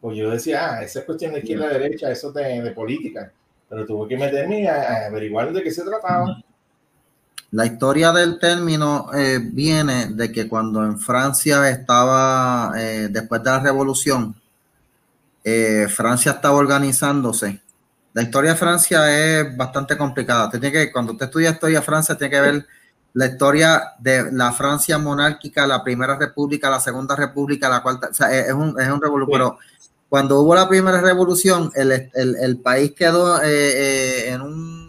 Pues 0.01 0.17
yo 0.17 0.31
decía, 0.31 0.73
ah, 0.73 0.83
esa 0.83 1.01
es 1.01 1.05
cuestión 1.05 1.35
de 1.35 1.41
izquierda-derecha, 1.41 2.11
eso 2.11 2.33
de, 2.33 2.63
de, 2.63 2.71
política. 2.71 3.31
Pero 3.69 3.85
tuve 3.85 4.09
que 4.09 4.17
meterme 4.17 4.67
a, 4.69 5.07
averiguar 5.07 5.53
de 5.53 5.63
qué 5.63 5.71
se 5.71 5.83
trataba. 5.83 6.43
La 7.51 7.67
historia 7.67 8.11
del 8.13 8.39
término 8.39 9.11
eh, 9.15 9.39
viene 9.43 10.07
de 10.07 10.33
que 10.33 10.49
cuando 10.49 10.83
en 10.83 10.99
Francia 10.99 11.69
estaba, 11.69 12.73
eh, 12.79 13.09
después 13.11 13.43
de 13.43 13.51
la 13.51 13.61
revolución, 13.61 14.35
eh, 15.45 15.89
Francia 15.91 16.33
estaba 16.33 16.57
organizándose. 16.57 17.61
La 18.15 18.23
historia 18.23 18.53
de 18.53 18.57
Francia 18.57 19.15
es 19.15 19.55
bastante 19.57 19.99
complicada. 19.99 20.51
Tiene 20.51 20.73
que, 20.73 20.91
cuando 20.91 21.13
usted 21.13 21.27
estudia 21.27 21.51
historia 21.51 21.81
de 21.81 21.85
Francia, 21.85 22.17
tiene 22.17 22.31
que 22.31 22.41
ver 22.41 22.67
la 23.19 23.27
historia 23.27 23.95
de 23.99 24.31
la 24.31 24.53
Francia 24.53 24.97
monárquica, 24.97 25.67
la 25.67 25.83
primera 25.83 26.17
república, 26.17 26.71
la 26.71 26.79
segunda 26.79 27.17
república, 27.17 27.69
la 27.69 27.83
cuarta. 27.83 28.09
O 28.11 28.15
sea, 28.15 28.33
es 28.33 28.53
un, 28.53 28.81
es 28.81 28.89
un 28.89 29.01
revolución. 29.03 29.57
cuando 30.09 30.41
hubo 30.41 30.55
la 30.55 30.69
primera 30.69 31.01
revolución, 31.01 31.73
el, 31.75 32.11
el, 32.15 32.37
el 32.37 32.61
país 32.61 32.93
quedó 32.93 33.43
en 33.43 34.41
un 34.41 34.89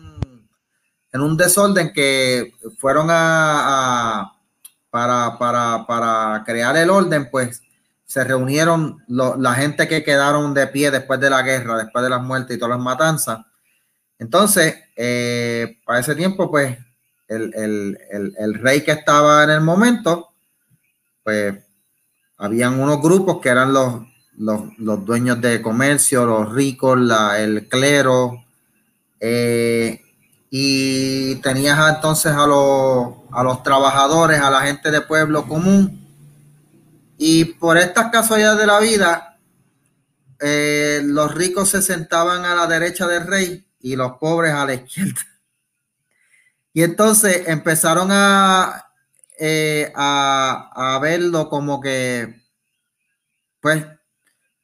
en 1.11 1.21
un 1.21 1.37
desorden 1.37 1.91
que 1.91 2.53
fueron 2.77 3.07
a, 3.09 4.33
para, 4.89 5.37
para, 5.37 5.85
para, 5.87 6.43
crear 6.45 6.77
el 6.77 6.89
orden, 6.89 7.29
pues 7.31 7.63
se 8.05 8.23
reunieron 8.23 9.03
la 9.07 9.53
gente 9.53 9.87
que 9.87 10.03
quedaron 10.03 10.53
de 10.53 10.67
pie 10.67 10.91
después 10.91 11.19
de 11.19 11.29
la 11.29 11.41
guerra, 11.41 11.77
después 11.77 12.03
de 12.03 12.09
las 12.09 12.21
muertes 12.21 12.55
y 12.55 12.59
todas 12.59 12.77
las 12.77 12.83
matanzas. 12.83 13.39
Entonces, 14.17 14.75
eh, 14.95 15.79
para 15.85 15.99
ese 15.99 16.15
tiempo, 16.15 16.49
pues 16.49 16.77
el, 17.29 17.53
el, 18.11 18.35
el, 18.37 18.53
rey 18.55 18.81
que 18.81 18.91
estaba 18.91 19.43
en 19.43 19.51
el 19.51 19.61
momento, 19.61 20.33
pues 21.23 21.55
habían 22.37 22.79
unos 22.79 23.01
grupos 23.01 23.39
que 23.39 23.49
eran 23.49 23.71
los, 23.71 24.01
los, 24.37 24.77
los 24.79 25.05
dueños 25.05 25.39
de 25.39 25.61
comercio, 25.61 26.25
los 26.25 26.51
ricos, 26.51 26.99
la, 26.99 27.39
el 27.39 27.67
clero, 27.69 28.43
eh, 29.19 30.01
y 30.49 31.35
tenías 31.35 31.95
entonces 31.95 32.31
a 32.31 32.47
los, 32.47 33.13
a 33.31 33.43
los 33.43 33.61
trabajadores, 33.61 34.39
a 34.39 34.49
la 34.49 34.61
gente 34.61 34.89
de 34.89 35.01
pueblo 35.01 35.47
común. 35.47 36.07
Y 37.17 37.45
por 37.45 37.77
estas 37.77 38.11
casualidades 38.11 38.59
de 38.59 38.65
la 38.65 38.79
vida, 38.79 39.37
eh, 40.39 41.01
los 41.03 41.35
ricos 41.35 41.69
se 41.69 41.81
sentaban 41.81 42.45
a 42.45 42.55
la 42.55 42.65
derecha 42.65 43.05
del 43.07 43.27
rey 43.27 43.65
y 43.81 43.95
los 43.95 44.13
pobres 44.13 44.53
a 44.53 44.65
la 44.65 44.73
izquierda. 44.73 45.28
Y 46.79 46.83
entonces 46.83 47.43
empezaron 47.47 48.07
a, 48.09 48.85
eh, 49.37 49.91
a, 49.93 50.95
a 50.95 50.99
verlo 50.99 51.49
como 51.49 51.81
que, 51.81 52.41
pues, 53.59 53.85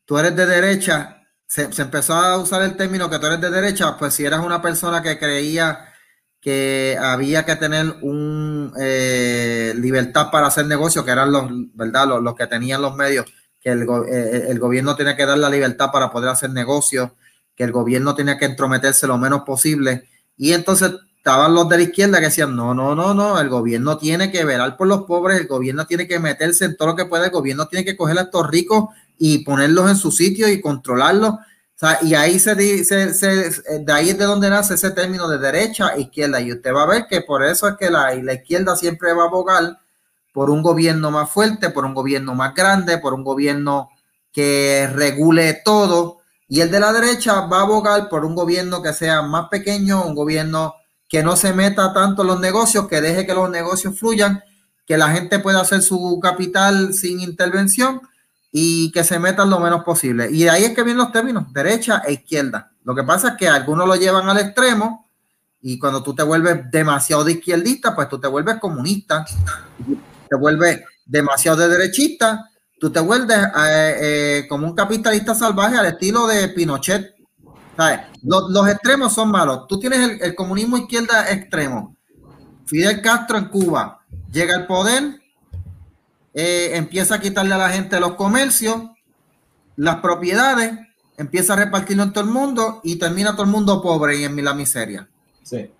tú 0.05 0.17
eres 0.17 0.33
de 0.33 0.45
derecha 0.45 1.15
se, 1.45 1.69
empezó 1.81 2.13
a 2.13 2.37
usar 2.37 2.61
el 2.61 2.77
término 2.77 3.09
que 3.09 3.19
tú 3.19 3.25
eres 3.25 3.41
de 3.41 3.49
derecha, 3.51 3.97
pues 3.97 4.13
si 4.13 4.23
eras 4.23 4.45
una 4.45 4.61
persona 4.61 5.01
que 5.01 5.19
creía 5.19 5.91
que 6.39 6.97
había 6.97 7.43
que 7.43 7.57
tener 7.57 7.85
un 8.01 8.71
eh, 8.79 9.73
libertad 9.75 10.31
para 10.31 10.47
hacer 10.47 10.67
negocio, 10.67 11.03
que 11.03 11.11
eran 11.11 11.33
los, 11.33 11.49
¿verdad? 11.73 12.21
Los, 12.21 12.35
que 12.35 12.47
tenían 12.47 12.81
los 12.81 12.95
medios, 12.95 13.25
que 13.59 13.71
el, 13.71 13.81
eh, 14.07 14.45
el, 14.47 14.57
gobierno 14.59 14.95
tenía 14.95 15.17
que 15.17 15.25
dar 15.25 15.37
la 15.37 15.49
libertad 15.49 15.91
para 15.91 16.11
poder 16.11 16.29
hacer 16.29 16.51
negocios, 16.51 17.11
que 17.53 17.65
el 17.65 17.73
gobierno 17.73 18.15
tenía 18.15 18.37
que 18.37 18.45
entrometerse 18.45 19.05
lo 19.05 19.17
menos 19.17 19.41
posible. 19.41 20.07
Y 20.37 20.53
entonces 20.53 20.91
estaban 21.25 21.55
los 21.55 21.67
de 21.67 21.77
la 21.77 21.83
izquierda 21.83 22.19
que 22.19 22.25
decían, 22.25 22.55
no, 22.55 22.75
no, 22.75 22.93
no, 22.93 23.15
no, 23.15 23.39
el 23.39 23.49
gobierno 23.49 23.97
tiene 23.97 24.31
que 24.31 24.45
velar 24.45 24.77
por 24.77 24.85
los 24.85 25.05
pobres, 25.05 25.39
el 25.39 25.47
gobierno 25.47 25.87
tiene 25.87 26.07
que 26.07 26.19
meterse 26.19 26.65
en 26.65 26.77
todo 26.77 26.89
lo 26.89 26.95
que 26.95 27.05
puede, 27.05 27.25
el 27.25 27.31
gobierno 27.31 27.67
tiene 27.67 27.83
que 27.83 27.97
coger 27.97 28.19
a 28.19 28.21
estos 28.21 28.47
ricos 28.47 28.89
y 29.17 29.39
ponerlos 29.39 29.89
en 29.89 29.97
su 29.97 30.11
sitio 30.11 30.47
y 30.47 30.61
controlarlos. 30.61 31.33
y 32.03 32.13
ahí 32.13 32.37
se 32.37 32.53
dice, 32.53 33.07
de 33.07 33.91
ahí 33.91 34.11
es 34.11 34.19
de 34.19 34.25
donde 34.25 34.51
nace 34.51 34.75
ese 34.75 34.91
término 34.91 35.27
de 35.27 35.39
derecha 35.39 35.97
izquierda. 35.97 36.39
Y 36.41 36.51
usted 36.51 36.71
va 36.71 36.83
a 36.83 36.87
ver 36.87 37.07
que 37.09 37.21
por 37.21 37.43
eso 37.43 37.67
es 37.67 37.75
que 37.75 37.89
la, 37.89 38.13
la 38.13 38.33
izquierda 38.35 38.75
siempre 38.75 39.11
va 39.13 39.23
a 39.23 39.27
abogar 39.27 39.79
por 40.31 40.51
un 40.51 40.61
gobierno 40.61 41.09
más 41.09 41.31
fuerte, 41.31 41.71
por 41.71 41.85
un 41.85 41.95
gobierno 41.95 42.35
más 42.35 42.53
grande, 42.53 42.99
por 42.99 43.15
un 43.15 43.23
gobierno 43.23 43.89
que 44.31 44.87
regule 44.93 45.59
todo. 45.65 46.19
Y 46.47 46.61
el 46.61 46.69
de 46.69 46.79
la 46.79 46.93
derecha 46.93 47.47
va 47.47 47.61
a 47.61 47.63
abogar 47.63 48.09
por 48.09 48.25
un 48.25 48.35
gobierno 48.35 48.83
que 48.83 48.93
sea 48.93 49.23
más 49.23 49.49
pequeño, 49.49 50.05
un 50.05 50.13
gobierno 50.13 50.75
que 51.15 51.23
no 51.23 51.37
se 51.37 51.53
meta 51.53 51.93
tanto 51.93 52.25
los 52.25 52.41
negocios, 52.41 52.89
que 52.89 52.99
deje 52.99 53.25
que 53.25 53.33
los 53.33 53.49
negocios 53.49 53.97
fluyan, 53.97 54.43
que 54.85 54.97
la 54.97 55.11
gente 55.11 55.39
pueda 55.39 55.61
hacer 55.61 55.81
su 55.81 56.19
capital 56.21 56.93
sin 56.93 57.21
intervención 57.21 58.01
y 58.51 58.91
que 58.91 59.05
se 59.05 59.17
metan 59.17 59.49
lo 59.49 59.61
menos 59.61 59.85
posible. 59.85 60.29
Y 60.29 60.49
ahí 60.49 60.65
es 60.65 60.75
que 60.75 60.83
vienen 60.83 60.97
los 60.97 61.13
términos, 61.13 61.53
derecha 61.53 62.01
e 62.05 62.11
izquierda. 62.11 62.69
Lo 62.83 62.93
que 62.93 63.03
pasa 63.03 63.29
es 63.29 63.33
que 63.37 63.47
algunos 63.47 63.87
lo 63.87 63.95
llevan 63.95 64.27
al 64.27 64.39
extremo 64.39 65.09
y 65.61 65.79
cuando 65.79 66.03
tú 66.03 66.13
te 66.13 66.23
vuelves 66.23 66.69
demasiado 66.69 67.23
de 67.23 67.31
izquierdista, 67.31 67.95
pues 67.95 68.09
tú 68.09 68.19
te 68.19 68.27
vuelves 68.27 68.59
comunista, 68.59 69.25
te 70.29 70.35
vuelves 70.35 70.81
demasiado 71.05 71.59
de 71.59 71.69
derechista, 71.69 72.49
tú 72.77 72.91
te 72.91 72.99
vuelves 72.99 73.37
eh, 73.37 73.95
eh, 74.01 74.45
como 74.49 74.67
un 74.67 74.75
capitalista 74.75 75.33
salvaje 75.33 75.77
al 75.77 75.85
estilo 75.85 76.27
de 76.27 76.49
Pinochet. 76.49 77.14
Los, 78.23 78.49
los, 78.51 78.67
extremos 78.69 79.13
son 79.13 79.31
malos. 79.31 79.67
Tú 79.67 79.79
tienes 79.79 79.99
el, 79.99 80.21
el 80.21 80.35
comunismo 80.35 80.77
izquierda 80.77 81.31
extremo. 81.31 81.95
Fidel 82.65 83.01
Castro 83.01 83.37
en 83.37 83.45
Cuba 83.45 83.99
llega 84.31 84.55
al 84.55 84.65
poder 84.65 85.19
eh, 86.37 86.75
empieza 86.75 87.15
a 87.15 87.19
quitarle 87.21 87.53
a 87.53 87.57
la 87.57 87.69
gente 87.69 87.97
los 87.97 88.15
comercios, 88.15 88.75
las 89.77 90.01
propiedades, 90.01 90.77
empieza 91.15 91.53
a 91.53 91.55
repartirlo 91.55 92.03
en 92.03 92.11
todo 92.11 92.25
el 92.25 92.29
mundo 92.29 92.81
y 92.83 92.97
termina 92.97 93.31
todo 93.31 93.43
el 93.43 93.51
mundo 93.51 93.81
pobre 93.81 94.17
y 94.17 94.25
en 94.25 94.43
la 94.43 94.53
miseria. 94.53 95.07
Sí. 95.43 95.71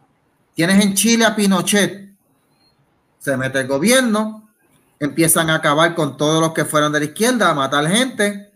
Tienes 0.53 0.81
en 0.81 0.93
Chile 0.93 1.25
a 1.25 1.35
Pinochet, 1.35 2.09
se 3.19 3.35
mete 3.35 3.59
el 3.59 3.67
gobierno, 3.67 4.49
empiezan 4.97 5.49
a 5.49 5.55
acabar 5.55 5.93
con 5.93 6.15
todos 6.15 6.39
los 6.39 6.53
que 6.53 6.63
fueron 6.63 6.93
de 6.93 6.99
la 6.99 7.05
izquierda, 7.05 7.49
a 7.49 7.53
matar 7.53 7.85
gente 7.89 8.53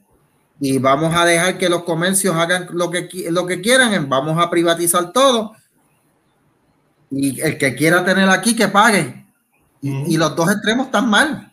y 0.60 0.78
vamos 0.78 1.16
a 1.16 1.26
dejar 1.26 1.57
que 1.57 1.70
los 1.70 1.84
comercios 1.84 2.36
hagan 2.36 2.68
lo 2.72 2.89
que, 2.89 3.28
lo 3.32 3.45
que 3.45 3.62
quieran, 3.62 4.10
vamos 4.10 4.38
a 4.38 4.49
privatizar 4.49 5.12
todo. 5.14 5.53
Y 7.12 7.39
el 7.41 7.57
que 7.57 7.76
quiera 7.76 8.03
tener 8.03 8.30
aquí, 8.30 8.55
que 8.55 8.68
pague. 8.68 9.26
y 9.82 10.18
los 10.18 10.36
dos 10.36 10.51
extremos 10.51 10.88
están 10.88 11.10
mal. 11.10 11.51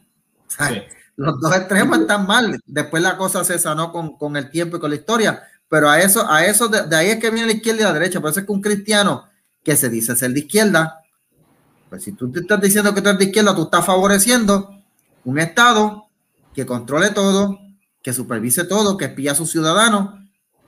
Los 1.17 1.41
dos 1.41 1.55
extremos 1.57 1.99
están 2.01 2.27
mal. 2.27 2.61
Después 2.67 3.03
la 3.03 3.17
cosa 3.17 3.45
se 3.45 3.59
sanó 3.59 3.93
con, 3.93 4.17
con, 4.17 4.37
el 4.37 4.51
tiempo 4.51 4.77
y 4.77 4.81
con 4.81 4.91
la 4.91 4.97
historia. 4.97 5.43
Pero 5.69 5.89
a 5.89 6.01
eso, 6.01 6.31
a 6.31 6.45
eso 6.45 6.69
de, 6.69 6.95
ahí 6.95 7.09
es 7.09 7.19
que 7.19 7.31
viene 7.31 7.47
la 7.47 7.55
izquierda 7.55 7.81
y 7.81 7.85
la 7.85 7.93
derecha. 7.93 8.21
Por 8.21 8.31
eso 8.31 8.41
es 8.41 8.47
que 8.47 8.53
un 8.53 8.61
cristiano 8.61 9.25
que 9.63 9.77
se 9.77 9.89
dice 9.89 10.15
ser 10.15 10.33
de 10.33 10.41
izquierda, 10.41 11.01
pues 11.89 12.05
si 12.05 12.13
tú 12.13 12.31
te 12.31 12.41
estás 12.41 12.61
diciendo 12.61 12.95
que 12.95 13.01
tú 13.01 13.09
eres 13.09 13.19
de 13.19 13.25
izquierda, 13.27 13.55
tú 13.55 13.63
estás 13.63 13.85
favoreciendo 13.85 14.71
un 15.25 15.39
Estado 15.39 16.07
que 16.55 16.67
controle 16.67 17.11
todo, 17.11 17.59
que 18.07 18.13
supervise 18.13 18.63
todo, 18.63 18.97
que 18.97 19.07
espía 19.07 19.33
a 19.33 19.35
sus 19.35 19.51
ciudadanos, 19.51 20.15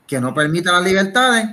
que 0.08 0.20
no 0.20 0.34
permita 0.34 0.72
las 0.72 0.82
libertades 0.82 1.46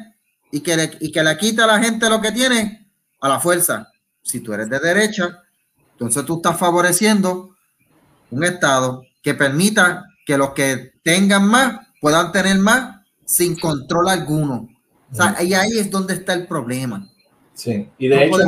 y 0.49 0.61
que 0.61 0.75
le, 0.75 0.89
y 0.99 1.11
que 1.11 1.23
le 1.23 1.37
quita 1.37 1.65
a 1.65 1.67
la 1.67 1.79
gente 1.79 2.09
lo 2.09 2.19
que 2.19 2.31
tiene 2.31 2.87
a 3.21 3.29
la 3.29 3.39
fuerza. 3.39 3.91
Si 4.23 4.39
tú 4.39 4.51
eres 4.51 4.67
de 4.67 4.79
derecha, 4.79 5.43
entonces 5.91 6.25
tú 6.25 6.37
estás 6.37 6.57
favoreciendo 6.57 7.55
un 8.31 8.43
Estado 8.43 9.03
que 9.21 9.35
permita 9.35 10.05
que 10.25 10.39
los 10.39 10.53
que 10.53 10.93
tengan 11.03 11.47
más 11.47 11.77
puedan 12.01 12.31
tener 12.31 12.57
más 12.57 13.01
sin 13.23 13.55
control 13.55 14.09
alguno. 14.09 14.67
O 15.11 15.15
sea, 15.15 15.35
y 15.43 15.53
ahí 15.53 15.77
es 15.77 15.91
donde 15.91 16.15
está 16.15 16.33
el 16.33 16.47
problema. 16.47 17.07
Sí, 17.53 17.87
y 17.99 18.07
de 18.07 18.25
hecho, 18.25 18.39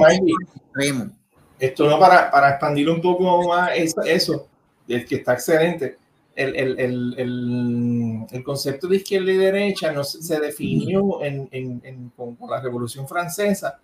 esto 1.59 1.87
no 1.87 1.99
para, 1.99 2.31
para 2.31 2.49
expandir 2.49 2.89
un 2.89 2.99
poco 2.99 3.47
más 3.47 3.69
eso, 3.75 4.01
eso 4.01 4.47
el 4.87 5.05
que 5.05 5.17
está 5.17 5.33
excelente. 5.33 5.99
El, 6.37 6.55
el, 6.55 6.79
el, 6.79 8.25
el, 8.31 8.43
concepto 8.43 8.87
de 8.87 8.97
izquierda 8.97 9.31
y 9.31 9.37
derecha 9.37 9.91
no 9.91 10.03
se, 10.03 10.39
definió 10.39 11.23
en, 11.23 11.49
en, 11.51 12.11
con, 12.15 12.37
la 12.47 12.61
Revolución 12.61 13.07
Francesa, 13.07 13.79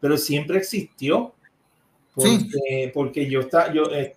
pero 0.00 0.16
siempre 0.16 0.58
existió. 0.58 1.34
Porque, 2.14 2.90
porque 2.92 3.28
yo, 3.28 3.40
está, 3.40 3.72
yo 3.72 3.84
eh, 3.92 4.16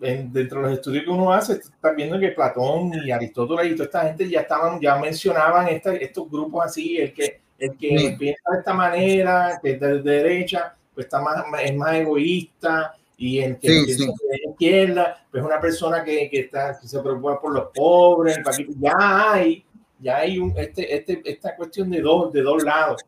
dentro 0.00 0.60
de 0.60 0.68
los 0.68 0.72
estudios 0.78 1.04
que 1.04 1.10
uno 1.10 1.32
hace, 1.32 1.54
está 1.54 1.92
viendo 1.92 2.18
que 2.18 2.28
Platón 2.28 2.92
y 3.04 3.10
Aristóteles 3.10 3.72
y 3.72 3.74
toda 3.74 3.84
esta 3.84 4.02
gente 4.04 4.28
ya 4.28 4.40
estaban, 4.40 4.80
ya 4.80 4.96
mencionaban 4.98 5.68
estos 5.68 6.30
grupos 6.30 6.66
así, 6.66 6.98
el 6.98 7.12
que, 7.12 7.40
el 7.58 7.76
que 7.76 8.16
piensa 8.18 8.50
de 8.52 8.58
esta 8.58 8.74
manera, 8.74 9.60
que 9.62 9.72
es 9.72 9.80
de 9.80 10.00
derecha, 10.00 10.74
pues 10.94 11.06
está 11.06 11.20
más, 11.20 11.44
es 11.62 11.76
más 11.76 11.94
egoísta, 11.94 12.94
y 13.16 13.38
el 13.38 13.56
que 13.58 13.68
piensa 13.68 14.04
de 14.04 14.45
izquierda, 14.56 15.26
pues 15.30 15.42
es 15.42 15.46
una 15.46 15.60
persona 15.60 16.02
que, 16.02 16.28
que, 16.30 16.40
está, 16.40 16.78
que 16.80 16.88
se 16.88 17.00
preocupa 17.00 17.40
por 17.40 17.54
los 17.54 17.68
pobres, 17.74 18.38
ya 18.78 19.32
hay, 19.32 19.64
ya 19.98 20.18
hay 20.18 20.38
un, 20.38 20.52
este, 20.56 20.94
este, 20.94 21.22
esta 21.24 21.54
cuestión 21.56 21.90
de 21.90 22.00
dos, 22.00 22.32
de 22.32 22.42
dos 22.42 22.62
lados 22.62 23.02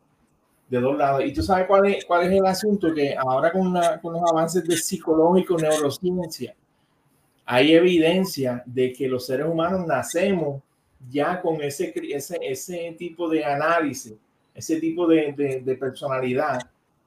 de 0.69 0.79
dos 0.79 0.97
lados. 0.97 1.23
Y 1.25 1.33
tú 1.33 1.41
sabes 1.41 1.65
cuál 1.67 1.87
es, 1.87 2.05
cuál 2.05 2.27
es 2.27 2.31
el 2.31 2.45
asunto, 2.45 2.93
que 2.93 3.15
ahora 3.17 3.51
con, 3.51 3.73
con 4.01 4.13
los 4.13 4.31
avances 4.31 4.63
de 4.63 4.77
psicológico, 4.77 5.57
neurociencia, 5.57 6.55
hay 7.45 7.73
evidencia 7.73 8.61
de 8.65 8.93
que 8.93 9.07
los 9.07 9.25
seres 9.25 9.47
humanos 9.47 9.85
nacemos 9.87 10.61
ya 11.09 11.41
con 11.41 11.61
ese, 11.61 11.93
ese, 12.13 12.37
ese 12.41 12.95
tipo 12.97 13.27
de 13.27 13.43
análisis, 13.43 14.13
ese 14.53 14.79
tipo 14.79 15.07
de, 15.07 15.61
de, 15.63 15.75
personalidad, 15.75 16.59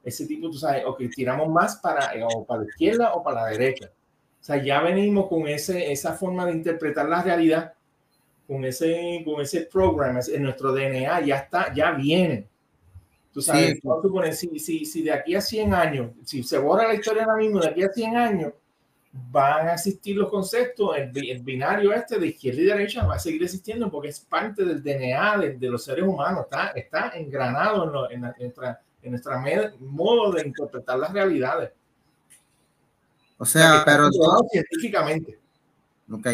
ese 0.03 0.25
tipo, 0.25 0.49
tú 0.49 0.57
sabes, 0.57 0.83
o 0.85 0.97
que 0.97 1.07
tiramos 1.07 1.47
más 1.49 1.77
para, 1.77 2.11
o 2.25 2.43
para 2.43 2.63
la 2.63 2.67
izquierda 2.67 3.13
o 3.13 3.23
para 3.23 3.43
la 3.43 3.47
derecha. 3.51 3.89
O 4.43 4.45
sea, 4.45 4.61
ya 4.61 4.81
venimos 4.81 5.29
con 5.29 5.47
ese, 5.47 5.89
esa 5.89 6.15
forma 6.15 6.45
de 6.45 6.51
interpretar 6.51 7.07
la 7.07 7.23
realidad, 7.23 7.75
con 8.45 8.65
ese, 8.65 9.21
con 9.23 9.39
ese 9.39 9.61
programa 9.61 10.19
en 10.27 10.43
nuestro 10.43 10.73
DNA, 10.73 11.21
ya 11.21 11.37
está, 11.37 11.73
ya 11.73 11.91
viene. 11.91 12.49
Tú 13.31 13.41
sabes, 13.41 13.79
si, 14.37 14.59
si, 14.59 14.83
si 14.83 15.01
de 15.01 15.13
aquí 15.13 15.33
a 15.33 15.39
100 15.39 15.73
años, 15.73 16.11
si 16.25 16.43
se 16.43 16.57
borra 16.57 16.89
la 16.89 16.93
historia 16.93 17.23
ahora 17.23 17.37
mismo, 17.37 17.61
de 17.61 17.69
aquí 17.69 17.83
a 17.83 17.89
100 17.89 18.17
años, 18.17 18.53
van 19.13 19.69
a 19.69 19.75
existir 19.75 20.17
los 20.17 20.29
conceptos, 20.29 20.93
el, 20.97 21.39
binario 21.39 21.93
este 21.93 22.19
de 22.19 22.27
izquierda 22.27 22.61
y 22.61 22.65
derecha 22.65 23.07
va 23.07 23.15
a 23.15 23.19
seguir 23.19 23.43
existiendo 23.43 23.89
porque 23.89 24.09
es 24.09 24.19
parte 24.19 24.65
del 24.65 24.83
DNA 24.83 25.37
de, 25.57 25.69
los 25.69 25.85
seres 25.85 26.03
humanos, 26.03 26.41
está, 26.43 26.67
está 26.71 27.11
engranado 27.15 28.11
en, 28.11 28.19
nuestra, 28.19 28.81
en 29.01 29.11
nuestra 29.11 29.41
modo 29.79 30.33
de 30.33 30.45
interpretar 30.45 30.99
las 30.99 31.13
realidades. 31.13 31.71
O 33.43 33.45
sea, 33.45 33.83
pero 33.85 34.09
científicamente. 34.49 35.37
Ok. 36.09 36.27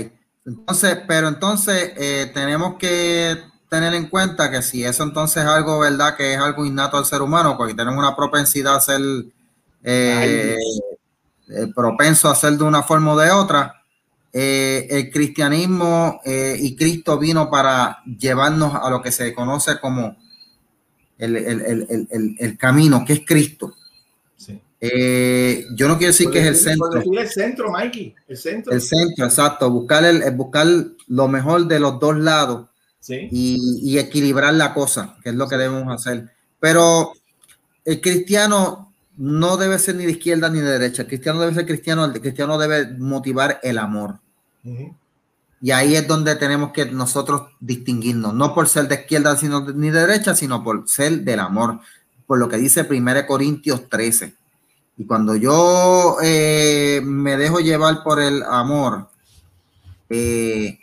Entonces, 0.46 1.00
pero 1.08 1.28
entonces 1.28 1.92
eh, 1.98 2.30
tenemos 2.32 2.76
que 2.76 3.36
tener 3.68 3.96
en 3.96 4.10
cuenta 4.10 4.52
que 4.52 4.62
si 4.62 4.84
eso 4.84 5.02
entonces 5.02 5.42
es 5.44 5.50
algo, 5.50 5.80
¿verdad? 5.80 6.16
Que 6.16 6.36
es 6.36 6.40
algo 6.40 6.68
innato 6.68 6.98
al 6.98 7.06
ser 7.06 7.24
humano, 7.24 7.58
porque 7.58 7.74
tenemos 7.74 7.98
una 7.98 8.16
propensidad 8.16 8.76
a 8.76 8.80
ser 8.80 9.02
eh, 9.84 10.56
eh, 11.48 11.68
propenso 11.76 12.30
a 12.30 12.34
hacer 12.34 12.54
de 12.54 12.64
una 12.64 12.84
forma 12.84 13.14
o 13.14 13.18
de 13.18 13.32
otra. 13.32 13.82
Eh, 14.32 14.86
el 14.92 15.10
cristianismo 15.10 16.22
y 16.24 16.76
Cristo 16.76 17.18
vino 17.18 17.50
para 17.50 18.04
llevarnos 18.06 18.76
a 18.76 18.88
lo 18.92 19.02
que 19.02 19.12
se 19.12 19.34
conoce 19.34 19.80
como 19.80 20.16
el, 21.18 22.56
camino, 22.60 23.04
que 23.04 23.14
es 23.14 23.22
Cristo. 23.26 23.74
Yo 24.82 25.88
no 25.88 25.98
quiero 25.98 26.12
decir 26.12 26.30
que 26.30 26.40
es 26.40 26.48
el 26.48 26.56
centro. 26.56 27.02
El 27.02 27.30
centro, 27.30 27.72
Mikey, 27.72 28.16
el 28.28 28.38
centro. 28.38 28.74
El 28.74 28.82
centro, 28.82 29.26
exacto. 29.26 29.70
Buscar, 29.70 30.06
el, 30.06 30.32
buscar 30.32 30.68
lo 31.08 31.28
mejor 31.28 31.68
de 31.68 31.80
los 31.80 32.00
dos 32.00 32.18
lados 32.18 32.68
y, 33.08 33.58
y, 33.82 33.98
equilibrar 33.98 34.54
la 34.54 34.74
cosa, 34.74 35.18
que 35.24 35.30
es 35.30 35.36
lo 35.36 35.48
que 35.48 35.58
debemos 35.58 35.94
hacer. 35.94 36.30
Pero 36.60 37.14
el 37.86 38.02
cristiano 38.02 38.94
no 39.18 39.58
debe 39.58 39.80
ser 39.80 39.96
ni 39.96 40.06
de 40.06 40.14
izquierda 40.14 40.50
ni 40.50 40.60
de 40.60 40.72
derecha. 40.72 41.02
El 41.02 41.08
cristiano 41.10 41.42
debe 41.42 41.54
ser 41.54 41.66
cristiano, 41.66 42.06
el 42.06 42.22
cristiano 42.22 42.58
debe 42.58 42.88
motivar 42.98 43.60
el 43.64 43.78
amor. 43.78 44.20
Y 45.62 45.72
ahí 45.72 45.96
es 45.96 46.08
donde 46.08 46.36
tenemos 46.36 46.72
que 46.72 46.86
nosotros 46.86 47.50
distinguirnos, 47.60 48.34
no 48.34 48.54
por 48.56 48.70
ser 48.70 48.88
de 48.88 48.96
izquierda 48.96 49.36
sino 49.36 49.70
ni 49.72 49.90
de 49.90 50.00
derecha, 50.00 50.36
sino 50.36 50.64
por 50.64 50.88
ser 50.88 51.20
del 51.22 51.40
amor, 51.40 51.80
por 52.28 52.40
lo 52.40 52.48
que 52.48 52.56
dice 52.58 52.88
1 52.90 53.26
Corintios 53.28 53.90
13. 53.90 54.36
Y 55.00 55.06
cuando 55.06 55.34
yo 55.38 56.18
eh, 56.22 57.00
me 57.02 57.38
dejo 57.38 57.62
llevar 57.62 58.04
por 58.04 58.20
el 58.20 58.44
amor, 58.44 59.08
eh, 60.10 60.78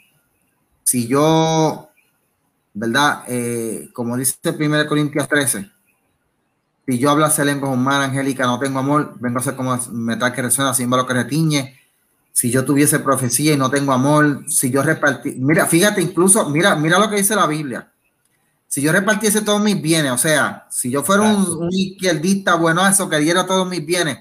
si 0.82 1.06
yo, 1.06 1.90
¿verdad? 2.72 3.24
Eh, 3.28 3.90
como 3.92 4.16
dice 4.16 4.38
1 4.42 4.86
Corintios 4.86 5.28
13, 5.28 5.70
si 6.86 6.98
yo 6.98 7.10
hablo 7.10 7.28
lenguas 7.44 7.74
humanas, 7.74 8.08
Angélica, 8.08 8.46
no 8.46 8.58
tengo 8.58 8.78
amor, 8.78 9.16
vengo 9.20 9.38
a 9.38 9.42
ser 9.42 9.54
como 9.54 9.78
metal 9.92 10.32
que 10.32 10.40
resuena, 10.40 10.72
símbolo 10.72 11.06
que 11.06 11.12
retiñe. 11.12 11.78
Si 12.32 12.50
yo 12.50 12.64
tuviese 12.64 13.00
profecía 13.00 13.52
y 13.52 13.58
no 13.58 13.68
tengo 13.68 13.92
amor, 13.92 14.44
si 14.48 14.70
yo 14.70 14.82
repartí, 14.82 15.32
mira, 15.32 15.66
fíjate, 15.66 16.00
incluso, 16.00 16.48
mira, 16.48 16.74
mira 16.74 16.98
lo 16.98 17.10
que 17.10 17.16
dice 17.16 17.36
la 17.36 17.46
Biblia. 17.46 17.92
Si 18.76 18.82
yo 18.82 18.92
repartiese 18.92 19.40
todos 19.40 19.62
mis 19.62 19.80
bienes, 19.80 20.12
o 20.12 20.18
sea, 20.18 20.66
si 20.68 20.90
yo 20.90 21.02
fuera 21.02 21.22
un, 21.22 21.68
izquierdista 21.72 22.56
bueno, 22.56 22.86
eso 22.86 23.08
que 23.08 23.18
diera 23.18 23.46
todos 23.46 23.66
mis 23.66 23.86
bienes 23.86 24.18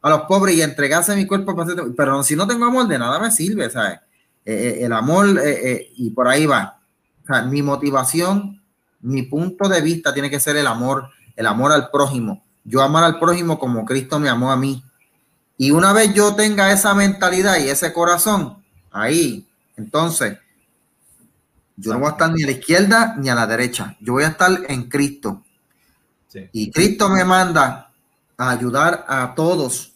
a 0.00 0.08
los 0.08 0.22
pobres 0.22 0.56
y 0.56 0.62
entregase 0.62 1.14
mi 1.14 1.26
cuerpo, 1.26 1.54
pero 1.94 2.22
si 2.22 2.34
no 2.34 2.46
tengo 2.46 2.64
amor, 2.64 2.88
de 2.88 2.98
nada 2.98 3.18
me 3.18 3.30
sirve, 3.30 3.68
¿sabes? 3.68 3.98
Eh, 4.46 4.54
eh, 4.54 4.84
el 4.86 4.94
amor, 4.94 5.38
eh, 5.44 5.92
y 5.96 6.08
por 6.12 6.28
ahí 6.28 6.46
va. 6.46 6.80
O 7.24 7.26
sea, 7.26 7.42
mi 7.42 7.60
motivación, 7.60 8.62
mi 9.00 9.24
punto 9.24 9.68
de 9.68 9.82
vista 9.82 10.14
tiene 10.14 10.30
que 10.30 10.40
ser 10.40 10.56
el 10.56 10.66
amor 10.66 11.10
el 11.36 11.46
amor 11.46 11.72
al 11.72 11.90
prójimo. 11.90 12.42
Yo 12.64 12.82
amar 12.82 13.04
al 13.04 13.18
prójimo 13.18 13.58
como 13.58 13.84
Cristo 13.84 14.18
me 14.18 14.28
amó 14.28 14.50
a 14.50 14.56
mí. 14.56 14.82
Y 15.56 15.72
una 15.72 15.92
vez 15.92 16.14
yo 16.14 16.34
tenga 16.34 16.72
esa 16.72 16.94
mentalidad 16.94 17.58
y 17.58 17.68
ese 17.68 17.92
corazón, 17.92 18.62
ahí, 18.90 19.46
entonces, 19.76 20.38
yo 21.80 21.92
no 21.92 22.00
voy 22.00 22.08
a 22.08 22.12
estar 22.12 22.32
ni 22.32 22.42
a 22.42 22.46
la 22.46 22.52
izquierda 22.52 23.14
ni 23.18 23.28
a 23.28 23.34
la 23.34 23.46
derecha. 23.46 23.96
Yo 24.00 24.14
voy 24.14 24.24
a 24.24 24.28
estar 24.28 24.50
en 24.68 24.88
Cristo. 24.88 25.42
Y 26.52 26.70
Cristo 26.70 27.08
me 27.08 27.24
manda 27.24 27.90
a 28.36 28.50
ayudar 28.50 29.04
a 29.08 29.34
todos, 29.34 29.92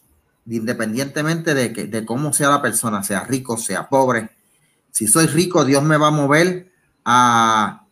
independientemente 0.47 1.55
de, 1.55 1.73
que, 1.73 1.85
de 1.85 2.05
cómo 2.05 2.33
sea 2.33 2.51
la 2.51 2.63
persona, 2.63 3.03
sea 3.03 3.25
rico, 3.25 3.57
sea 3.57 3.89
pobre. 3.89 4.31
Si 4.91 5.07
soy 5.07 5.27
rico, 5.27 5.65
Dios 5.65 5.83
me 5.85 5.97
va 5.97 6.09
a 6.09 6.11
mover 6.11 6.73
a 7.05 7.85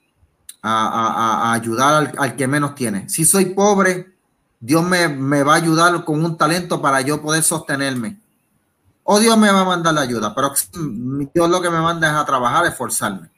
a, 0.63 1.53
ayudar 1.53 2.13
al, 2.17 2.37
que 2.37 2.47
menos 2.47 2.75
tiene. 2.75 3.09
Si 3.09 3.25
soy 3.25 3.47
pobre, 3.47 4.15
Dios 4.61 4.85
me, 4.85 5.43
va 5.43 5.55
a 5.55 5.57
ayudar 5.57 6.05
con 6.05 6.25
un 6.25 6.37
talento 6.37 6.81
para 6.81 7.01
yo 7.01 7.21
poder 7.21 7.43
sostenerme. 7.43 8.21
O 9.05 9.19
Dios 9.19 9.37
me 9.37 9.51
va 9.51 9.63
a 9.63 9.65
mandar 9.65 9.95
la 9.95 10.03
ayuda, 10.03 10.33
pero 10.35 10.53
Dios 11.35 11.51
lo 11.51 11.61
que 11.61 11.71
me 11.71 11.81
manda 11.81 12.09
es 12.09 12.15
a 12.15 12.25
trabajar, 12.25 12.65
esforzarme. 12.67 13.31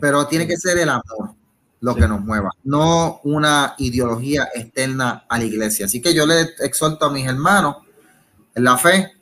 Pero 0.00 0.26
tiene 0.26 0.46
que 0.46 0.56
ser 0.56 0.78
el 0.78 0.88
amor 0.88 1.34
lo 1.80 1.94
que 1.94 2.08
nos 2.08 2.20
mueva, 2.20 2.50
no 2.64 3.20
una 3.24 3.74
ideología 3.78 4.48
externa 4.54 5.24
a 5.28 5.38
la 5.38 5.44
iglesia. 5.44 5.86
Así 5.86 6.00
que 6.00 6.14
yo 6.14 6.26
le 6.26 6.40
exhorto 6.60 7.06
a 7.06 7.12
mis 7.12 7.26
hermanos 7.26 7.76
en 8.54 8.64
la 8.64 8.76
fe. 8.76 9.12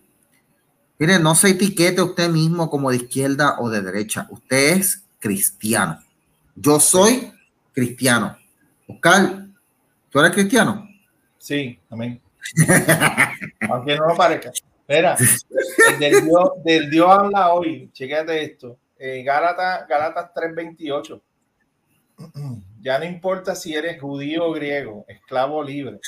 Mire, 0.99 1.19
no 1.19 1.35
se 1.35 1.51
etiquete 1.51 2.01
usted 2.01 2.31
mismo 2.31 2.71
como 2.71 2.91
de 2.91 2.97
izquierda 2.97 3.57
o 3.59 3.69
de 3.69 3.83
derecha. 3.83 4.27
Usted 4.31 4.79
es 4.79 5.03
cristiano. 5.19 5.99
Yo 6.55 6.81
soy 6.81 7.31
cristiano. 7.75 8.39
Oscar, 8.89 9.47
¿tú 10.09 10.21
eres 10.21 10.33
cristiano? 10.33 10.89
Sí, 11.39 11.79
amén. 11.91 12.21
Aunque 13.71 13.97
no 13.97 14.09
lo 14.09 14.17
parezca. 14.17 14.51
Espera, 14.89 15.17
del 16.65 16.91
Dios, 16.91 17.11
habla 17.11 17.53
hoy. 17.53 17.91
Chécate 17.93 18.43
esto. 18.43 18.79
Eh, 18.99 19.23
Gálatas, 19.23 19.87
Gálatas 19.89 20.33
3:28. 20.35 21.21
Ya 22.81 22.99
no 22.99 23.05
importa 23.05 23.55
si 23.55 23.75
eres 23.75 24.01
judío 24.01 24.47
o 24.47 24.53
griego, 24.53 25.05
esclavo 25.09 25.57
o 25.57 25.63
libre, 25.63 25.99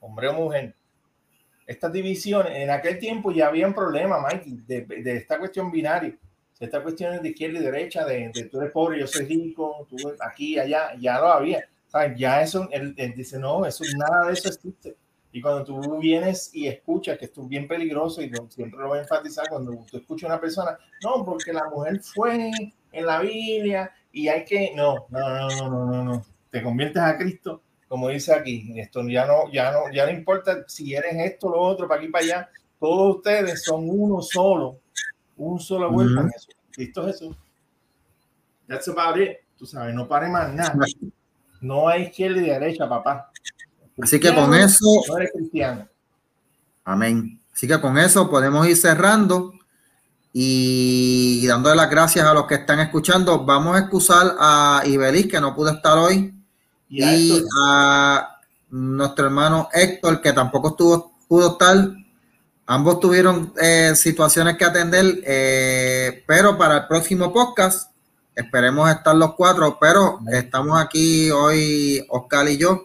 hombre 0.00 0.28
o 0.28 0.32
mujer. 0.32 0.74
Estas 1.66 1.92
divisiones, 1.92 2.56
en 2.56 2.70
aquel 2.70 2.98
tiempo 2.98 3.30
ya 3.30 3.48
había 3.48 3.66
un 3.66 3.74
problema, 3.74 4.16
de, 4.66 4.82
de 4.82 5.16
esta 5.16 5.38
cuestión 5.38 5.70
binaria 5.70 6.16
estas 6.60 6.82
cuestiones 6.82 7.22
de 7.22 7.30
izquierda 7.30 7.58
y 7.58 7.62
derecha, 7.62 8.04
de, 8.04 8.48
tú 8.52 8.60
eres 8.60 8.70
pobre, 8.70 9.00
yo 9.00 9.06
soy 9.06 9.24
rico, 9.24 9.86
tú 9.88 9.96
aquí, 10.20 10.58
allá, 10.58 10.94
ya 11.00 11.18
lo 11.18 11.28
había. 11.28 11.66
Ya 12.16 12.42
eso, 12.42 12.68
él, 12.70 12.94
dice, 13.16 13.38
no, 13.38 13.64
eso, 13.64 13.82
nada 13.96 14.26
de 14.26 14.34
eso 14.34 14.48
existe. 14.48 14.94
Y 15.32 15.40
cuando 15.40 15.64
tú 15.64 15.98
vienes 15.98 16.50
y 16.52 16.66
escuchas, 16.66 17.18
que 17.18 17.26
esto 17.26 17.42
es 17.42 17.48
bien 17.48 17.68
peligroso, 17.68 18.20
y 18.22 18.30
siempre 18.48 18.80
lo 18.80 18.88
voy 18.88 18.98
a 18.98 19.02
enfatizar, 19.02 19.48
cuando 19.48 19.84
tú 19.90 19.96
escuchas 19.96 20.28
a 20.28 20.34
una 20.34 20.40
persona, 20.40 20.78
no, 21.04 21.24
porque 21.24 21.52
la 21.52 21.68
mujer 21.68 22.00
fue 22.02 22.50
en 22.92 23.06
la 23.06 23.20
Biblia 23.20 23.92
y 24.12 24.28
hay 24.28 24.44
que, 24.44 24.72
no, 24.74 25.06
no, 25.10 25.18
no, 25.20 25.48
no, 25.48 25.86
no, 25.86 26.04
no, 26.04 26.26
te 26.50 26.62
conviertes 26.62 27.02
a 27.02 27.16
Cristo, 27.16 27.62
como 27.86 28.08
dice 28.08 28.34
aquí, 28.34 28.72
esto 28.80 29.06
ya 29.08 29.24
no, 29.24 29.50
ya 29.52 29.70
no, 29.70 29.92
ya 29.92 30.06
no 30.06 30.12
importa 30.12 30.64
si 30.66 30.94
eres 30.94 31.14
esto, 31.16 31.48
lo 31.48 31.60
otro, 31.60 31.86
para 31.86 32.00
aquí, 32.00 32.10
para 32.10 32.24
allá, 32.24 32.48
todos 32.80 33.16
ustedes 33.16 33.62
son 33.62 33.88
uno 33.88 34.20
solo 34.22 34.80
un 35.40 35.58
solo 35.58 35.90
vuelta 35.90 36.20
en 36.20 36.30
Cristo 36.70 37.06
Jesús. 37.06 37.36
That's 38.68 38.88
about 38.88 39.18
it. 39.18 39.38
Tú 39.58 39.66
sabes, 39.66 39.94
no 39.94 40.06
pare 40.06 40.28
más 40.28 40.52
nada. 40.52 40.74
No 41.60 41.88
hay 41.88 42.04
izquierda 42.04 42.40
y 42.40 42.46
derecha, 42.46 42.88
papá. 42.88 43.30
Así 44.02 44.20
que 44.20 44.34
con 44.34 44.54
eso. 44.54 45.02
Amén. 46.84 47.40
Así 47.52 47.68
que 47.68 47.80
con 47.80 47.98
eso 47.98 48.30
podemos 48.30 48.66
ir 48.66 48.76
cerrando 48.76 49.52
y 50.32 51.46
dándole 51.46 51.76
las 51.76 51.90
gracias 51.90 52.24
a 52.24 52.34
los 52.34 52.46
que 52.46 52.54
están 52.56 52.80
escuchando. 52.80 53.44
Vamos 53.44 53.76
a 53.76 53.80
excusar 53.80 54.36
a 54.38 54.82
Ibelis, 54.86 55.26
que 55.26 55.40
no 55.40 55.54
pudo 55.54 55.70
estar 55.70 55.98
hoy, 55.98 56.34
y, 56.88 57.44
a, 57.64 58.38
nuestro 58.70 59.26
hermano 59.26 59.68
Héctor, 59.72 60.20
que 60.20 60.32
tampoco 60.32 60.68
estuvo, 60.68 61.12
pudo 61.28 61.52
estar 61.52 61.76
Ambos 62.70 63.00
tuvieron 63.00 63.52
eh, 63.60 63.96
situaciones 63.96 64.56
que 64.56 64.64
atender, 64.64 65.20
eh, 65.26 66.22
pero 66.24 66.56
para 66.56 66.76
el 66.76 66.86
próximo 66.86 67.32
podcast 67.32 67.90
esperemos 68.32 68.88
estar 68.88 69.16
los 69.16 69.34
cuatro, 69.34 69.76
pero 69.80 70.20
estamos 70.32 70.80
aquí 70.80 71.32
hoy, 71.32 72.06
Oscar 72.10 72.48
y 72.48 72.58
yo, 72.58 72.84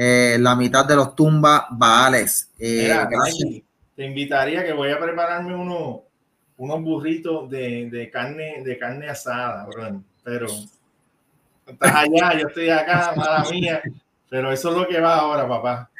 eh, 0.00 0.36
la 0.38 0.54
mitad 0.54 0.86
de 0.86 0.94
los 0.94 1.16
tumbas 1.16 1.64
baales. 1.72 2.52
te 3.96 4.06
invitaría 4.06 4.64
que 4.64 4.72
voy 4.72 4.90
a 4.90 5.00
prepararme 5.00 5.56
uno, 5.56 6.04
unos 6.56 6.82
burritos 6.82 7.50
de, 7.50 7.90
de 7.90 8.08
carne, 8.08 8.62
de 8.64 8.78
carne 8.78 9.08
asada, 9.08 9.66
bro. 9.66 10.00
pero 10.22 10.46
estás 11.66 11.94
allá, 11.96 12.38
yo 12.38 12.46
estoy 12.46 12.70
acá, 12.70 13.12
mala 13.16 13.44
mía, 13.50 13.82
pero 14.30 14.52
eso 14.52 14.70
es 14.70 14.76
lo 14.76 14.86
que 14.86 15.00
va 15.00 15.16
ahora, 15.16 15.48
papá. 15.48 15.90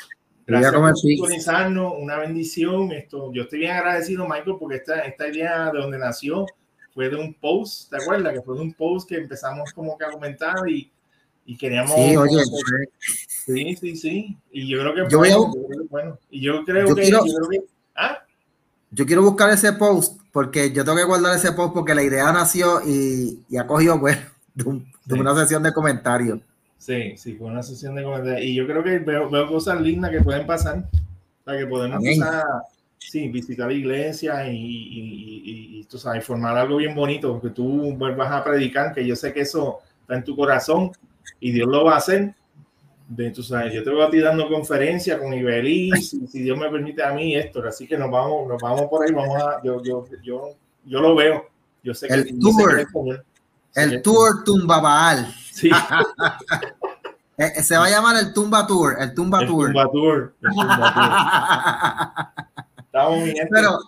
Gracias 0.46 0.72
por 0.72 0.96
sintonizarnos, 0.96 1.94
una 1.98 2.18
bendición. 2.18 2.92
Esto, 2.92 3.32
yo 3.32 3.42
estoy 3.42 3.58
bien 3.58 3.72
agradecido, 3.72 4.28
Michael, 4.28 4.56
porque 4.60 4.76
esta, 4.76 5.00
esta 5.00 5.26
idea 5.26 5.72
de 5.72 5.78
donde 5.80 5.98
nació 5.98 6.46
fue 6.94 7.10
de 7.10 7.16
un 7.16 7.34
post, 7.34 7.90
¿te 7.90 7.96
acuerdas? 7.96 8.32
Que 8.32 8.42
fue 8.42 8.54
de 8.54 8.62
un 8.62 8.72
post 8.72 9.08
que 9.08 9.16
empezamos 9.16 9.72
como 9.72 9.98
que 9.98 10.04
a 10.04 10.10
comentar 10.10 10.54
y, 10.68 10.90
y 11.48 11.56
queríamos... 11.56 11.94
Sí, 11.94 12.14
oye, 12.14 12.44
sí, 13.46 13.76
sí, 13.76 13.96
sí. 13.96 14.36
Y 14.52 14.68
yo 14.68 14.80
creo 14.80 14.94
que, 14.94 15.10
yo 15.10 15.18
bueno, 15.18 15.54
bueno, 15.88 16.18
y 16.30 16.42
yo 16.42 16.62
creo 16.62 16.94
que... 16.94 17.00
Quiero, 17.00 17.24
yo, 17.24 17.34
creo 17.36 17.48
que 17.48 17.66
¿ah? 17.96 18.18
yo 18.90 19.06
quiero 19.06 19.22
buscar 19.22 19.48
ese 19.48 19.72
post 19.72 20.20
porque 20.30 20.70
yo 20.72 20.84
tengo 20.84 20.98
que 20.98 21.04
guardar 21.04 21.34
ese 21.34 21.52
post 21.52 21.72
porque 21.72 21.94
la 21.94 22.02
idea 22.02 22.30
nació 22.32 22.82
y, 22.86 23.42
y 23.48 23.56
ha 23.56 23.66
cogido, 23.66 23.98
pues, 23.98 24.18
de, 24.54 24.82
de 25.06 25.14
una 25.18 25.34
sesión 25.34 25.62
de 25.62 25.72
comentarios. 25.72 26.38
Sí, 26.76 27.16
sí, 27.16 27.34
fue 27.36 27.46
una 27.46 27.62
sesión 27.62 27.94
de 27.94 28.02
comentarios. 28.02 28.42
Y 28.42 28.54
yo 28.54 28.66
creo 28.66 28.84
que 28.84 28.98
veo, 28.98 29.30
veo 29.30 29.48
cosas 29.48 29.80
lindas 29.80 30.10
que 30.10 30.20
pueden 30.20 30.46
pasar, 30.46 30.86
para 31.44 31.58
que 31.58 31.66
podemos 31.66 32.04
pasar 32.04 32.44
sí, 32.98 33.26
visitar 33.28 33.72
iglesias 33.72 34.48
y, 34.48 34.50
y, 34.50 35.78
y, 35.78 35.84
tú 35.84 35.96
sabes, 35.96 36.22
formar 36.26 36.58
algo 36.58 36.76
bien 36.76 36.94
bonito, 36.94 37.40
que 37.40 37.48
tú 37.48 37.94
vuelvas 37.96 38.30
a 38.30 38.44
predicar, 38.44 38.92
que 38.92 39.06
yo 39.06 39.16
sé 39.16 39.32
que 39.32 39.40
eso 39.40 39.78
está 40.02 40.14
en 40.14 40.24
tu 40.24 40.36
corazón 40.36 40.92
y 41.40 41.52
Dios 41.52 41.68
lo 41.68 41.84
va 41.84 41.94
a 41.94 41.98
hacer. 41.98 42.34
Tú 43.34 43.42
sabes, 43.42 43.72
yo 43.72 43.82
te 43.82 43.90
voy 43.90 44.02
a 44.02 44.10
ti 44.10 44.18
dando 44.18 44.48
conferencia 44.48 45.18
con 45.18 45.32
Ibeliz, 45.32 46.10
si, 46.10 46.26
si, 46.26 46.42
Dios 46.42 46.58
me 46.58 46.68
permite 46.68 47.02
a 47.02 47.12
mí 47.12 47.34
esto, 47.34 47.66
así 47.66 47.86
que 47.86 47.96
nos 47.96 48.10
vamos, 48.10 48.46
nos 48.46 48.60
vamos 48.60 48.82
por 48.90 49.02
ahí, 49.02 49.14
vamos 49.14 49.42
a, 49.42 49.62
yo, 49.64 49.82
yo, 49.82 50.04
yo, 50.22 50.50
yo 50.84 51.00
lo 51.00 51.14
veo, 51.14 51.48
yo 51.82 51.94
sé 51.94 52.06
que 52.06 52.12
el 52.12 52.38
tour, 52.38 52.86
el 53.74 54.02
tour 54.02 54.44
Tumbabaal. 54.44 55.34
Sí. 55.52 55.70
Eh, 57.40 57.52
eh, 57.54 57.62
se 57.62 57.78
va 57.78 57.84
a 57.84 57.88
llamar 57.88 58.16
el 58.16 58.34
Tumba 58.34 58.66
Tour, 58.66 58.96
el 58.98 59.14
Tumba 59.14 59.46
Tour. 59.46 59.66
Tumba 59.66 59.88
Tour. 59.92 60.34
El 60.42 60.50
tumba 60.50 60.92
tour. 62.92 63.48
Pero 63.52 63.78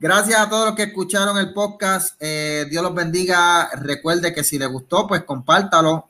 gracias 0.00 0.40
a 0.40 0.48
todos 0.48 0.66
los 0.66 0.74
que 0.74 0.84
escucharon 0.84 1.38
el 1.38 1.52
podcast. 1.52 2.16
Eh, 2.18 2.66
Dios 2.68 2.82
los 2.82 2.94
bendiga. 2.94 3.70
Recuerde 3.76 4.34
que 4.34 4.42
si 4.42 4.58
les 4.58 4.68
gustó, 4.68 5.06
pues 5.06 5.22
compártalo. 5.22 6.08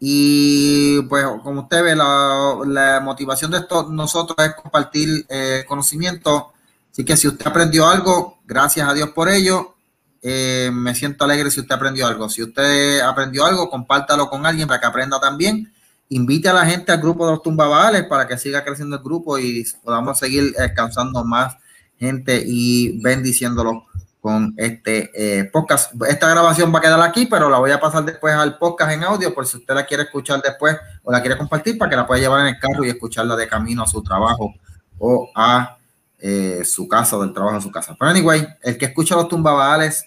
y 0.00 1.02
pues 1.02 1.24
como 1.42 1.62
usted 1.62 1.82
ve, 1.82 1.96
la, 1.96 3.00
motivación 3.02 3.50
de 3.50 3.58
esto 3.58 3.88
nosotros 3.90 4.36
es 4.46 4.54
compartir 4.54 5.26
conocimiento. 5.66 6.52
Así 6.92 7.04
que 7.04 7.16
si 7.16 7.28
usted 7.28 7.46
aprendió 7.46 7.88
algo, 7.88 8.38
gracias 8.44 8.88
a 8.88 8.94
Dios 8.94 9.10
por 9.10 9.28
ello. 9.28 9.74
Eh, 10.20 10.70
me 10.72 10.94
siento 10.94 11.24
alegre 11.24 11.50
si 11.50 11.60
usted 11.60 11.74
aprendió 11.74 12.06
algo. 12.06 12.28
Si 12.28 12.42
usted 12.42 13.00
aprendió 13.00 13.44
algo, 13.44 13.70
compártalo 13.70 14.28
con 14.28 14.46
alguien 14.46 14.66
para 14.66 14.80
que 14.80 14.86
aprenda 14.86 15.20
también. 15.20 15.72
Invite 16.08 16.48
a 16.48 16.54
la 16.54 16.66
gente 16.66 16.90
al 16.90 17.00
grupo 17.00 17.26
de 17.26 17.32
los 17.32 17.42
tumbabales 17.42 18.04
para 18.04 18.26
que 18.26 18.38
siga 18.38 18.64
creciendo 18.64 18.96
el 18.96 19.02
grupo 19.02 19.38
y 19.38 19.64
podamos 19.84 20.18
seguir 20.18 20.54
alcanzando 20.58 21.24
más 21.24 21.56
gente 21.98 22.42
y 22.46 23.00
bendiciéndolo 23.00 23.86
con 24.20 24.54
este 24.56 25.10
eh, 25.14 25.44
podcast. 25.44 25.92
Esta 26.08 26.28
grabación 26.28 26.74
va 26.74 26.78
a 26.78 26.82
quedar 26.82 27.00
aquí, 27.02 27.26
pero 27.26 27.48
la 27.48 27.58
voy 27.58 27.70
a 27.70 27.80
pasar 27.80 28.04
después 28.04 28.34
al 28.34 28.58
podcast 28.58 28.92
en 28.92 29.04
audio 29.04 29.32
por 29.32 29.46
si 29.46 29.58
usted 29.58 29.74
la 29.74 29.86
quiere 29.86 30.04
escuchar 30.04 30.42
después 30.42 30.76
o 31.02 31.12
la 31.12 31.20
quiere 31.20 31.36
compartir 31.36 31.78
para 31.78 31.90
que 31.90 31.96
la 31.96 32.06
pueda 32.06 32.20
llevar 32.20 32.40
en 32.40 32.54
el 32.54 32.58
carro 32.58 32.84
y 32.84 32.88
escucharla 32.88 33.36
de 33.36 33.48
camino 33.48 33.82
a 33.82 33.86
su 33.86 34.02
trabajo 34.02 34.54
o 34.98 35.30
a 35.34 35.78
eh, 36.18 36.62
su 36.64 36.88
casa 36.88 37.16
o 37.16 37.22
del 37.22 37.32
trabajo 37.32 37.56
a 37.56 37.60
su 37.60 37.70
casa. 37.70 37.96
Pero 37.98 38.10
anyway, 38.10 38.46
el 38.62 38.76
que 38.76 38.86
escucha 38.86 39.14
los 39.14 39.28
tumbabales 39.28 40.04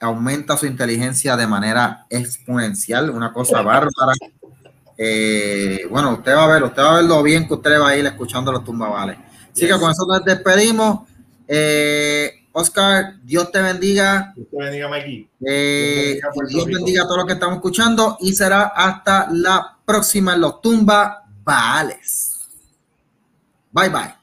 aumenta 0.00 0.56
su 0.56 0.66
inteligencia 0.66 1.36
de 1.36 1.46
manera 1.46 2.06
exponencial, 2.10 3.10
una 3.10 3.32
cosa 3.32 3.62
bárbara. 3.62 4.12
Eh, 4.98 5.86
bueno, 5.90 6.12
usted 6.12 6.34
va 6.34 6.44
a 6.44 6.48
ver, 6.48 6.62
usted 6.62 6.82
va 6.82 6.92
a 6.92 6.96
ver 6.96 7.04
lo 7.04 7.22
bien 7.22 7.46
que 7.48 7.54
usted 7.54 7.80
va 7.80 7.88
a 7.88 7.96
ir 7.96 8.04
escuchando 8.06 8.52
los 8.52 8.64
tumbabales. 8.64 9.16
Así 9.50 9.66
que 9.66 9.78
con 9.78 9.90
eso 9.90 10.06
nos 10.06 10.24
despedimos. 10.24 11.00
Eh, 11.48 12.46
Oscar, 12.52 13.20
Dios 13.22 13.52
te 13.52 13.60
bendiga. 13.60 14.32
Dios 14.34 14.48
te 14.50 14.56
bendiga, 14.56 14.88
Mikey. 14.88 15.30
Eh, 15.46 16.20
Dios 16.48 16.66
bendiga, 16.66 17.02
a 17.02 17.04
todos 17.04 17.18
los 17.18 17.26
que 17.26 17.34
estamos 17.34 17.56
escuchando 17.56 18.16
y 18.20 18.32
será 18.34 18.72
hasta 18.74 19.28
la 19.30 19.76
próxima 19.84 20.34
en 20.34 20.40
los 20.40 20.60
tumbabales. 20.62 22.48
Bye 23.72 23.90
bye. 23.90 24.15